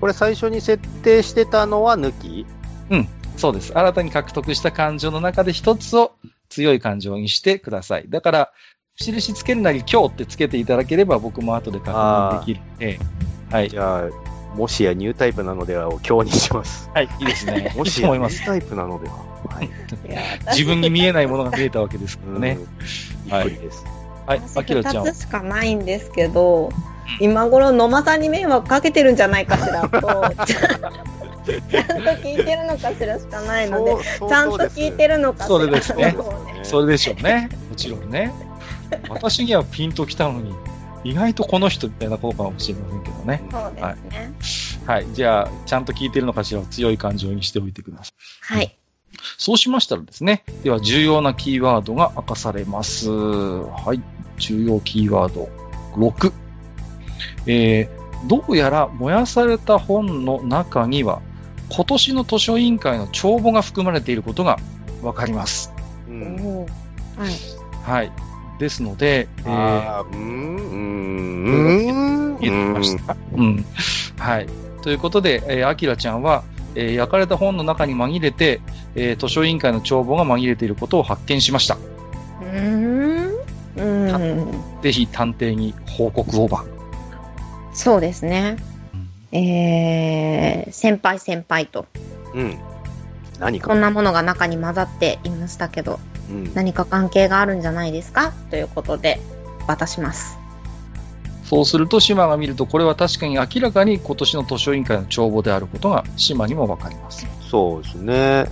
[0.01, 2.47] これ最初に設定してたのは抜き？
[3.37, 3.77] そうです。
[3.77, 6.13] 新たに獲得した感情の中で一つを
[6.49, 8.07] 強い感情にしてください。
[8.09, 8.53] だから、
[8.97, 13.01] 印つけるなり今日ってつけていただければ僕も後で確認できるので、
[13.51, 13.69] はい。
[13.69, 16.89] じゃあ、もしやニュータイプなのではを今日にします。
[16.95, 17.73] はい、いいですね。
[17.77, 18.45] もいいしやニューと思います。
[18.45, 19.17] タイプなのでは。
[19.49, 19.71] はい。
[20.57, 22.59] 自分に見えないものが見えたわけですからね。
[23.25, 23.31] うん。
[23.31, 23.85] びっくりです。
[24.27, 26.71] はい、あきらちゃんは2つしかないんですけど、
[27.21, 29.99] 今頃野間さんに迷惑かけてるんじゃないかしらと、
[30.47, 33.97] ちゃんと聞いてるのかしらしかないので、
[34.27, 37.51] ちゃんと聞いてるのかしらそれですねそうそれでしょうね。
[37.69, 38.33] もちろんね。
[39.09, 40.55] 私にはピンときたのに、
[41.05, 43.43] 意外とこの人みたいなことかもしれませんけどね。
[43.51, 43.81] そうで
[44.43, 44.85] すね。
[44.87, 45.07] はい。
[45.13, 48.13] じゃあ、ちゃんと聞いてるのかしらを強い感情にしておいてくださ
[48.53, 48.57] い。
[48.57, 48.77] はい。
[49.39, 53.11] そうしましたらですね、では重要なキーワードが明かされます。
[53.11, 54.03] はい。
[54.39, 55.49] 重要キーワード
[55.95, 56.33] 6。
[57.47, 61.21] えー、どうやら燃やされた本の中には、
[61.71, 64.59] 今年の図書委員会の帳簿が含まれていることが
[65.03, 65.73] わかります。
[66.09, 66.67] うん。
[66.67, 66.71] はい。
[67.85, 68.13] はい。
[68.59, 73.17] ですので、えー、うーん、うーん、う見えてきました。
[73.37, 73.65] うん。
[74.19, 74.47] はい。
[74.83, 76.45] ということで、えー、アキラちゃんは、
[76.75, 78.61] えー焼かれた本の中に紛れて、
[78.95, 81.77] えー図書委員会の帳簿が紛れていることを発見しました。
[81.77, 83.35] うーん。
[83.77, 84.63] うん。
[84.83, 86.65] ぜひ探偵に報告をば。
[87.73, 88.57] そうですね。
[89.33, 91.87] えー、先輩先輩と、
[92.35, 92.59] うん。
[93.45, 93.69] 何か。
[93.69, 96.01] こんなものが中に混ざっていましたけど、
[96.31, 96.55] うん。
[96.55, 98.33] 何か関係があるんじゃないですか？
[98.51, 99.21] ということで、
[99.67, 100.39] 渡します。
[101.45, 107.27] そうすると、島が見ると、これは確かに明らかに今年の図書委員会の帳簿であることが島にもわかります。
[107.51, 108.47] そうですね。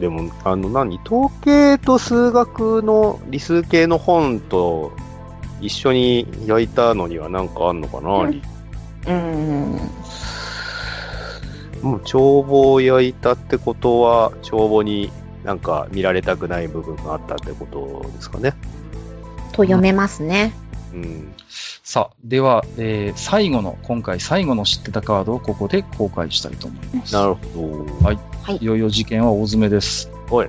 [0.00, 4.92] でも、あの、何統計と数学の理数系の本と
[5.60, 9.80] 一緒に焼いたのには何かあんのかな、うんうーん。
[11.82, 15.10] もう帳簿を焼いたってことは、帳簿に
[15.44, 18.54] なんか見られたくない部分があったってことですかね。
[19.52, 20.52] と読めますね。
[20.94, 21.34] うん。
[21.82, 27.14] さあ、では、えー最後の、今回最後の知ってたカードをここで公開したいと思います。
[27.14, 28.06] なるほど。
[28.06, 28.18] はい
[28.60, 30.10] いよいよ事件は大詰めです。
[30.30, 30.48] おい。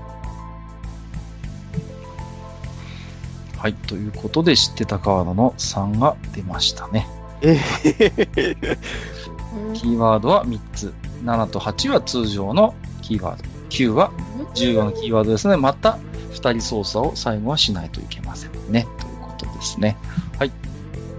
[3.57, 3.73] はい。
[3.73, 7.07] ということで、知ってたカードの3が出ましたね。
[7.41, 7.57] えへ
[9.73, 10.93] キーワードは3つ。
[11.23, 13.43] 7と8は通常のキーワード。
[13.69, 14.11] 9は
[14.53, 15.97] 重要なキーワードですので、また
[16.33, 18.87] 2人操作を最後はしないといけませんね。
[18.99, 19.97] ということですね。
[20.37, 20.51] はい。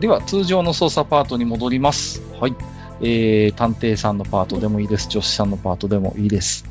[0.01, 2.23] では、通常の操作パートに戻ります。
[2.41, 2.55] はい。
[3.01, 5.09] えー、探偵さんのパートでもいいです。
[5.09, 6.65] 女子さんのパートでもいいです。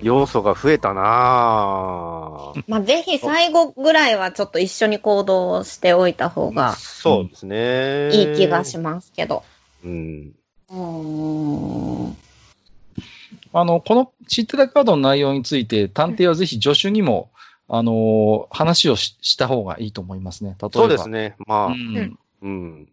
[0.00, 2.62] 要素が増えたなぁ。
[2.68, 8.10] まあ、ぜひ最後ぐらいはちょっと一緒に行動しておいた方がそうですね。
[8.12, 9.42] いい気がしますけど。
[9.84, 10.32] うん。
[10.70, 12.16] うーん。
[13.54, 17.30] あの、この知ってたカードの内容について、探偵はぜひ助手にも、
[17.68, 20.56] あのー話をしした方がいいと思いますね。
[20.60, 20.70] 例えば。
[20.72, 21.36] そうですね。
[21.46, 22.18] まあ、うん。
[22.42, 22.88] うん。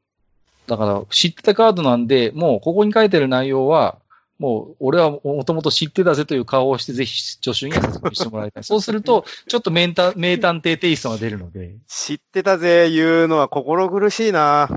[0.68, 3.98] だから、知ってたカードなんで、もうここに書いてる内容は、
[4.42, 8.64] もう俺はもともと知ってたぜという顔をして、ぜひ助手には説明してもらいたい。
[8.66, 14.68] そうすると、ちょっと名探名探偵テイストが出るので、知ってたぜ、言うのは心苦しいな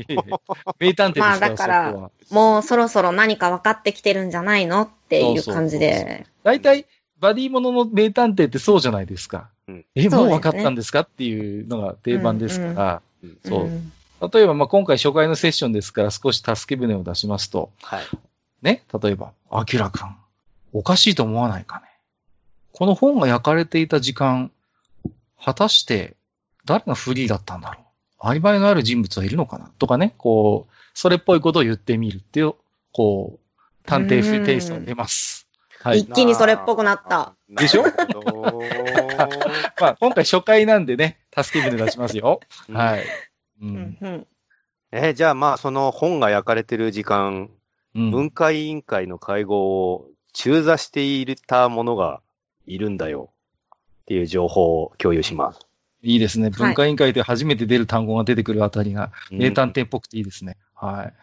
[0.80, 2.10] 名探偵ですまあだから。
[2.30, 6.24] もうそろそろ何か分かってきてるんじゃないのっていう感じで。
[6.42, 6.86] 大体、
[7.20, 9.50] バディものの名探偵ってそうじゃないですか。
[9.68, 13.02] うんえ、もう分かったんですかっていうのが定番ですから、
[13.46, 13.92] そううん
[14.32, 18.04] 例えば、まあ、今回初回のセッションですから少し助け舟を出しますと、はい。
[18.64, 20.16] ね、例えば、アキラくん、
[20.72, 21.82] おかしいと思わないかね。
[22.72, 24.50] この本が焼かれていた時間、
[25.40, 26.16] 果たして
[26.64, 27.84] 誰がフリーだったんだろう。
[28.26, 32.54] アリバイのある人物はいるのかなとかね、こう、それっぽいことを言ってみるっていう、
[32.92, 33.40] こう、
[33.86, 35.46] 探偵風テイストが出ます。
[35.82, 36.12] はい一。
[36.12, 37.34] 気にそれっぽくなった。
[37.50, 37.84] でしょ？
[39.78, 42.40] まあ、今回初回なんでね、助け舟出しますよ。
[42.72, 43.00] はい。
[43.02, 43.04] う。
[43.60, 44.26] うん
[44.90, 47.50] えーじゃあまあ、その本が焼かれてる時間、うん。
[47.94, 52.20] 文化委員会の会合を中座していた者が
[52.66, 53.30] いるんだよ。
[54.02, 55.60] っていう情報を共有します。
[56.02, 56.50] いいですね。
[56.50, 60.58] 文化委員会で初めて出る単語が出てくるあたりが、うん名探偵っぽくていいですね。
[60.74, 61.14] はい。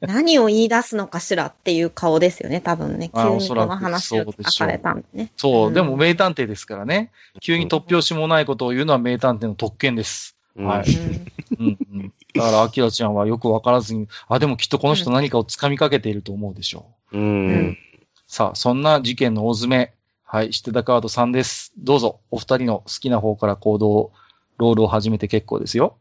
[0.00, 3.08] 何を言い出すのかしらっていう顔ですよね、多分ね。
[3.08, 5.32] 急にこの話を聞かれたんでね。
[5.36, 7.10] そう、うんでも名探偵ですからね。
[7.40, 10.36] 急に突拍子もないことを言うのは名探偵の特権です。
[10.56, 12.12] うんはいうんうんうん。
[12.34, 17.18] だから、アキラちゃんはよくわからずに、あ、でもきっとこの人何かを掴みかけていると思うでしょう。
[17.18, 17.24] うん。
[17.24, 17.78] うん
[18.26, 19.92] さあ、そんな事件の大詰め。
[20.24, 21.72] はい、知ってたカード3です。
[21.76, 24.12] どうぞ、お二人の好きな方から行動を
[24.56, 25.98] ロールを始めて結構ですよ。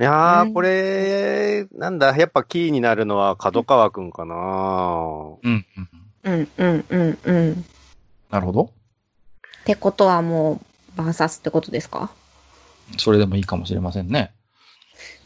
[0.00, 5.38] いやー、うんこれ、なんだ、やっぱキーになるのは角川くんかなうん。
[5.44, 5.66] うん
[6.24, 7.52] うん、うん、うん、うん。
[7.52, 7.54] っ
[8.30, 8.70] なるほど。
[9.64, 10.60] てことはも
[10.94, 12.10] う、バーサスってことですか？
[12.98, 14.32] それでもいいかもしれませんね。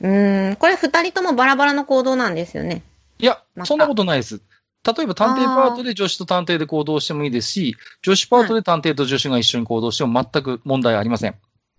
[0.01, 2.83] うーん、これ二人ともバラバラの行動なんですよね。
[3.19, 4.41] いやそんなことないです。
[4.87, 11.35] 例えば探偵パートで助手と探偵で行動してもいいですし、助手パートで探偵と助手が一緒に行動しても全く問題ありません。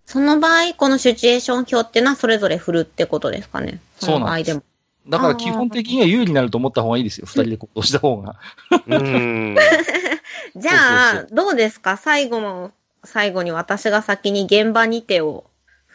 [0.06, 3.80] その場合、このシチュエーション表っていうのはそれぞれ振るってことですかね。
[4.00, 4.60] そうなんです。
[5.08, 7.26] だから基本的には有利になると思った方がいいですよ。
[7.26, 8.36] 二人で行動した方が。
[8.70, 8.98] うー
[9.52, 9.56] ん。
[10.56, 11.96] じゃあ、どうですか？
[11.96, 12.72] 最後も、
[13.04, 15.44] 最後に私が先に現場に手を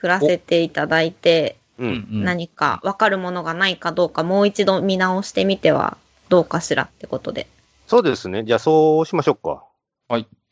[0.02, 1.86] 振らせていただいて、う。
[1.86, 5.98] うんん何かわかるものがないかどうか、もう一度見直してみては
[6.30, 7.48] どうかしらってことで。
[7.88, 8.44] そうですね。
[8.44, 9.64] じゃあそうしましょうか。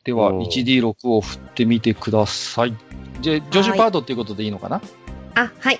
[0.05, 2.73] では、おー 1D6 を振ってみてください。
[3.19, 4.81] じゃあ、助手パートっていうことでいいのかな？
[5.35, 5.79] あ、はい。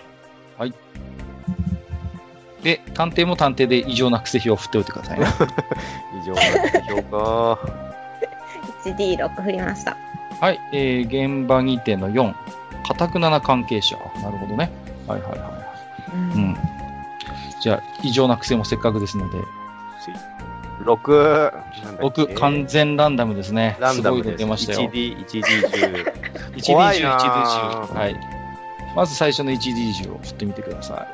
[2.63, 5.27] で、探偵も探偵で異常な癖表を振っておいてくださいね。
[6.21, 6.41] 以上な
[6.87, 7.59] 評価。
[8.83, 9.95] 1D6 振りました。
[10.41, 12.33] はい、えー、現場にての4、
[12.85, 13.97] かたくなな関係者。
[14.21, 14.71] なるほどね。
[15.07, 16.11] はいはいはいはい。
[16.13, 16.57] うんうん。
[17.61, 19.37] じゃあ、異常な癖もせっかくですので、
[20.83, 21.51] 6。
[21.83, 23.77] なんだっけ6、完全ランダムですね。
[23.79, 24.37] ランダムすごいのです。
[24.37, 24.89] 出ましたよ。
[24.89, 26.13] 1D、1D10。
[26.55, 27.87] 1D10、怖いな 1D10。
[27.87, 28.15] ぁはい。
[28.95, 31.07] まず最初の 1D10 を振ってみてくださ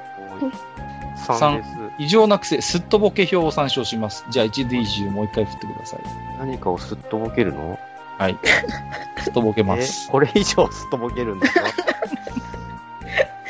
[1.27, 1.69] 3です。
[1.99, 2.05] い。
[2.05, 4.25] 異常な癖、すっとぼけ表を参照します。
[4.29, 5.99] じゃあ 1D10 もう一回振ってください。
[6.39, 7.79] 何かをすっとぼけるの？
[8.17, 8.39] はい。
[9.23, 10.09] すっとぼけまえす。
[10.09, 11.61] これ以上すっとぼけるんですか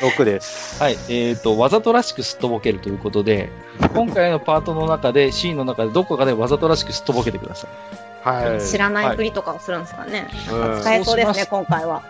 [0.00, 0.82] ?6 です。
[0.82, 0.96] はい。
[1.08, 3.50] えっ、と、わざとらしくすっとぼけるということで、
[3.94, 8.28] 今回のパートの中で、シーンの中でどこかでわざとらしくすっとぼけてください。
[8.28, 8.60] はい。
[8.60, 10.28] 知らないふりとかをするんですかね。
[10.50, 12.02] うん使えそうですね、す今回は。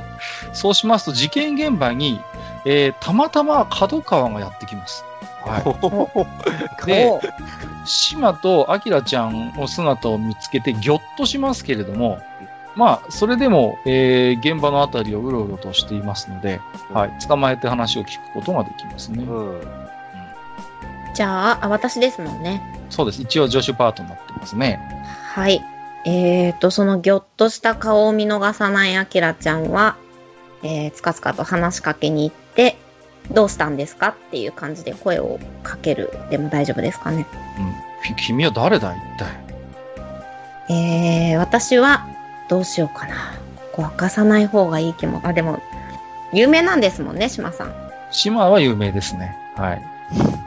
[0.52, 2.20] そうしますと、事件現場に、
[2.64, 5.04] えーたまたま角川がやってきます。
[5.44, 6.26] は
[6.82, 6.86] い。
[6.86, 7.20] で
[7.84, 12.18] 島と明ちゃんの姿を見つけてぎょっとしますけれども、
[12.76, 16.60] まあ、それでも、えー現場のあたりをうろうろとしていますので、
[16.92, 19.24] はい、捕まえて話を聞くことができますね。
[19.24, 19.60] うん。
[21.14, 22.62] じゃああ、私ですもんね。
[22.88, 23.22] そうです。
[23.22, 24.80] 一応助手パートになってますね。
[25.34, 25.62] はい。
[26.04, 29.96] えーと、そのぎょっとした顔を見逃さないあきらちゃんは、
[30.62, 32.76] えー、つかつかと話しかけに行って、
[33.30, 37.26] どうしたんですかっていう感じで声をかけるでも大丈夫ですかね。
[37.58, 38.16] うん。
[38.16, 39.42] き君は誰だ一体？
[40.68, 42.06] えー、私は、
[42.48, 43.14] どうしようかな。
[43.72, 45.60] ここ明かさない方がいい気も、あ、でも、
[46.32, 47.74] 有名なんですもんね、島さん。
[48.10, 49.36] 島は有名ですね。
[49.56, 49.82] はい。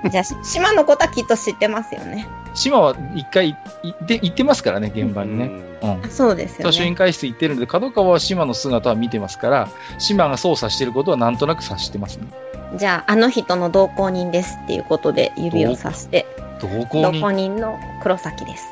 [0.09, 2.27] じゃあ、し島のことはきっと知ってますよね。
[2.53, 5.45] 島は一回行って、行ってますからね、現場にね。
[5.81, 6.05] うん。
[6.05, 6.71] あそうですよね。
[6.71, 12.27] 図書委員会室行ってるので、角川は島の姿は見てますから、島が操作してることはなんとなく察してますね。
[12.75, 16.25] じゃあ、あの人の同行人ですっていうことで指をさして、
[16.61, 17.57] 同行人？
[17.57, 18.67] の黒崎です。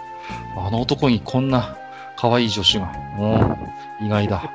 [0.58, 1.78] あの男にこんな
[2.16, 2.92] 可愛い助手が。
[3.20, 4.06] うん。
[4.06, 4.52] 意外だ。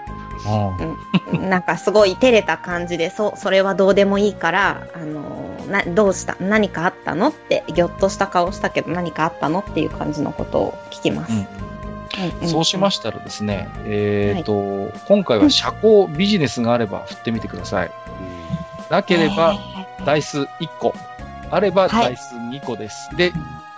[1.33, 1.51] うん。
[1.51, 11.33] なんかすごい照れた感じで、そ、それはどうでもいいから、あの、な、どうした何かあったのって、ぎょっとした顔したけど何かあったのっていう感じのことを聞きます。
[12.47, 17.91] そうしまししたらですね、えっ、と、今回は社交ビジネスがあれば振ってみてください。
[18.91, 19.59] なければ、
[20.05, 20.47] ダイス1
[20.79, 20.95] 個。
[21.51, 23.11] あれば、はいダイス2個です。
[23.17, 23.33] で、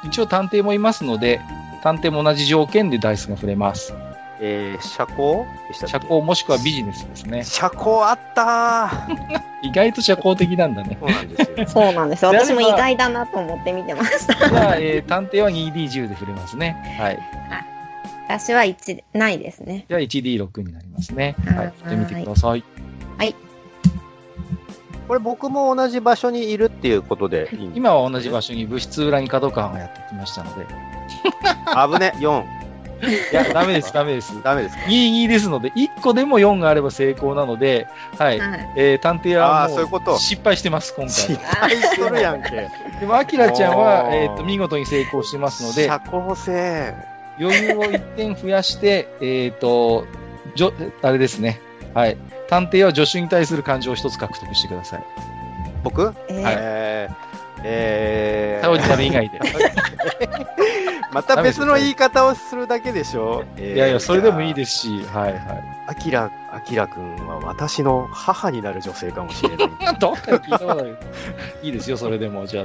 [0.05, 1.41] 一応探偵もいますので、
[1.82, 3.95] 探偵も同じ条件でダイスが振れます。
[4.43, 5.45] えー、社交
[5.87, 7.45] 社交もしくはビジネスですね。
[7.45, 10.97] 社交あったー 意外と社交的なんだね。
[10.99, 11.69] そうなんですよ。
[11.69, 14.49] そうなんです私も意外だなと思って見てました。
[14.49, 16.97] じゃあ、えー探偵は 2D10 で振れますね。
[16.99, 17.19] はい。
[18.28, 19.85] 私は1、ないですね。
[19.89, 21.35] じゃあ 1D6 になりますね。
[21.45, 21.73] はいはい。
[21.82, 22.65] 振ってみてください。
[25.11, 30.65] これ僕も同じ場所にいるっていうことで いいんです今は同じ場所に部室裏に角川がやってきましたので。
[30.65, 32.45] 危ね、4。
[33.32, 34.41] いや、ダメです、ダメです。
[34.45, 37.89] ダメですか？22ですので、1個でも4があれば成功なので、
[38.19, 38.39] はい。
[38.39, 38.73] はい。
[38.77, 41.45] えー探偵はあーそういうこともう失敗してます、今失回。
[41.45, 42.51] 敗するやんけ。
[43.01, 46.95] でも、アキラちゃんは、おーえっ、と、見事に成功してますので、社交性。
[47.41, 50.05] 余裕を1点増やして、えっ、と、
[50.55, 50.73] じょ、
[51.03, 51.61] あれですね。
[51.95, 52.17] はい。
[52.49, 55.05] 探偵は助手に対する感情を1つ獲得してください。
[55.83, 56.15] 僕？
[56.29, 57.31] えー
[57.62, 59.39] えー、えタオジナル以外で。
[59.39, 60.47] ー、
[61.12, 65.43] また別の言い方をするだけでしょ、えーいやいや、それでもいいですし、はいはい。
[65.89, 69.70] アキラ、アキラくんは私の母になる女性かもしれない。
[69.98, 70.98] どっかで聞いたことある。
[71.62, 72.47] いいですよ、それでも。
[72.47, 72.64] じゃあ、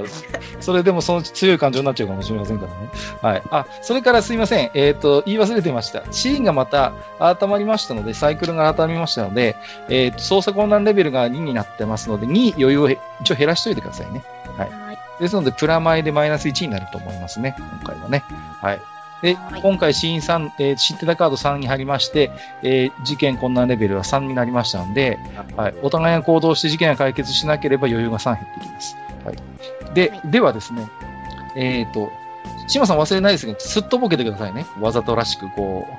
[0.60, 2.90] それでもその強い感情になっちゃうかもしれませんからね。
[3.22, 3.42] はい。
[3.50, 4.70] あ、それからすいません。
[4.74, 6.02] えっ、と、言い忘れてました。
[6.10, 9.56] シーンがまた改まりましたので、サイクルが改まりましたので、
[9.88, 14.24] えっ、と、操作困難レベルが2になってますので、2余裕をへ一応減らしといてくださいね。
[14.56, 14.98] はいはい。
[15.20, 18.24] ですので、プラマイでマイナス1になると思いますね、今回はね。
[18.60, 18.80] はい。
[19.22, 22.30] で、はい今回、シーン3、えー知ってたカード3に入りまして、
[22.62, 25.18] えー事件困難レベルは3になりましたので、
[25.56, 25.74] はい。
[25.82, 28.96] お互いが行動して事件が解決しなければ余裕が3減ってきます。
[29.24, 29.94] はい。
[29.94, 30.88] で、はいではですね、
[31.56, 32.10] えっ、と、
[32.68, 34.66] 島さん忘れないですが、すっとぼけてくださいね。
[34.80, 35.92] わざとらしく、こう。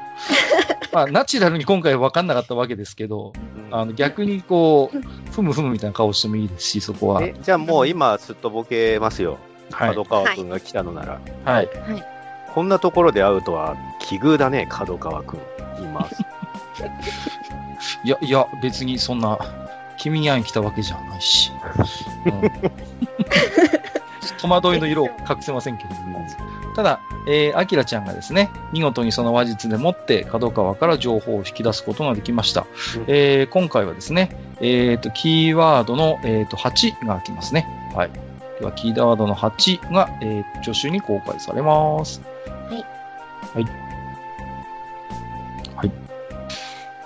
[0.93, 3.33] まあ、ナチュラルに今回分かんなかったわけですけど、
[3.71, 7.23] あの、逆にこう、ふむふむみたいな顔してもいいですし、そこは。
[7.23, 9.37] えじゃあもう今すっとぼけますよ。
[9.71, 9.89] はい。
[9.89, 11.19] 角川くんが来たのなら。
[11.45, 11.69] はい。
[12.57, 15.39] こんなところで会うとは奇遇だね、角川くん。
[15.79, 16.09] 今。
[18.03, 19.37] いや、いや、別にそんな、
[19.99, 21.51] 君に会いに来たわけじゃないし。
[22.25, 22.41] うん
[24.41, 26.25] 戸惑いの色を隠せませんけれども。
[26.75, 32.65] ただ、えー、アキラちゃんがですね、見事にその話術でもって角川から情報を引き出すことができました。
[32.95, 37.67] うんえー今回はですね、えっ、と、キーワードの、えー、と8が来ますね。
[37.93, 38.09] はい。
[38.59, 42.36] では、キーワードの8が、えー、助手に公開されます。
[43.53, 43.63] はい。
[43.63, 43.71] はい。
[45.75, 45.91] はい。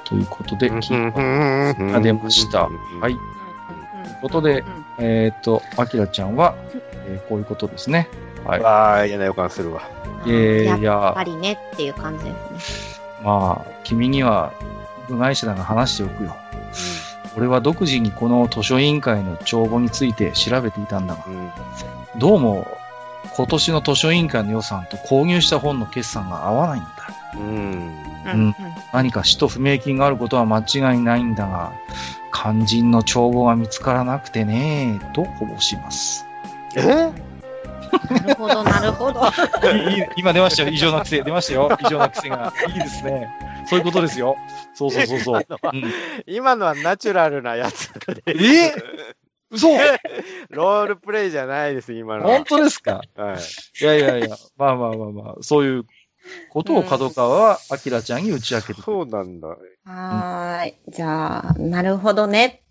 [0.05, 2.63] ということで、キーワードがが出ました。
[2.63, 2.71] はい。
[3.01, 3.17] という
[4.21, 4.63] ことで、
[4.99, 6.55] えっ、と、アキラちゃんは、
[7.07, 8.07] えーこういうことですね。
[8.45, 8.59] はい。
[8.61, 9.81] わあ、嫌な予感するわ。
[10.25, 13.05] えーやっいやぱ、りねっていう感じですね。
[13.23, 14.51] まあ、君には
[15.07, 16.35] 部外者だが話しておくよ。
[17.37, 21.51] 俺は独自にこの図書委員会の帳簿について調べていたんだが、うん
[22.17, 22.67] どうも、
[23.35, 26.89] 今年の図書委員会の予算と購入した本の決算が合わないんだ。
[27.35, 28.01] うん。
[28.25, 28.55] うん
[28.93, 31.73] 何か使途不明金があることは間違いないんだが、
[32.33, 36.25] 肝心の帳簿が見つからなくてね、とこぼします。
[36.75, 37.11] え？
[38.09, 39.21] なるほど、なるほど。
[40.15, 40.69] 今出ましたよ。
[40.69, 41.21] 異常な癖。
[41.21, 41.77] 出ましたよ。
[41.81, 42.53] 異常な癖が。
[42.67, 43.29] いいですね。
[43.67, 44.37] そういうことですよ。
[44.73, 45.45] そうそうそうそう。
[45.73, 45.93] うん、
[46.25, 48.23] 今のはナチュラルなやつで。
[48.27, 48.73] え？
[49.51, 49.67] 嘘
[50.49, 52.35] ロールプレイじゃないです、今のは。
[52.37, 53.01] 本当ですか？
[53.15, 53.37] はい。
[53.81, 55.83] いやいやいや、まあまあまあまあ、そういう
[56.49, 58.81] ことを角川は、アキラちゃんに打ち明けて。
[58.81, 59.47] そうなんだ。
[59.49, 60.75] はーい。
[60.87, 62.63] じゃあ、なるほどね。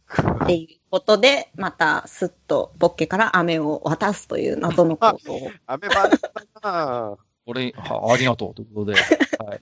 [0.43, 5.51] っていうことで、また、すっと、ボッケから飴を渡すという謎の行動を。
[5.66, 6.31] アメバレだ
[6.62, 7.16] な
[7.47, 8.98] 俺、はありがとうということで。
[9.44, 9.61] はい。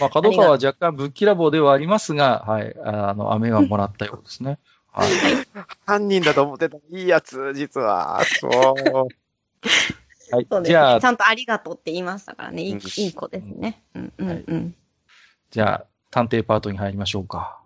[0.00, 2.74] まあ、角川は若干ぶっきらぼうではありますが、はい。
[2.84, 4.58] あの、飴はもらったようですね。
[4.96, 5.10] はい。
[5.84, 6.78] 犯人だと思ってた。
[6.90, 8.22] いいやつ、実は。
[8.24, 8.50] そう。
[10.34, 10.62] はいそう。
[10.62, 11.00] ですじゃあね。
[11.00, 12.62] ち、ゃんとありがとうって言いましたからね。
[12.62, 13.82] いいうんいい子ですね。
[13.94, 14.74] うんうんはいうん。
[15.50, 17.60] じゃあ、探偵パートに入りましょうか。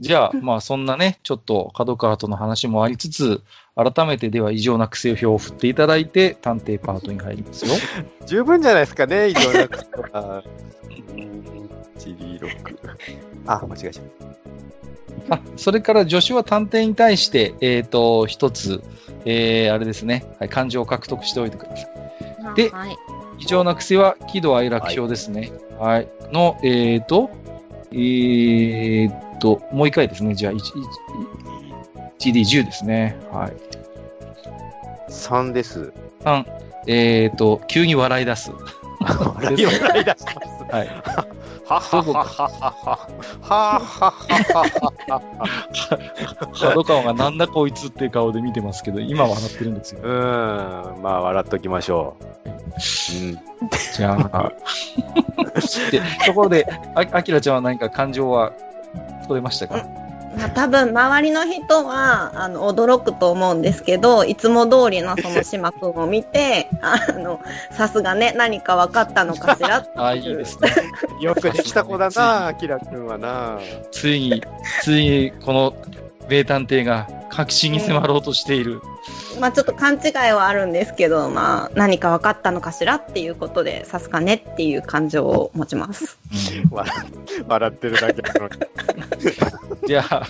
[0.00, 3.42] じゃあ、まあそんなね、ちょっと角川との話もありつつ、
[3.76, 7.74] 改めてでは異常な癖表を振っていただいて、探偵パートに入りますよ。
[8.26, 10.42] 十分じゃないですかね、異常なくとか。
[11.96, 12.76] チリロック。
[13.46, 14.04] あ、間違えちゃっ
[15.30, 18.82] あ、それから助手は探偵に対して、えっ、と、一つ、
[19.24, 22.54] えー、あれですね、はい、漢字を獲得しておいてください。
[22.56, 22.96] ではい。
[23.38, 25.52] 異常な癖は喜怒哀楽表ですね。
[25.78, 26.08] はい。
[26.32, 27.30] の、えっ、と、
[27.90, 30.34] えー、と、もう一回ですね。
[30.34, 30.58] じゃあ、1
[32.20, 33.18] 1D10 ですね。
[33.30, 33.52] はい。
[35.08, 35.12] た。
[35.12, 35.92] 3です。
[36.20, 36.44] 3、
[36.86, 38.52] えっ、と、急に笑い出す。
[39.04, 40.74] 笑いを笑い出します。
[40.74, 40.88] はい。
[41.66, 43.08] はははははは。
[43.40, 44.62] ははは
[45.08, 45.22] は
[46.60, 50.00] 角川がなんだこいつっていう顔で見てますけど、今笑ってるんですよ。
[50.02, 51.02] うーん。
[51.02, 52.24] まあ、笑っときましょう。
[52.50, 52.56] う
[53.32, 53.38] ん。
[53.96, 54.52] じゃあ、
[55.90, 58.52] で、ところで、ああきらちゃんは何か感情は
[59.28, 59.86] 取れましたか？
[60.36, 67.40] まあ、多分周りの人はあの驚くと思うんですけどいつも通りのその島君を見てあの
[67.70, 70.70] さすがね何か分かったのかしらってあ あ、いいですね。
[71.20, 73.58] よくできた子だな、アキラくんはな。
[73.90, 74.42] ついに、
[74.82, 75.74] ついに、この
[76.28, 78.80] 名探偵が確信に迫ろうとしている。
[79.40, 86.18] まあちょっと勘違いはあるんですけど、まあ何か分かったのかしらっていうことでさすがねっていう感情を持ちます。
[86.70, 86.92] 笑
[87.48, 88.54] 笑ってるだけなのに。
[89.86, 90.26] じゃあ、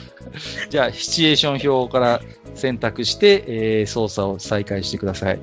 [0.71, 2.21] じゃあ、シチュエーション表から
[2.55, 5.41] 選択して、えー操作を再開してください。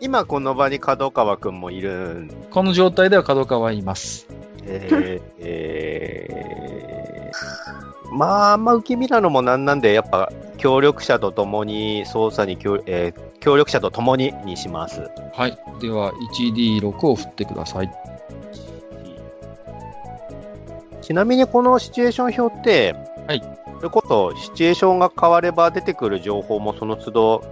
[0.00, 1.90] 今この場に角川くんもいる
[2.20, 4.26] んこの状態では角川はいます。
[4.64, 7.57] えーえー
[8.12, 15.10] まあ、あんま受け身なのもなんなんで、やっぱ、協力者と共に、操作に協、えー協力者と共ににします。
[15.32, 15.58] はい。
[15.80, 17.90] では、1D6 を振ってください。
[21.00, 22.94] ちなみにこのシチュエーション表って、
[23.26, 23.42] はい。
[23.78, 27.44] それこそ、シチュエーションが変われば出てくる情報もその都度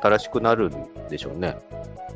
[0.00, 1.56] 新しくなるんでしょうね。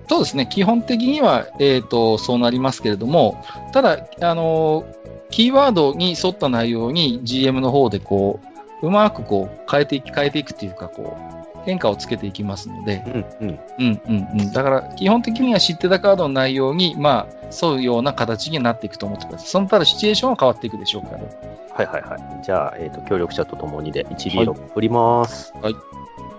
[0.08, 0.46] そうですね。
[0.46, 3.42] 基本的には、えっ、と、そうなりますけれども、
[3.72, 8.40] ただ、あのーキーワードに沿った内容に GM の方でこ
[8.82, 13.02] う、うまくこう、変えていき、変えていくっていうか、こう、変化をつけていきますので、
[13.40, 13.60] うんうん。
[13.78, 14.52] うんうんうん。
[14.52, 19.48] だから、基本的には知ってたカードの内容に、まあ、沿うような形になっていくと思ってください。
[19.48, 21.18] そのただ、シチュエーションは変わっていくでしょうから。
[21.18, 22.44] はいはいはい。
[22.44, 25.52] じゃあ、えっ、と、協力者と共にで 1D6 振ります。
[25.60, 25.78] はいよ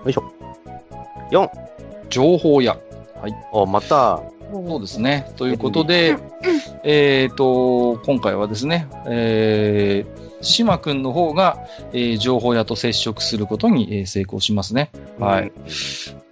[0.10, 0.24] いしょ。
[1.32, 1.50] 4。
[2.10, 2.78] 情報や。
[3.54, 4.22] あ、また、
[4.52, 5.32] そうですね。
[5.38, 6.18] ということで、
[6.84, 11.58] えっ、と、今回はですね、えー、島くんの方が、
[11.94, 14.92] えー情報屋と接触することに、えー成功しますね。
[15.20, 15.52] はい。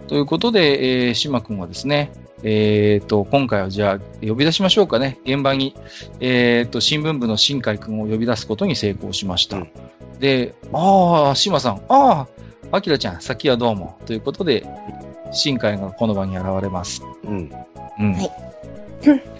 [0.08, 2.12] ということで、えー、島くんはですね、
[2.42, 5.18] えっ、と、今回はじゃあ、呼び出しましょうかね。
[5.24, 5.74] 現場に、
[6.20, 9.58] えっ、と、新聞部の新海くんを呼び出すことに成功しました。
[9.58, 9.68] うん
[10.18, 12.26] で、ああ、島さん、ああ、
[12.72, 13.98] あきらちゃん、さっきはどうも。
[14.06, 14.66] ということで、
[15.32, 17.02] 新海がこの場に現れます。
[17.24, 17.52] うん。
[17.98, 18.12] うん。
[18.14, 18.30] はい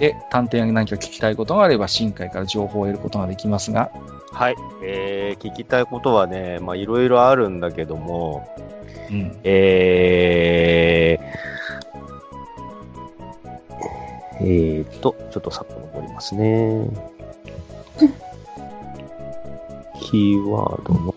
[0.00, 3.90] で、探偵に何か聞きたいことがあれば、新海から情報を得ることができますが、
[4.32, 4.56] はい。
[4.82, 8.48] えー、聞きたいことはね、まあ、いろいろあるんだけども、
[9.10, 9.36] うん。
[9.44, 11.40] えー、
[14.40, 15.66] えーっと、ちょっと遡
[16.00, 16.88] りますね。
[20.00, 21.14] キーワードの、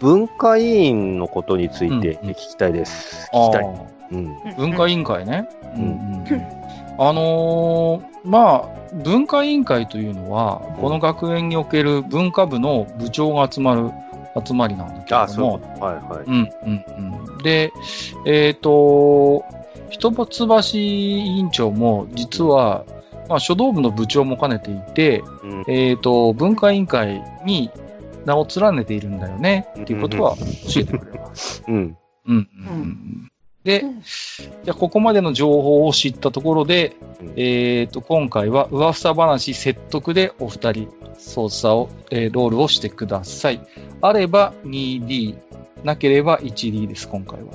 [0.00, 3.28] 文化委員のことについてうんうん聞きたいです。
[3.32, 3.64] あ聞きたい。
[3.64, 4.56] ーうん。
[4.56, 5.48] 文化委員会ね。
[5.76, 6.58] うんうん
[7.00, 13.90] あのーまあ、文化委員会というのは、この学園における文化部の部長が集まる
[14.44, 15.84] 集まりなんだけどもそういうこ、と。
[15.84, 16.24] はいはい。
[16.26, 16.84] うん、うん、
[17.34, 17.38] うん。
[17.38, 17.72] で、
[18.26, 19.44] えっ、と、
[19.90, 22.84] 一橋委員長も実は、
[23.28, 27.70] まあ、書道部の部長も兼ねていて、うんえっ、と、文化委員会に
[28.28, 31.64] 名を連ねているんだよね、っていうことは教えてくれます。
[31.66, 31.74] うん。
[31.74, 31.96] うん、
[32.26, 33.32] うん、うん。
[33.64, 33.84] で、
[34.64, 40.88] じゃあここまでの情報を知ったところで、うんえっ、と、今回は噂話説得でお二人
[41.18, 43.60] 操作を、えーロールをしてください。
[44.02, 45.36] あれば 2D、
[45.84, 47.48] なければ 1D です、今回は。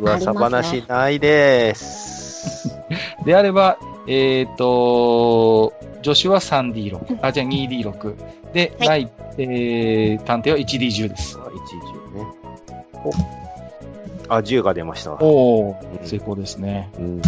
[0.00, 2.76] 噂話ないです。
[3.24, 3.78] であれば、
[4.08, 5.72] えっ、と、
[6.02, 8.14] 助手は 3D6、あ、じゃあ 2D6。
[8.52, 11.38] で、はいない、えー、探偵は 1D10 です。
[11.38, 12.26] あ一十ね。
[14.28, 15.14] おあ、10が出ました。
[15.14, 16.90] おー、うん成功ですね。
[16.98, 17.22] うん。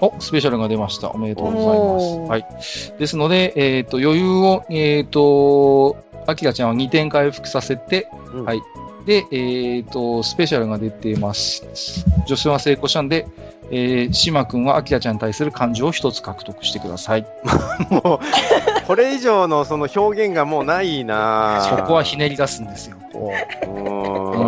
[0.00, 1.10] お、スペシャルが出ました。
[1.10, 2.30] おめでとうございおーます。
[2.30, 2.98] はい。
[2.98, 5.96] ですので、えっ、と、余裕を、えっ、と、
[6.26, 8.62] アキラちゃんは2点回復させて、うんはい
[9.06, 12.06] で、えっ、と、スペシャルが出てます。
[12.26, 13.26] 女性は成功したんで、
[13.70, 17.26] えー、島くんはアキラちゃんに対する感情を一つ獲得してください。
[17.90, 22.24] もう、これ以上のその表現がもうないなそこはひね。
[22.24, 22.96] ねり出すんですよ。
[23.12, 23.30] こ
[23.66, 24.40] ううー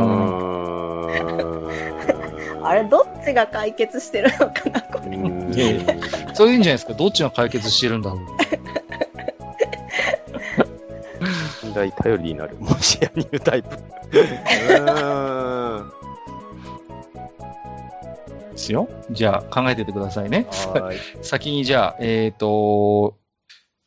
[2.63, 2.67] ん。
[2.67, 5.19] あれ、どっちが解決してるのかな、これ。
[6.33, 6.95] そういうんじゃないですか。
[6.95, 8.21] どっちが解決してるんだろう。
[11.77, 12.57] 信頼頼りになる。
[12.57, 13.77] もしやに言うタイプ。
[18.53, 18.89] ですよ。
[19.11, 20.47] じゃあ、考えててくださいね。
[20.49, 20.99] はーい。
[21.23, 23.17] 先にじゃあ、えっ、と、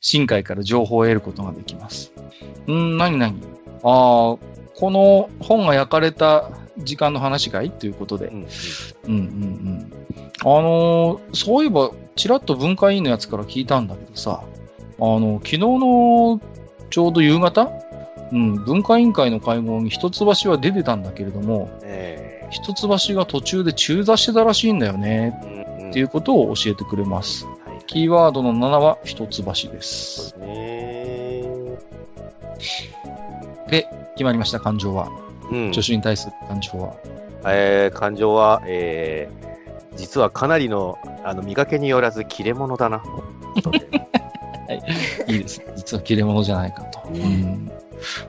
[0.02, 2.14] 深海から情報を得ることができます。
[2.68, 3.42] んー、なになに
[3.84, 4.38] ああ、
[4.78, 7.72] この本が焼かれた時間の話かい？
[7.72, 8.28] ということで。
[8.28, 8.48] うん
[9.08, 9.92] うんうんうん。
[10.42, 14.44] あのーそういえば、ちらっと文化委員のやつから聞いたんだけどさ、
[15.00, 16.40] あの、昨日の
[16.90, 17.72] ちょうど夕方？
[18.32, 27.46] うん、文化委員会の会合に一橋は出てたんだけれども、え一橋が途中で中座してたらしいんだよね、ーうんっていうことを教えてくれます。
[27.46, 29.82] はいキーワードの7は一橋で。
[29.82, 31.44] すすね。
[33.68, 35.10] で、決まりました、感情は。
[35.52, 36.96] うん助手に対する感情は。
[37.46, 39.50] えー感情は、えー
[39.96, 43.04] 実はかなりのあの見かけによらず切れ者だな。
[44.74, 45.62] いいです。
[45.76, 47.02] 実は切れ者じゃないかと。
[47.10, 47.72] うんうん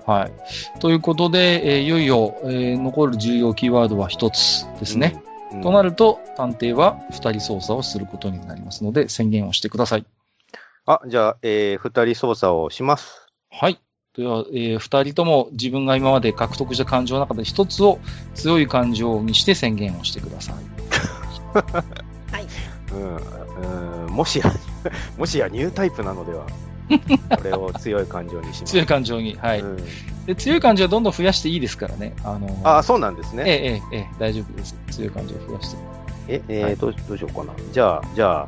[0.05, 0.33] はい。
[0.81, 5.23] ということで、えーいよいよ、えー残る重要キーワードは一つですね。。
[5.25, 10.07] うんとなると、探偵は二人操作をすることになりますので、宣言をしてください。
[10.87, 13.27] あ、じゃあ、えー二人操作をします。
[13.51, 13.81] はい。
[14.17, 17.99] では、えー二人とも自分が今まで獲得した感情の中で一つを
[18.35, 20.55] 強い感情にして宣言をしてください。
[22.93, 23.63] はい。
[23.63, 24.53] うん、うんもしや、
[25.17, 26.47] もしやニュータイプなのでは
[27.37, 28.73] これを強い感情にします。
[28.73, 29.37] 強い感情に。
[29.41, 29.61] はい。
[29.61, 29.77] うん
[30.27, 32.15] で強い感情はどんどん増やしていいですからね。
[32.23, 33.43] あの、あ、そうなんですね。
[33.47, 34.77] ええ、ええ、ええ、大丈夫です。
[34.91, 35.77] 強い感情を増やして。
[36.29, 37.53] え、えーはいどうどうしようかな。
[37.73, 38.47] じゃあ、じゃあ、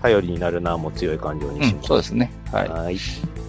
[0.00, 1.88] 頼りになるなも強い感情にうん、します。
[1.88, 2.32] そうですね。
[2.52, 2.68] はい。
[2.68, 2.96] はい。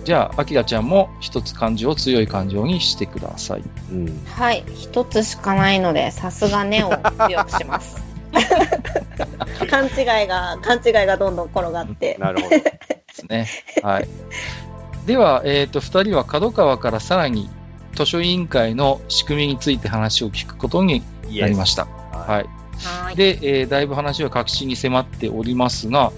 [0.03, 3.63] じゃあ、アキラちゃんも一つ感情を強い感情にしてください。
[3.91, 4.21] うん。
[4.25, 4.63] はい。
[4.73, 8.01] 一つしかないので、さすがネを強くします。
[9.69, 12.15] 勘違いが、勘違いがどんどん転がって。
[12.19, 12.49] なるほど。
[12.49, 12.73] で
[13.13, 13.47] すね。
[13.83, 14.07] はい。
[15.05, 17.49] では、えっ、と、二人は角川からさらに
[17.95, 21.85] 図書委員会の仕組みについて話を聞くことになりました。
[21.85, 22.45] ははい。
[22.83, 23.15] はい。
[23.15, 26.11] で、えーだいぶ話は確信に迫っておりますが、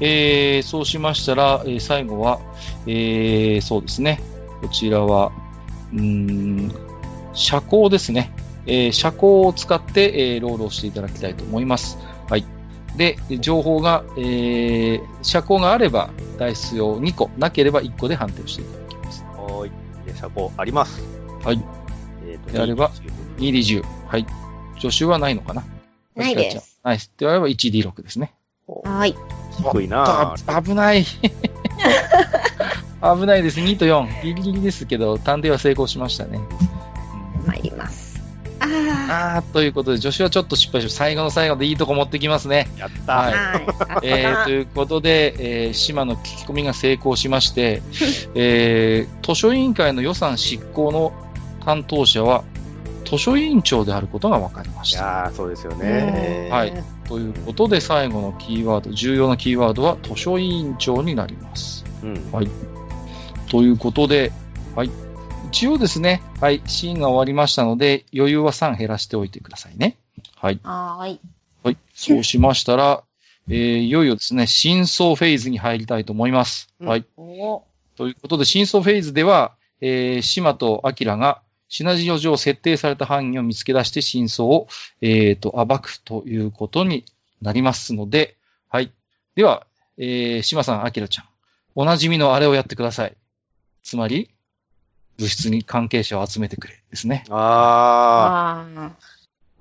[0.00, 2.38] えーそうしましたら、えー最後は、
[2.86, 4.20] えーそうですね。
[4.60, 5.32] こちらは、
[5.92, 6.74] うーん、
[7.32, 8.32] 社交ですね。
[8.66, 11.98] えー社交を使って、えーロールをしていただきたいと思います。
[12.28, 12.44] はい。
[12.96, 19.24] で、情報が、えー社交があれば、台数を2個、なければ1個で判定をしていただきます。
[19.36, 19.70] はい。
[20.06, 21.02] で、車高あります。
[21.44, 21.60] はい。
[22.26, 22.90] えーとであれば
[23.38, 23.84] 20 2D10。
[24.08, 24.26] はい。
[24.80, 25.64] 助手はないのかな？
[26.16, 26.78] ないです。
[26.84, 27.10] ないです。
[27.18, 28.32] であれば 1D6 ですね。
[28.84, 29.14] はい。
[29.72, 31.04] 低いなあ危ない。
[33.02, 33.60] 危ないです。
[33.60, 34.22] 2と4。
[34.22, 36.38] ギリギリですけど、探偵は成功しましたね。
[39.10, 40.98] ああー、ということで、助手はちょっと失敗しました。
[40.98, 42.68] 最後の最後でいいとこ持ってきますね。
[42.78, 43.06] やっあ。
[43.06, 43.14] た。
[43.14, 47.82] はいえー、ということで、えー、島の聞き込みが成功しまして、
[48.34, 51.12] えー、図書委員会の予算執行の
[51.64, 52.44] 担当者は、
[53.04, 54.98] 図書委員長であることが分かりまいした。
[55.02, 56.48] やーそうですよね。
[56.50, 56.72] はい。
[57.06, 61.84] ということで、最後のキーワード、重要なキーワードは図書委員長になります。
[62.02, 62.28] うん。
[62.32, 62.48] はい。
[63.50, 64.32] ということで、
[64.74, 64.90] はい。
[65.54, 69.96] 一応ですね、はい、シーンが終わりましたので、余裕は3減らしておいてくださいね。
[70.34, 70.58] はい。
[70.64, 71.20] はーい。
[71.62, 71.78] はい。
[71.94, 73.04] そうしましたら、
[73.48, 76.74] えー、いよいよですね、真相フェーズに入りたいと思います。
[76.80, 77.04] うんはい。
[77.16, 77.62] お
[77.94, 84.66] ということで、真相フェーズでは、えー、島とアキラが、シナジオ上設定された犯人を見つけ出して真相を、
[85.02, 87.04] えー、と、暴くということに
[87.40, 88.36] なりますので、
[88.68, 88.90] はい。
[89.36, 89.68] では、
[89.98, 91.26] えー、島さん、アキラちゃん、
[91.76, 93.16] おなじみのあれをやってください。
[93.84, 94.34] つまり、
[95.18, 97.24] 物質に関係者を集めてくれですね。
[97.30, 98.90] ああー、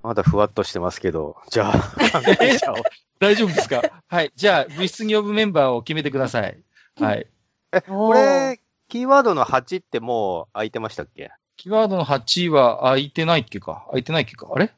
[0.02, 1.80] まだふわっとしてますけど、じゃあ、
[2.12, 2.76] 関係者を。
[3.20, 3.82] 大丈夫ですか？
[4.08, 4.32] はい。
[4.36, 6.58] じゃあ、物質に呼ぶメンバーを決めてください。
[7.00, 7.28] はい。
[7.72, 7.82] あ。
[7.84, 8.60] これ、
[8.90, 11.32] キーワードの8ってもう空いてましたっけ？
[11.56, 13.86] キーワードの8は空いてないっけか？
[13.88, 14.48] 空いてないっけか？
[14.54, 14.72] あれ？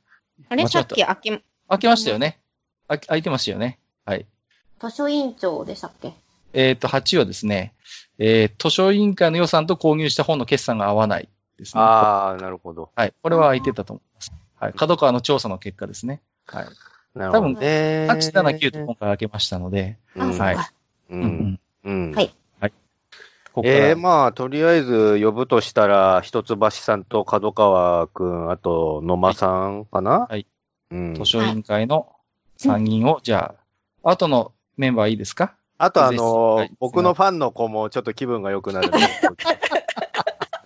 [0.49, 0.68] あれ？
[0.68, 2.39] さっき開け、開けましたよね。
[2.88, 3.80] あ空いてましたよね。
[4.06, 4.26] はい。
[4.80, 6.14] 図書委員長でしたっけ？
[6.56, 7.73] えっ、と、8はですね、
[8.18, 11.82] えー図書委員会の予算と購入した本の決算が合わないですね。
[11.84, 12.90] あー、なるほど。
[12.95, 13.14] はい。
[13.22, 14.32] これは空いてたと思います。
[14.60, 14.73] はい。
[14.73, 16.22] 角川の調査の結果ですね。
[16.48, 16.65] はい。
[17.14, 18.07] なるほどね。
[18.10, 20.72] 8、7、9と今回開けましたので、あ、はいか。
[21.10, 21.15] う。
[21.15, 21.60] うんん。
[21.84, 22.11] うん。
[22.14, 22.36] はい
[23.56, 30.27] ここから、えー、まあ、とりあえず呼ぶとしたら、一橋さんと角川くん、あと野間さんかな？
[30.30, 30.45] はい。
[30.91, 31.15] うん。
[31.15, 32.11] 図書委員会の
[32.60, 33.56] 3人を、じゃ
[34.03, 35.56] あ、後のメンバーいいですか？
[35.77, 38.89] あとあの、はい僕のファンの子もちょっと気分が良くなる。
[38.89, 38.99] わ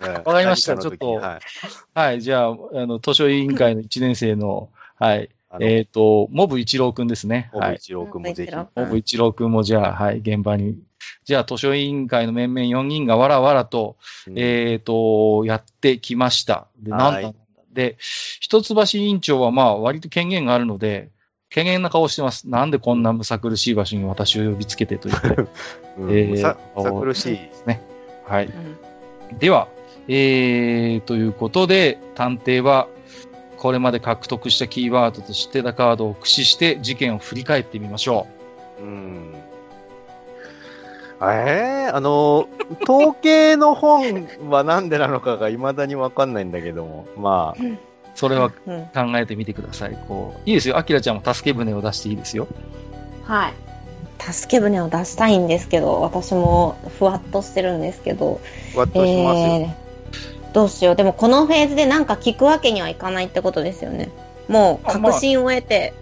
[0.24, 1.40] わかりましたちょっとはい。
[1.94, 2.22] はい。
[2.22, 2.56] じゃあ、あ
[2.86, 5.30] の、図書委員会の1年生の、はい。
[5.60, 7.50] えっ、と、モブ一郎くんですね。
[7.52, 7.72] はい。
[7.72, 8.52] 小一郎くんもぜひ。
[8.52, 10.78] モモブ一郎くんもじゃあ、はい、現場に。
[11.24, 13.96] じゃあ、図書委員会の面々4人がわらわらと、
[14.28, 16.68] うんえっ、と、やってきました。
[16.78, 17.38] で、なんだはいなんだ。
[17.72, 21.10] で、一橋委員長はまあ、割と権限があるので、
[21.50, 22.48] 権限な顔してます。
[22.48, 25.28] なんでこんなむさ苦しい場所に私を呼びつけてと言って。
[25.98, 27.36] うんえーさ、さ苦しい。
[27.36, 27.82] ですね。
[28.24, 28.46] はい。
[28.46, 28.76] うん
[29.38, 29.68] では、
[30.08, 32.88] えー、ということで、探偵は、
[33.56, 38.26] これまで獲得したキーワードと知ってたカードを駆使して事件を振り返ってみましょ
[38.80, 39.34] うん。
[41.22, 42.48] えー、あの、
[42.88, 47.89] 統計の本はなんでなのかが未だにわかんないんだけども、まあ、う。
[48.20, 48.84] それはうん。
[48.88, 49.98] 考えてみてください。
[50.06, 50.76] こう、いいですよ。
[50.76, 52.48] アキラちゃんも助け舟を出していいですよ。
[53.24, 53.54] はい。
[54.20, 58.42] 助け舟を出したいんですけど、私もふわっとしてるんですけど、
[58.74, 59.46] ふわっとしますよ。
[59.46, 60.96] えー、どうしよう。
[60.96, 64.10] でもこのフェーズでなんか聞くわけにはいかないってことですよね。
[64.48, 65.94] もう確信を得て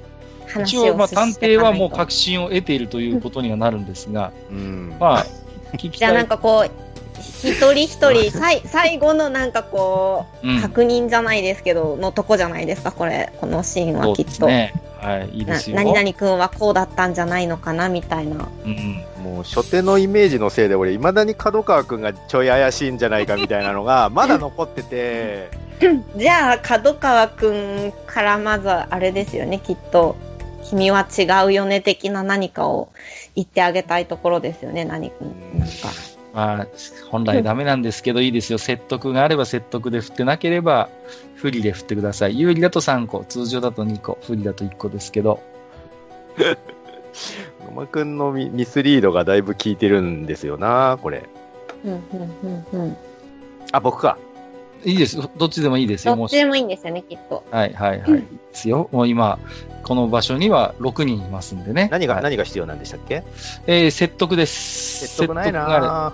[0.64, 4.96] 一話を応、まあ、探偵はもうく確信を得ているということにはなるんですが、うん。
[4.98, 5.26] まあ、
[5.78, 6.14] 聞きじゃあた。
[6.14, 6.87] ないんかこう、
[7.42, 13.32] 一人一人、さい最後のなんかこう、うん確認じゃないですけど、のとこじゃないですか、これ。
[13.40, 14.30] このシーンはきっと。
[14.30, 14.74] ですね。
[15.00, 15.76] はい、いいですよ。
[15.76, 18.48] な何々くんはこうだったんじゃないのかな、みたいな。
[18.64, 19.04] うん。
[19.22, 25.50] もう初手のイメージのせいで俺、未だに角川くんがちょい怪しいんじゃないかみたいなのが、 まだ残ってて、
[26.16, 30.16] じゃあ、角川くんからまずあれですよね、きっと。
[30.64, 32.90] 君は違うよね的な何かを
[33.34, 35.16] 言ってあげたいところですよね、何か。
[36.38, 36.66] まあ、
[37.10, 38.58] 本来ダメなんですけど、いいですよ。
[38.58, 40.88] 説得があれば説得で振ってなければ、
[41.34, 42.38] 不利で振ってください。
[42.38, 45.42] 有利だと3個、通常だと2個、不利だと1個ですけど。
[47.66, 51.28] 野間くんのミミスリードがだいぶ効いてるんですよな、これ。
[51.84, 52.02] うんうん
[52.72, 52.96] うんうん。
[53.72, 54.16] あ、僕か。
[54.84, 55.16] いいです。
[55.36, 56.14] どっちでもいいですよ。
[56.16, 57.44] もしどっちでもいいんですよね、きっと。
[57.50, 58.10] はいはいはい。
[58.10, 58.88] い いですよ。
[58.92, 59.38] もう今、
[59.84, 61.88] この場所には6人いますんでね。
[61.90, 63.24] 何が、はい何が必要なんでしたっけ？
[63.66, 65.08] えー説得です。
[65.08, 66.12] 説得ない説得があれな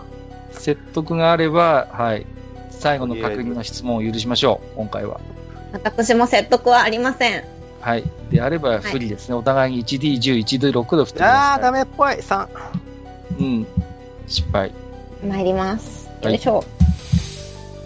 [0.53, 2.27] 説得があれば、はい。
[2.71, 5.21] 最後の確認の質問を許しましょう、今回は。
[5.73, 7.45] 私も説得はありません。
[7.81, 8.05] はい。
[8.31, 9.35] であれば不利ですね。
[9.35, 11.55] お互いに 1D10、1D6 で振ってください。
[11.55, 12.15] あー、ダメっぽい。
[12.15, 12.47] 3。
[13.41, 13.67] うん。
[14.27, 14.73] 失敗。
[15.27, 16.09] 参ります。
[16.23, 16.65] はいよいしょ。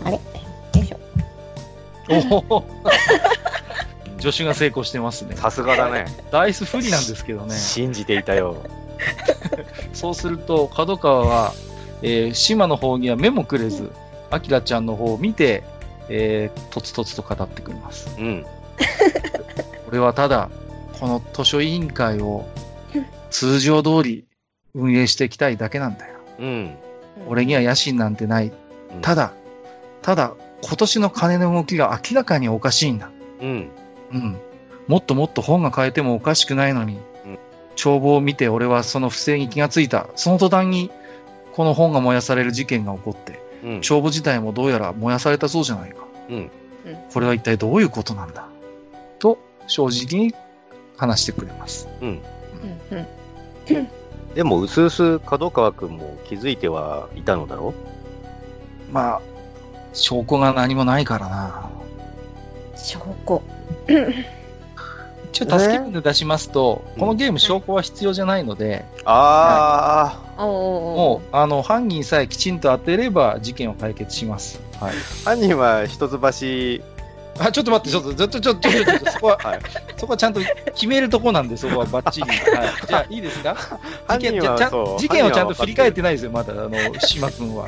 [0.04, 0.12] あれ？
[0.12, 0.37] よいしょ。
[4.20, 5.36] 助手が成功してますね。
[5.36, 6.06] さすがだね。
[6.30, 7.54] ダイス不利なんですけどね。
[7.54, 8.56] 信じていたよ。
[9.92, 11.52] そうすると、角川は、
[12.02, 13.92] えー、島の方には目もくれず、
[14.30, 15.62] アキラちゃんの方を見て、
[16.08, 18.08] えー、とつとつと語ってくれます。
[18.18, 18.46] うん。
[19.88, 20.50] 俺はただ、
[20.98, 22.48] この図書委員会を
[23.30, 24.24] 通常通り
[24.74, 26.18] 運営していきたいだけなんだよ。
[26.40, 26.74] うん。
[27.28, 28.46] 俺には野心なんてない。
[28.46, 29.32] うんただ、
[30.00, 30.32] ただ、
[30.62, 33.10] 今年の金の動きが明らかにおかしいんだ。
[33.40, 33.70] うん。
[34.12, 34.36] うん。
[34.86, 37.38] もっともっと本が買えてもおかしくないのに、うん
[37.76, 40.08] 帳簿を見て俺はその不正に気がついた。
[40.16, 40.90] その途端に、
[41.52, 43.80] この本が燃やされる事件が起こって、うん。
[43.82, 45.98] 帳簿自体もどうやら燃やされたそうじゃないか。
[46.28, 46.50] うん。
[47.12, 48.48] これは一体どういうことなんだ？
[49.20, 50.34] と、正直に
[50.96, 51.88] 話してくれます。
[52.00, 52.08] うん。
[52.90, 53.06] うんうん
[54.34, 57.74] でも、うすうす角川くんも気づいてはいたのだろ
[58.90, 59.22] まあ、
[59.92, 61.70] 証拠が何もないからな。
[62.76, 63.42] 証拠。
[65.32, 74.60] 一応助け舟出しますと、このゲーム証拠は必要じゃないので、あおーおーおもう、あの、犯人さえきちんと当てれば事件を解決します。
[74.80, 74.94] はい。
[74.94, 76.18] ー、犯人は一橋、
[77.38, 79.58] あ、ちょっと待って、ちょっと、ちょっと、ちょっと、ちょっと、そこは、 はい
[79.96, 80.40] そこはちゃんと
[80.74, 82.28] 決めるとこなんで、そこはバッチリ。
[82.28, 82.40] はい。
[82.86, 83.56] じゃあ、いいですか？
[84.06, 84.40] 犯 事件。
[84.40, 86.12] 事件をちゃんと振り返ってない。
[86.12, 86.70] ですよ、まだ、あの、
[87.00, 87.66] 島君は。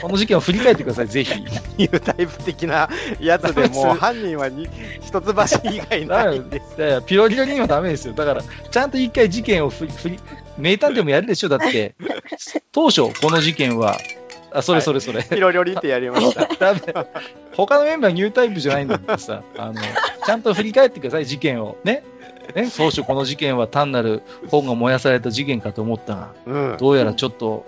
[0.00, 1.32] この事件を振り返ってください、ぜひ。
[1.76, 2.88] ニュータイプ的な
[3.20, 4.68] やつでも、 犯人はに
[5.02, 5.30] 一橋
[5.70, 6.80] 以外ないんです。
[6.80, 8.14] いやいや、ピロリロにはダメですよ。
[8.14, 10.20] だから、ちゃんと一回事件を振り、振り、
[10.58, 11.94] 名探偵もやるでしょだって、
[12.72, 13.98] 当初、この事件は、
[14.54, 15.22] あ、それそれそれ。
[15.22, 16.48] ピロリロリってやりました。
[17.56, 21.76] 他のメンバーニュータイプじゃないんだってさ、 あの、ちゃんと振り返ってください、事件を。
[21.84, 22.04] ね。
[22.54, 26.76] ね、当初この事件は単なる本が燃やされた事件かと思ったが、うん。
[26.78, 27.64] どうやらちょっと、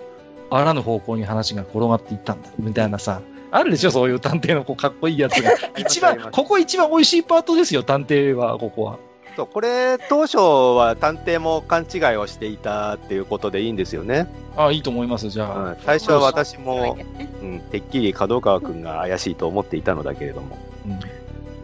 [0.49, 3.21] あらぬ方向に話が転がっていったんだ、みたいなさ、
[3.51, 5.51] あるでしょ、そういう探偵のこうかっこいいやつが。
[5.77, 8.97] 一番、ありますここ一番美味しいパートですよ、探偵は、ここは。
[9.35, 14.27] そうこれ、当初は探偵も勘違いをしていたっていうことでいいんですよね。
[14.55, 15.71] あいいと思います、じゃあ。
[15.71, 16.97] うん、最初は私ーも、
[17.41, 20.99] うん、てっきり角川くんが怪しいと思っていたのだけれども、うん。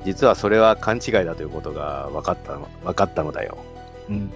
[0.05, 3.57] 実はそれは勘違いだということが分かったの分かったのだよ。
[4.09, 4.15] うん。
[4.15, 4.31] うん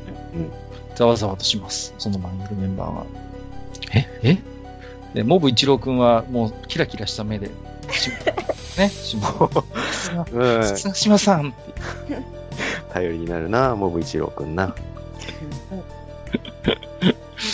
[0.96, 3.06] ざわざわとします、その前にいるメンバーが。
[3.94, 4.08] え？
[4.24, 4.38] え？
[5.14, 7.52] で、モブ一郎くんはもうキラキラした目で、
[7.92, 8.10] し
[8.80, 9.50] ね、しま、
[10.32, 12.18] うん、島さんって。
[12.94, 14.76] 頼りになるな、モブ一郎くんな。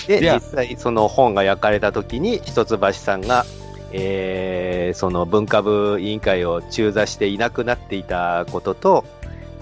[0.08, 3.46] で、実際その本が焼かれた時に、一橋さんが、
[3.92, 9.06] えー、その文化部委員会を中座していなくなっていたことと、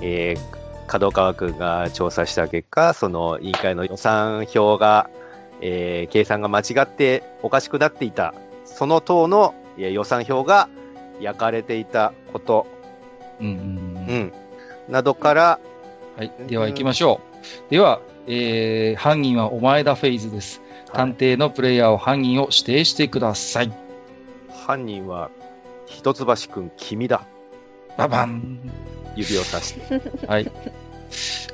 [0.02, 5.10] えー、角川くんが調査した結果、その委員会の予算表が、
[5.62, 8.34] えー、計算が間違っておかしくなっていた、
[8.66, 10.70] その党のえー予算表が
[11.20, 12.68] 焼かれていたこと、
[13.40, 13.50] うんう。
[14.14, 14.34] ん、
[14.90, 15.60] などから、
[16.18, 16.32] はい。
[16.48, 17.22] では行きましょ
[17.70, 17.72] う。
[17.72, 20.62] では、えー、犯人はお前だフェイズです。
[20.94, 23.72] 探偵のプレイヤーを犯人を指定してください。
[24.66, 25.30] 犯人は
[25.86, 27.26] 一橋くん君だ。
[27.98, 28.60] ババン。
[29.16, 30.02] 指をさして。
[30.28, 30.52] はい。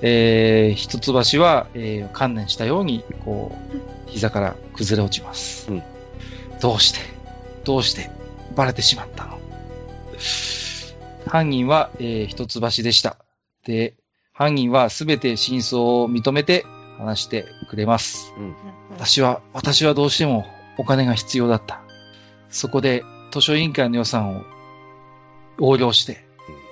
[0.02, 5.72] えー、一橋は、えー、観念したように、こう、膝から崩れ落ちます。
[5.72, 5.84] うん
[6.62, 7.00] どうして？
[7.66, 8.10] どうして？
[8.56, 9.40] バレてしまったの？
[11.28, 13.18] 犯人は、えー、一橋でした。
[13.66, 13.96] で、
[14.34, 16.66] 犯人はすべて真相を認めて
[16.98, 18.34] 話してくれます。
[18.92, 20.46] 私は、私はどうしても
[20.78, 21.82] お金が必要だった。
[22.50, 24.44] そこで図書委員会の予算を
[25.60, 26.26] 横領して、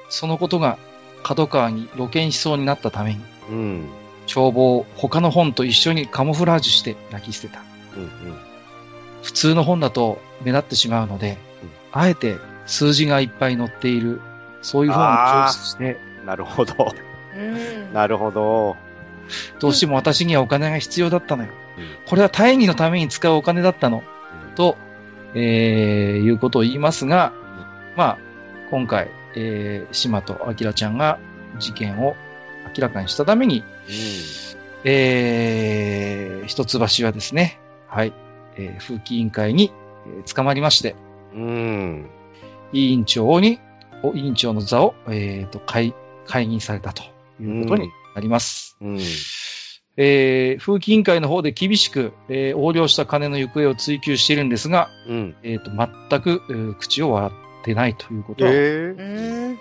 [0.09, 0.77] そのことが
[1.23, 3.89] 角川に露見しそうになったために、うん。
[4.25, 7.61] 帳簿を他の本と一緒にカモフラージュして焼き捨てた。
[7.97, 8.09] うん。
[9.21, 14.19] 普通の本だと目立ってしまうので、うんあえて数字がいっぱい載っている、
[14.63, 16.12] そういう本をチョイスして、うん。
[16.25, 16.93] なるほど。
[17.35, 18.75] うんなるほど。
[19.59, 21.49] どうしても私にはお金が必要だったのよ。
[21.77, 24.03] うんこれは大義のために使うお金だったの。
[24.55, 24.77] と、
[25.33, 27.33] えー、いうことを言いますが、
[27.95, 28.17] まあ、
[28.69, 31.17] 今回、えー、島と明ちゃんが
[31.59, 32.15] 事件を
[32.75, 33.63] 明らかにしたために、
[34.83, 38.13] えー、一橋はですね、はい、
[38.57, 39.71] えー、風紀委員会に、
[40.05, 40.95] えー捕まりまして、
[41.33, 41.41] うん。
[41.41, 42.09] うん。
[42.73, 43.59] 委員長に、
[44.03, 45.95] お委員長の座を、えー、と、解、
[46.27, 47.03] 解任されたと
[47.41, 48.77] いうことになります。
[48.81, 48.99] うん。
[49.95, 55.35] えー、風紀委員会の方で厳しく、えー横領した金の行方を追求しているんですが、うん。
[55.43, 59.57] えっ、と、全く、えー口を割ってないということは、えうーーん。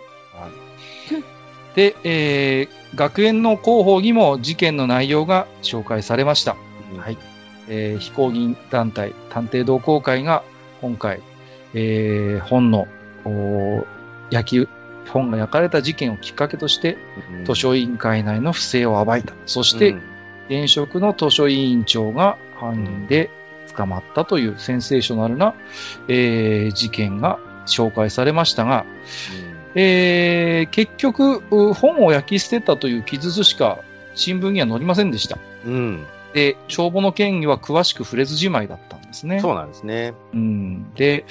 [1.74, 6.56] で、えー学園の広報にも事件の内容が紹介されました。
[6.96, 7.18] はい。
[7.68, 10.42] えー非公認団体探偵同好会が
[10.80, 11.20] 今回、
[11.74, 12.86] えー本の、
[14.30, 14.68] 焼き、
[15.08, 16.96] 本が焼かれた事件をきっかけとして、
[17.38, 19.34] うん図書委員会内の不正を暴いた。
[19.46, 20.02] そして、うん
[20.48, 23.30] 現職の図書委員長が犯人で
[23.74, 25.54] 捕まったというセンセーショナルな、
[26.08, 28.84] えー事件が紹介されましたが、
[29.74, 33.78] えー結局、う本を焼き捨てたという記述しか
[34.14, 35.38] 新聞には載りませんでした。
[35.64, 36.06] うん。
[36.34, 39.40] で、帳簿の件には詳しく触れずじまいだったんですね。
[39.40, 40.14] そうなんですね。
[40.32, 40.94] うん。
[40.94, 41.24] で、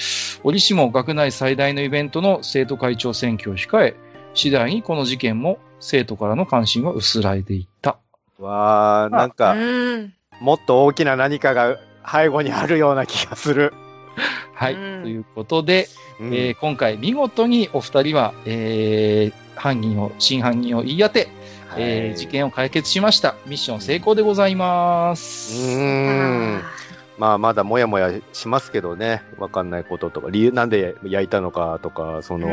[0.44, 3.96] 折しも学内最大のイベントの生徒会長選挙を控え、
[4.34, 7.98] 次第にこの事件も生徒からの関心は薄らいでいった。
[8.40, 9.56] わあ、なんうか。
[10.40, 11.78] もっと大きな何かが
[12.10, 13.74] 背後にあるような気がする。
[14.54, 14.74] はい。
[14.76, 15.88] うんということで、
[16.20, 21.28] うんえー今回見事にお二人は、えー犯人を、真犯人を言い当て、
[21.78, 23.36] えーはい事件を解決しました。
[23.46, 25.54] ミッション成功でございまうす。
[25.56, 26.62] ーん。
[27.18, 29.22] まあ、まだもやもやしますけどね。
[29.38, 32.48] わかんないこととか、理由、なんで焼いたのかとか、その、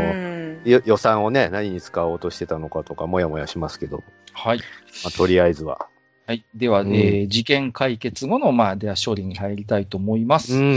[0.64, 4.02] 予算をね、何に使おうとしてたのかとか、もやもやしますけど、
[4.34, 4.58] はい。
[5.04, 5.86] まあ、とりあえずは。
[6.26, 6.44] はい。
[6.54, 10.54] では、うんえー事件解決後の、まあ、では処理に入りたいと思います。
[10.54, 10.74] うん。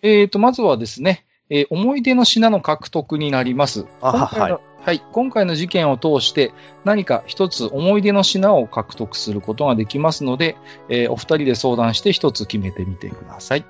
[0.00, 3.84] えーと、まずはですね、えー思い出の品の獲得になります。
[4.00, 5.02] あ今回のはい。
[5.12, 6.52] 今回の事件を通して
[6.84, 10.58] 何か一つ思い出の品を獲得することができますので、
[10.90, 13.64] えーお二人で相談して一つ決めてみてください。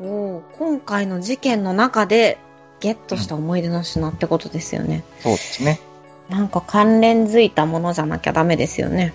[0.00, 2.38] おー今回の事件の中で
[2.80, 5.04] ゲットした思い出の品ってことですよね。
[5.18, 5.78] そうですね。
[6.30, 9.12] なんか関連づいたものじゃなきゃダメですよね。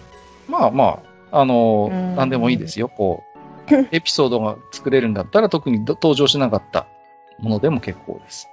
[0.48, 2.88] まあまあ、あのーうん何でもいいですよ。
[2.88, 3.24] こ
[3.72, 6.86] う、エピソードが作れるんだったら特にど登場しなかった
[7.40, 8.48] ものでも結構です。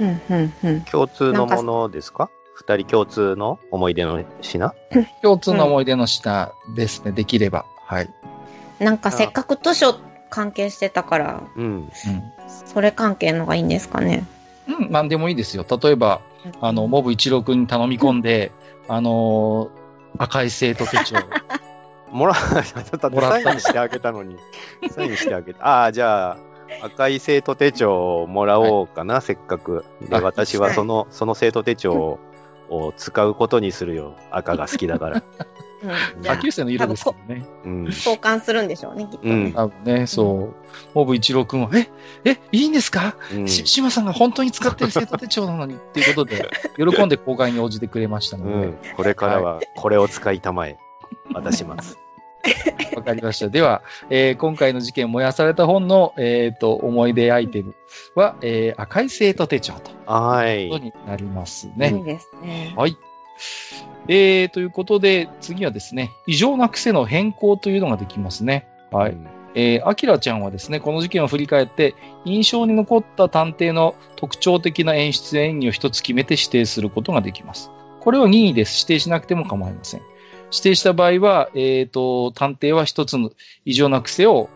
[0.00, 0.80] うん、うん、うん。
[0.82, 2.30] 共通のものですか？
[2.54, 4.72] 二人共通の思い出の品？
[5.22, 7.64] 共通の思い出の品ですね、できれば。
[7.84, 8.10] はい。
[8.78, 9.94] なんかせっかく図書
[10.30, 11.90] 関係してたから、うん。
[12.66, 14.24] それ関係のがいいんですかね？
[14.68, 14.74] うん。
[14.86, 15.64] うん、何でもいいですよ。
[15.68, 16.20] 例えば、
[16.60, 18.52] あの、モブ一郎くんに頼み込んで、
[18.88, 19.78] あのー
[20.16, 21.16] 赤い生徒手帳。
[22.10, 24.36] もら、ちょっともらったサインしてあげたのに。
[24.90, 25.64] サインしてあげた。
[25.64, 26.36] ああ、じゃあ、
[26.82, 29.84] 赤い生徒手帳をもらおうかな、せっかく。
[30.00, 32.18] で、あ私はその、その生徒手帳
[32.70, 34.14] を使うことにするよ。
[34.30, 35.22] 赤が好きだから。
[35.80, 37.46] うん、下級生の色ですけどね。
[37.64, 37.84] うん。
[37.84, 39.30] 交換するんでしょうね、きっとね。
[39.30, 39.52] うん。
[39.52, 40.54] 多分ね、そう。
[40.92, 41.88] モブ一郎くんは、え、
[42.24, 48.78] え、いいんですか、うんし、島さんが本当に使ってる生徒手帳なのにっていうことで、 喜んで交換に応じてくれましたので、うん。
[48.96, 50.78] これからは、これを使いたまえ。
[51.32, 51.96] 渡します。
[52.96, 53.48] わかりました。
[53.48, 57.74] では、えー今回の事件燃やされた本の、えっ、と、思い出アイテム
[58.14, 60.84] は、えー赤い生徒手帳とはいいうこと。
[60.84, 61.88] になりますいね。
[61.88, 62.74] いですね。
[62.76, 62.96] はい。
[64.08, 68.66] えー、ということで、次はですね、異常な癖の変更というのができますね。
[68.90, 69.12] はい。
[69.12, 71.94] うんえー、アキラちゃんはですね、この事件を振り返って、
[72.24, 77.70] 印象に残った探偵の特徴的な演出や演技を一つ決めて指定することができます。
[78.00, 78.82] これを任意です。
[78.82, 80.02] 指定しなくても構いません。
[80.50, 83.30] 指定した場合は、えっ、と、探偵は一つの
[83.64, 84.48] 異常な癖を、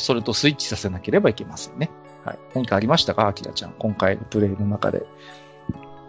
[0.00, 1.90] それとスイッチさせなければいけませんね。
[2.24, 2.38] はい。
[2.54, 3.28] 何かありましたか？
[3.28, 3.72] アキラちゃん。
[3.78, 5.06] 今回のプレイの中で。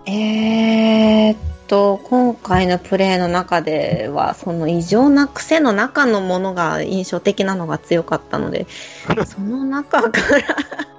[0.06, 1.38] えーっ
[1.68, 8.66] と、今回のプレイの中では、その異常な癖の中のものが印象的なのが強かったので、
[9.28, 10.56] その中から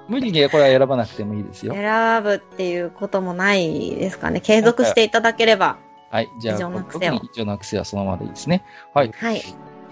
[0.07, 1.73] 無理にこれは選ばなくてもいいですよ。
[1.73, 4.39] 選ぶっていうこともないですかね。
[4.39, 5.77] 継続していただければ。
[6.11, 6.29] はい。
[6.37, 8.63] じゃあ、異常な癖を特に異常な癖はそのままでいいですね。
[8.93, 9.11] はい。
[9.13, 9.41] はい。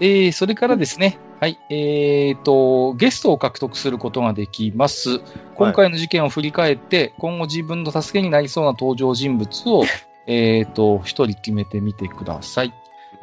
[0.00, 5.20] えー、それからですね、はい、えーと、ゲストを獲得することができます。
[5.56, 9.84] 今回の事件を振り返って、今後自分の助けになりそうな登場人物を、
[10.26, 12.74] えーと、一人決めてみてください。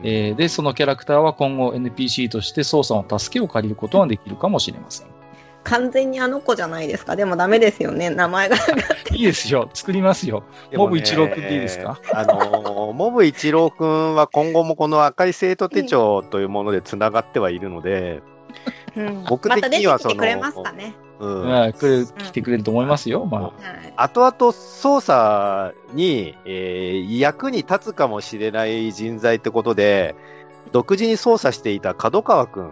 [0.03, 5.16] えーで、そのキャラクターは今後 NPC として操作の助けを借りることができるかもしれません。
[5.69, 7.15] 完全にあの子じゃないですか。
[7.15, 8.55] でもダメですよね、名前が。
[9.11, 9.69] いいですよ。
[9.73, 10.43] 作りますよ。
[10.73, 11.99] モブ一郎くんでいいですか？
[12.13, 18.21] あのー、モブ一郎くんは今後もこの赤い生徒手帳というもので繋がってはいるので、
[18.95, 20.95] うん僕的にはそのまくれますかね。
[21.19, 21.47] うん。
[21.47, 23.25] まあ、来る来てくれると思いますよ。
[23.25, 23.93] まはい。
[23.95, 30.15] 後々捜査に、えー役に立つかもしれない人材ってことで、
[30.71, 32.71] 独自に捜査していた角川くん、あ。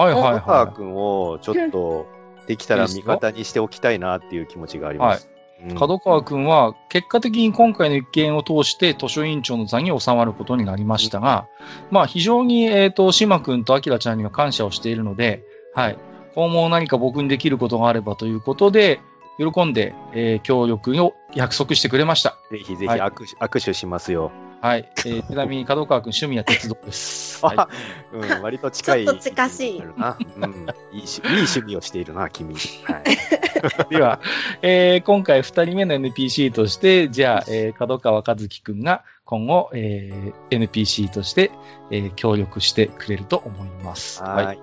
[0.00, 2.06] はいはいはくんをちょっと
[2.46, 5.28] できたら味方にしておきたいなっていう気持ちがあります。
[5.62, 5.74] うんい。
[5.74, 11.48] 角川くんは、結果的に今回の一件を通して図書委員長の座に収まることになりましたが、
[11.90, 15.44] まあ非常に、えっ、と、島くんと明ちゃんには感謝をしているので、
[15.74, 15.98] はい。
[16.34, 19.00] 今後何か僕にできることがあればということで、
[19.38, 22.38] 喜んで、えー協力を約束してくれました。
[22.50, 24.32] ぜひぜひはい握手,、握手しますよ。
[24.60, 24.88] はい。
[24.98, 27.44] えーちなみに角川くん趣味は鉄道です。
[27.46, 27.68] はいあ
[28.12, 29.04] うん、割と近い。
[29.06, 30.18] ちょっと近しいあるな。
[30.36, 30.66] うん。
[30.92, 32.54] いいしいい趣味をしているな、君。
[32.54, 33.04] はい。
[33.90, 34.20] では、
[34.62, 41.50] えー今回二人目の NPC として、じゃあ、えー角川和樹くんが今後、えー NPC として、
[41.90, 44.22] えー協力してくれると思います。
[44.22, 44.60] はい。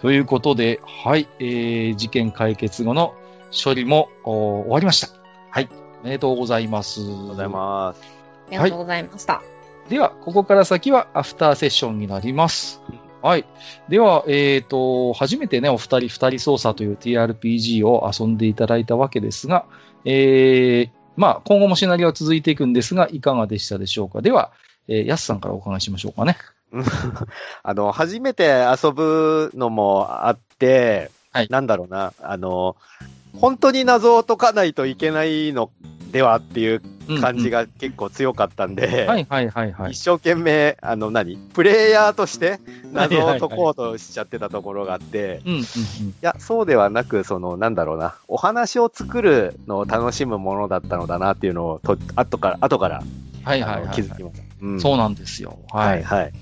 [0.00, 3.14] ということで、はい、えー事件解決後の
[3.52, 5.08] 処理もお終わりました。
[5.50, 5.68] はい。
[6.02, 7.00] おめでとうございます。
[7.00, 8.11] ありがとうございます。
[8.58, 9.42] ありがとうございました。
[9.88, 12.80] では、ここから先はアフターセッションになります。
[13.22, 13.44] はい。
[13.88, 19.66] では、えっ、と、初めてね、お二人、二人操作という TRPG を遊んでいただいたわけですが、
[20.04, 24.22] えー、まあ、今後もシナリオは続いていくんですが、いかがでしたでしょうか？
[24.22, 24.50] では、
[24.88, 26.36] えー、ヤスさんからお伺いしましょうかね。
[26.72, 26.84] う ん
[27.62, 32.76] あの、初めて遊ぶのもあって、はいなんだろうな、あの、
[33.38, 35.70] 本当に謎を解かないといけないの
[36.12, 36.82] ではっていう
[37.20, 37.52] 感じが。
[37.52, 39.92] が結構強かったんで、はいはいはいはい。
[39.92, 42.58] 一生懸命、あの何、プレイヤーとして
[42.92, 45.42] 謎を解こうとしちゃってたところがあって。
[45.44, 45.62] い
[46.20, 53.02] や、そうではなく、その、なんだろうな、お話を作るのを楽しむものだったのだなっていうのをと、後から、後から、
[53.44, 53.88] はいはい。
[53.94, 54.42] 気づきました。
[54.62, 55.58] うんそうなんですよ。
[55.70, 55.80] は。
[55.80, 56.32] はいい、はい。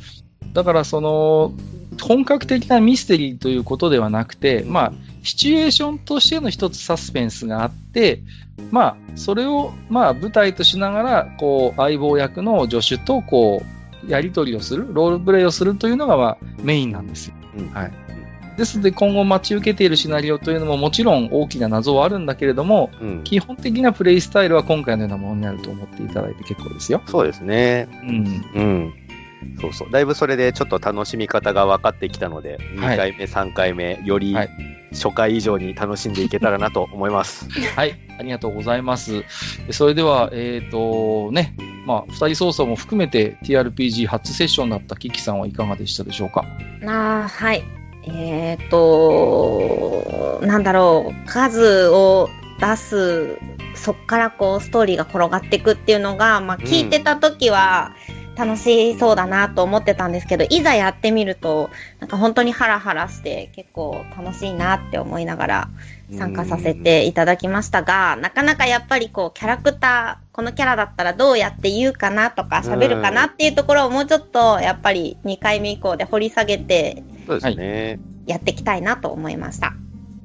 [0.52, 1.52] だから、その、
[2.00, 4.92] 本格的なミステリーということではなくて、まあ、
[5.22, 8.22] シチュエーションとしての一つサスペンスがあって、
[8.70, 13.62] まあ、それを、まあ、舞台としながら、こう、相棒役の助手と、こ
[14.06, 17.34] う、やり取りをする、ロールプレイをするというのが、まあ、メインなんですよ。
[17.56, 17.92] うんはい。
[18.56, 23.24] ですので、今後待ち受けているシナリオというのももちろん大きな謎はあるんだけれども、うん。
[23.24, 27.00] 基本的なプレイスタイルは今回のようなものになると思っていただいて結構ですよ。
[27.06, 27.88] そうですね。
[28.02, 28.44] うん。
[28.54, 28.94] うん。
[29.60, 29.90] そうそう。
[29.90, 34.50] だいぶそれでちょっと楽しみ方が分かってきたので、はい2回目、3回目、よりはい
[34.92, 37.48] 初回以上に楽しんでいけたらなと思います。
[37.76, 39.24] はい、ありがとうございます。
[39.70, 41.54] それでは、えっ、と、ね、
[41.86, 46.44] まあ、二人操作も含めて TRPG 初セッションだったキキさんはいかがでしたでしょうか？
[46.84, 47.62] あーはい。
[48.04, 53.38] えっ、と、なんだろう、数を出す、
[53.74, 57.94] そっからこう、ストーリーが転がっていくっていうのが、まあ、うん聞いてた時は、
[58.36, 65.68] 楽しそうだなと思ってたんですけど、いざやってみると、なんか本当にハラハラして、結構楽しいなって思いながら
[66.16, 77.02] 参加させていただきましたが、なかなかやっぱりこう、キャラクター、このキャラだったらどうやって言うかなとか、喋るかなっていうところをもうちょっと、やっぱり2回目以降で掘り下げて。
[78.26, 79.74] やっていきたいなと思いました。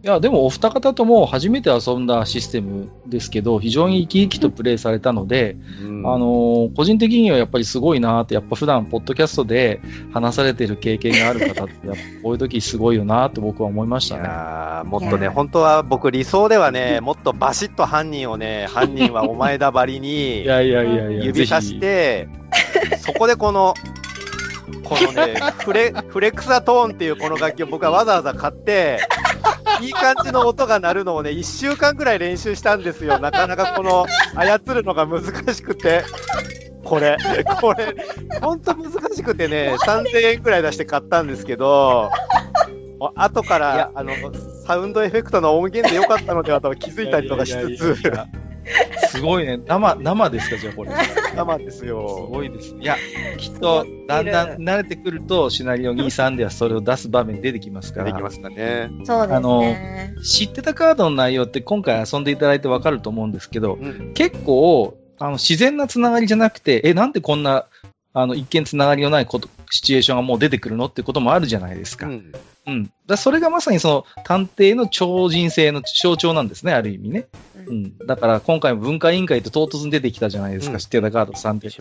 [0.06, 6.06] いや、でもお二方とも初めて遊んだシステムですけど、非常に生き生きとプレイされたので、うん。
[6.06, 9.82] あのー個人的にはやっぱりすごいなって、やっぱ普段ポッドキャストで
[10.14, 14.88] 話されてる経験がある方って、やっぱこういう時すごいよなって僕は思いましいたね。
[14.88, 22.28] もっとね、本当は僕理想ではね、もっとバシッと犯人をね、犯人はお前だばり いにやいやいやいや、指さして、
[23.00, 23.74] そこでこの、
[24.84, 25.34] このね、
[25.64, 29.00] フレ、フレクサトーンっていうこの楽器を僕はわざわざ買って、
[29.86, 33.20] いい感じの音が鳴るのをね、一週間ぐらい練習したんですよ。
[33.20, 34.06] なかなかこの、
[34.36, 36.04] 操るのが難しくて。
[36.84, 37.18] これ、
[37.62, 37.96] これ、
[38.42, 42.12] ほんと難しくてね、3000円くらい出して買ったんですけど、
[43.16, 44.14] 後かいやら、あの、
[44.66, 48.28] サウンドエフェクトの音源で良かったのではと気づいたりとかしついやいつ、やいや
[49.10, 49.60] すごいね。
[49.66, 50.92] 生、生ですか、じゃあこれ。
[51.36, 52.28] 生ですすよ。
[52.32, 52.76] ごいです。
[52.80, 52.98] いや、
[53.38, 58.90] きっと、 だんだん慣れてくると、シナリオ2、3ではそれを出す場面出てきますからでき、ますかね。
[59.04, 60.14] そうですあのね。
[60.24, 64.14] 知ってたカードの内容って今回遊んでいただいてわかると思うんですけど、うん。
[64.14, 67.66] 結構、あの、自然なつながりじゃなくて、え、なんでこんな、
[68.14, 72.08] あの、一見つながりのないこと、シチュエーションがもう出てくるのってこともあるじゃないですか。
[72.08, 72.32] うん
[72.68, 72.92] うん。
[73.06, 77.28] だそれがまさにその探偵の超人性の象徴なんですね、ある意味ね。
[77.68, 77.98] ううんん。
[78.06, 81.72] だから今回も文化委員会って唐突に出てきたじゃないですか、うん知ってたカード3点。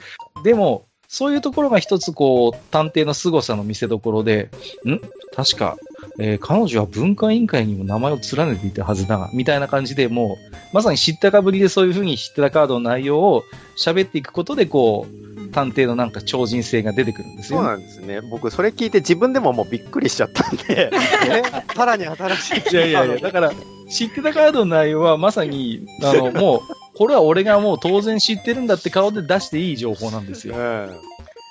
[0.42, 4.50] でも、そういうところが一つこう、探偵の凄さの見せ所で、
[4.86, 4.98] ん？
[5.34, 5.76] 確か、
[6.18, 13.44] えー彼女は文化委員会にも名前を連ねていたはずだが、みたいな感じで、もう、まさに知ったかぶりでそういうふうに知ってたカードの内容を
[13.76, 15.23] 喋っていくことで、こう、
[15.54, 17.60] 探偵のなんか超人性が出てくるんですよ。
[17.60, 18.20] そうなんですね。
[18.20, 21.42] 僕、それ聞いて自分でももうびっくりしちゃったんで、 え？
[21.74, 22.74] さらに新しい。
[22.74, 23.52] いやいやいや、だから、
[23.88, 26.60] 知ってたカードの内容はまさに、あの、 もう、
[26.96, 30.56] これは俺がもう当然知ってるんだって顔で出していい情報なんですよ。
[30.56, 30.90] うん。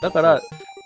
[0.01, 0.41] だから、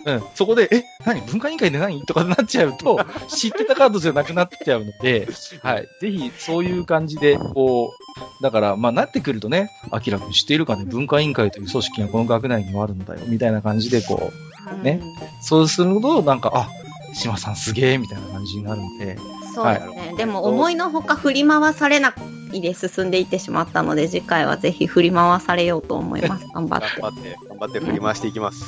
[0.06, 1.20] うん、そこで、え、何？
[1.22, 2.04] 文化委員会で何？
[2.06, 5.28] とかなっちゃうと、 知ってたカードじゃなくなっちゃうので、
[5.62, 5.88] はい。
[6.00, 7.92] ぜひ、そういう感じで、こ
[8.40, 14.32] う、だから、まあ、なってくるとね、アキラ君知っているかね、文化委員会という組織がこの学内にはあるんだよ、みたいな感じで、こ
[14.80, 15.00] う、ね。
[15.42, 16.68] そうすると、なんか、あ、
[17.14, 19.18] 島さんすげえ、みたいな感じになるんで、
[19.58, 20.14] そうですね。
[20.16, 22.14] でも思いのほか振り回されな
[22.52, 26.46] いで進んでいってしまったので、次回はぜひ振り回されようと思います。
[26.54, 27.00] 頑張って。
[27.00, 28.64] 頑張って、頑張って振り回していきます。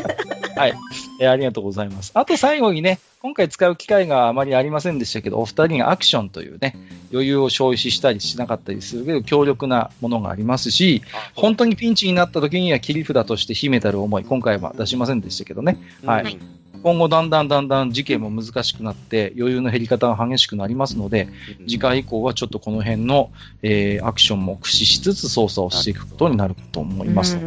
[0.56, 0.74] はい。
[1.20, 2.12] えーありがとうございます。
[2.14, 6.76] あと最後にね、今回使う機会があまりありませんでしたけど、お二人がアクションというね、
[7.12, 11.02] 余裕を消費したりしなかったりするけど、強力なものがありますし、
[11.34, 15.78] 本当にピンチになった時には切り札として秘めたる思い、今回は出しませんでしたけどね。
[16.04, 16.38] はいはい
[16.82, 21.28] 今後だんだんだんだん事件も難しくなって、余裕の減り方が激しくなりますので、
[21.66, 23.30] 次回以降はちょっとこの辺の、
[23.62, 27.36] えーアクションも駆使しつつ操作をしていくことになると思います。
[27.36, 27.42] うん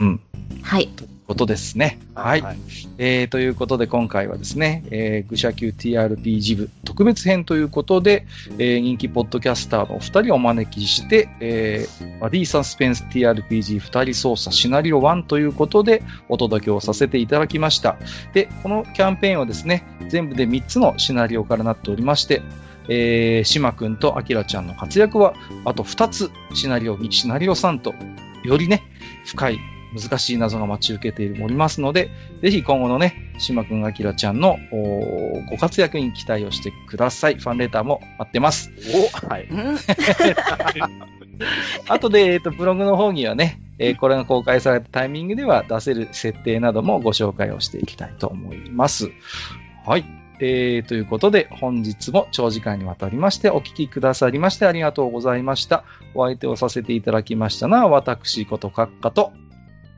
[0.00, 0.20] んん。
[0.62, 0.88] はい。
[1.24, 1.98] うことですね。
[2.14, 2.44] はい。
[2.98, 8.26] えーということで今回はですね、えー、愚者級 TRPG 部特別編ということで、
[8.58, 17.96] えー人気ポッドキャスターのお二人をお招きして、えーバディサスペンス TRPG 二人操作シナリオ1ということでお届けをさせていただきました。
[18.32, 22.42] で、このキャンペーンはですね、全部で3つのシナリオからなっておりまして、
[22.88, 25.34] えー、島くんとアキラちゃんの活躍は、
[25.64, 27.94] あと2つ、シナリオ2、シナリオ3と、
[28.44, 28.82] よりね、
[29.24, 29.58] 深い
[29.98, 32.10] 難しい謎が待ち受けておりますので、
[32.42, 34.58] ぜひ今後のね、島くん、あきらちゃんの
[35.50, 37.36] ご活躍に期待をしてください。
[37.36, 38.70] ファンレターも待ってます。
[39.22, 39.46] おはい。
[39.46, 39.76] うん
[41.88, 49.10] あとで、えっ、と、ブログの方にはね、えーこれが公開されたタイミングでは出せる設定などもご紹介をしていきたいと思います。
[49.84, 50.04] はい。
[50.40, 55.84] えー、ということで、本日も長時間にわたりましてお聞きくださりましてありがとうございました。
[56.14, 59.32] お相手をさせていただきましたのは、私こと閣下と、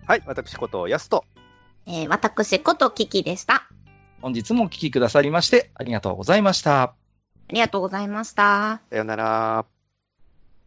[0.07, 1.25] はい、私こと、やすと。
[1.87, 3.55] えー私ことキキでした。
[3.55, 3.69] あ
[4.23, 6.95] 本日もお聞きくださりましてありがとうございました。
[7.49, 8.81] りがとうございました。
[8.91, 9.74] さよなら。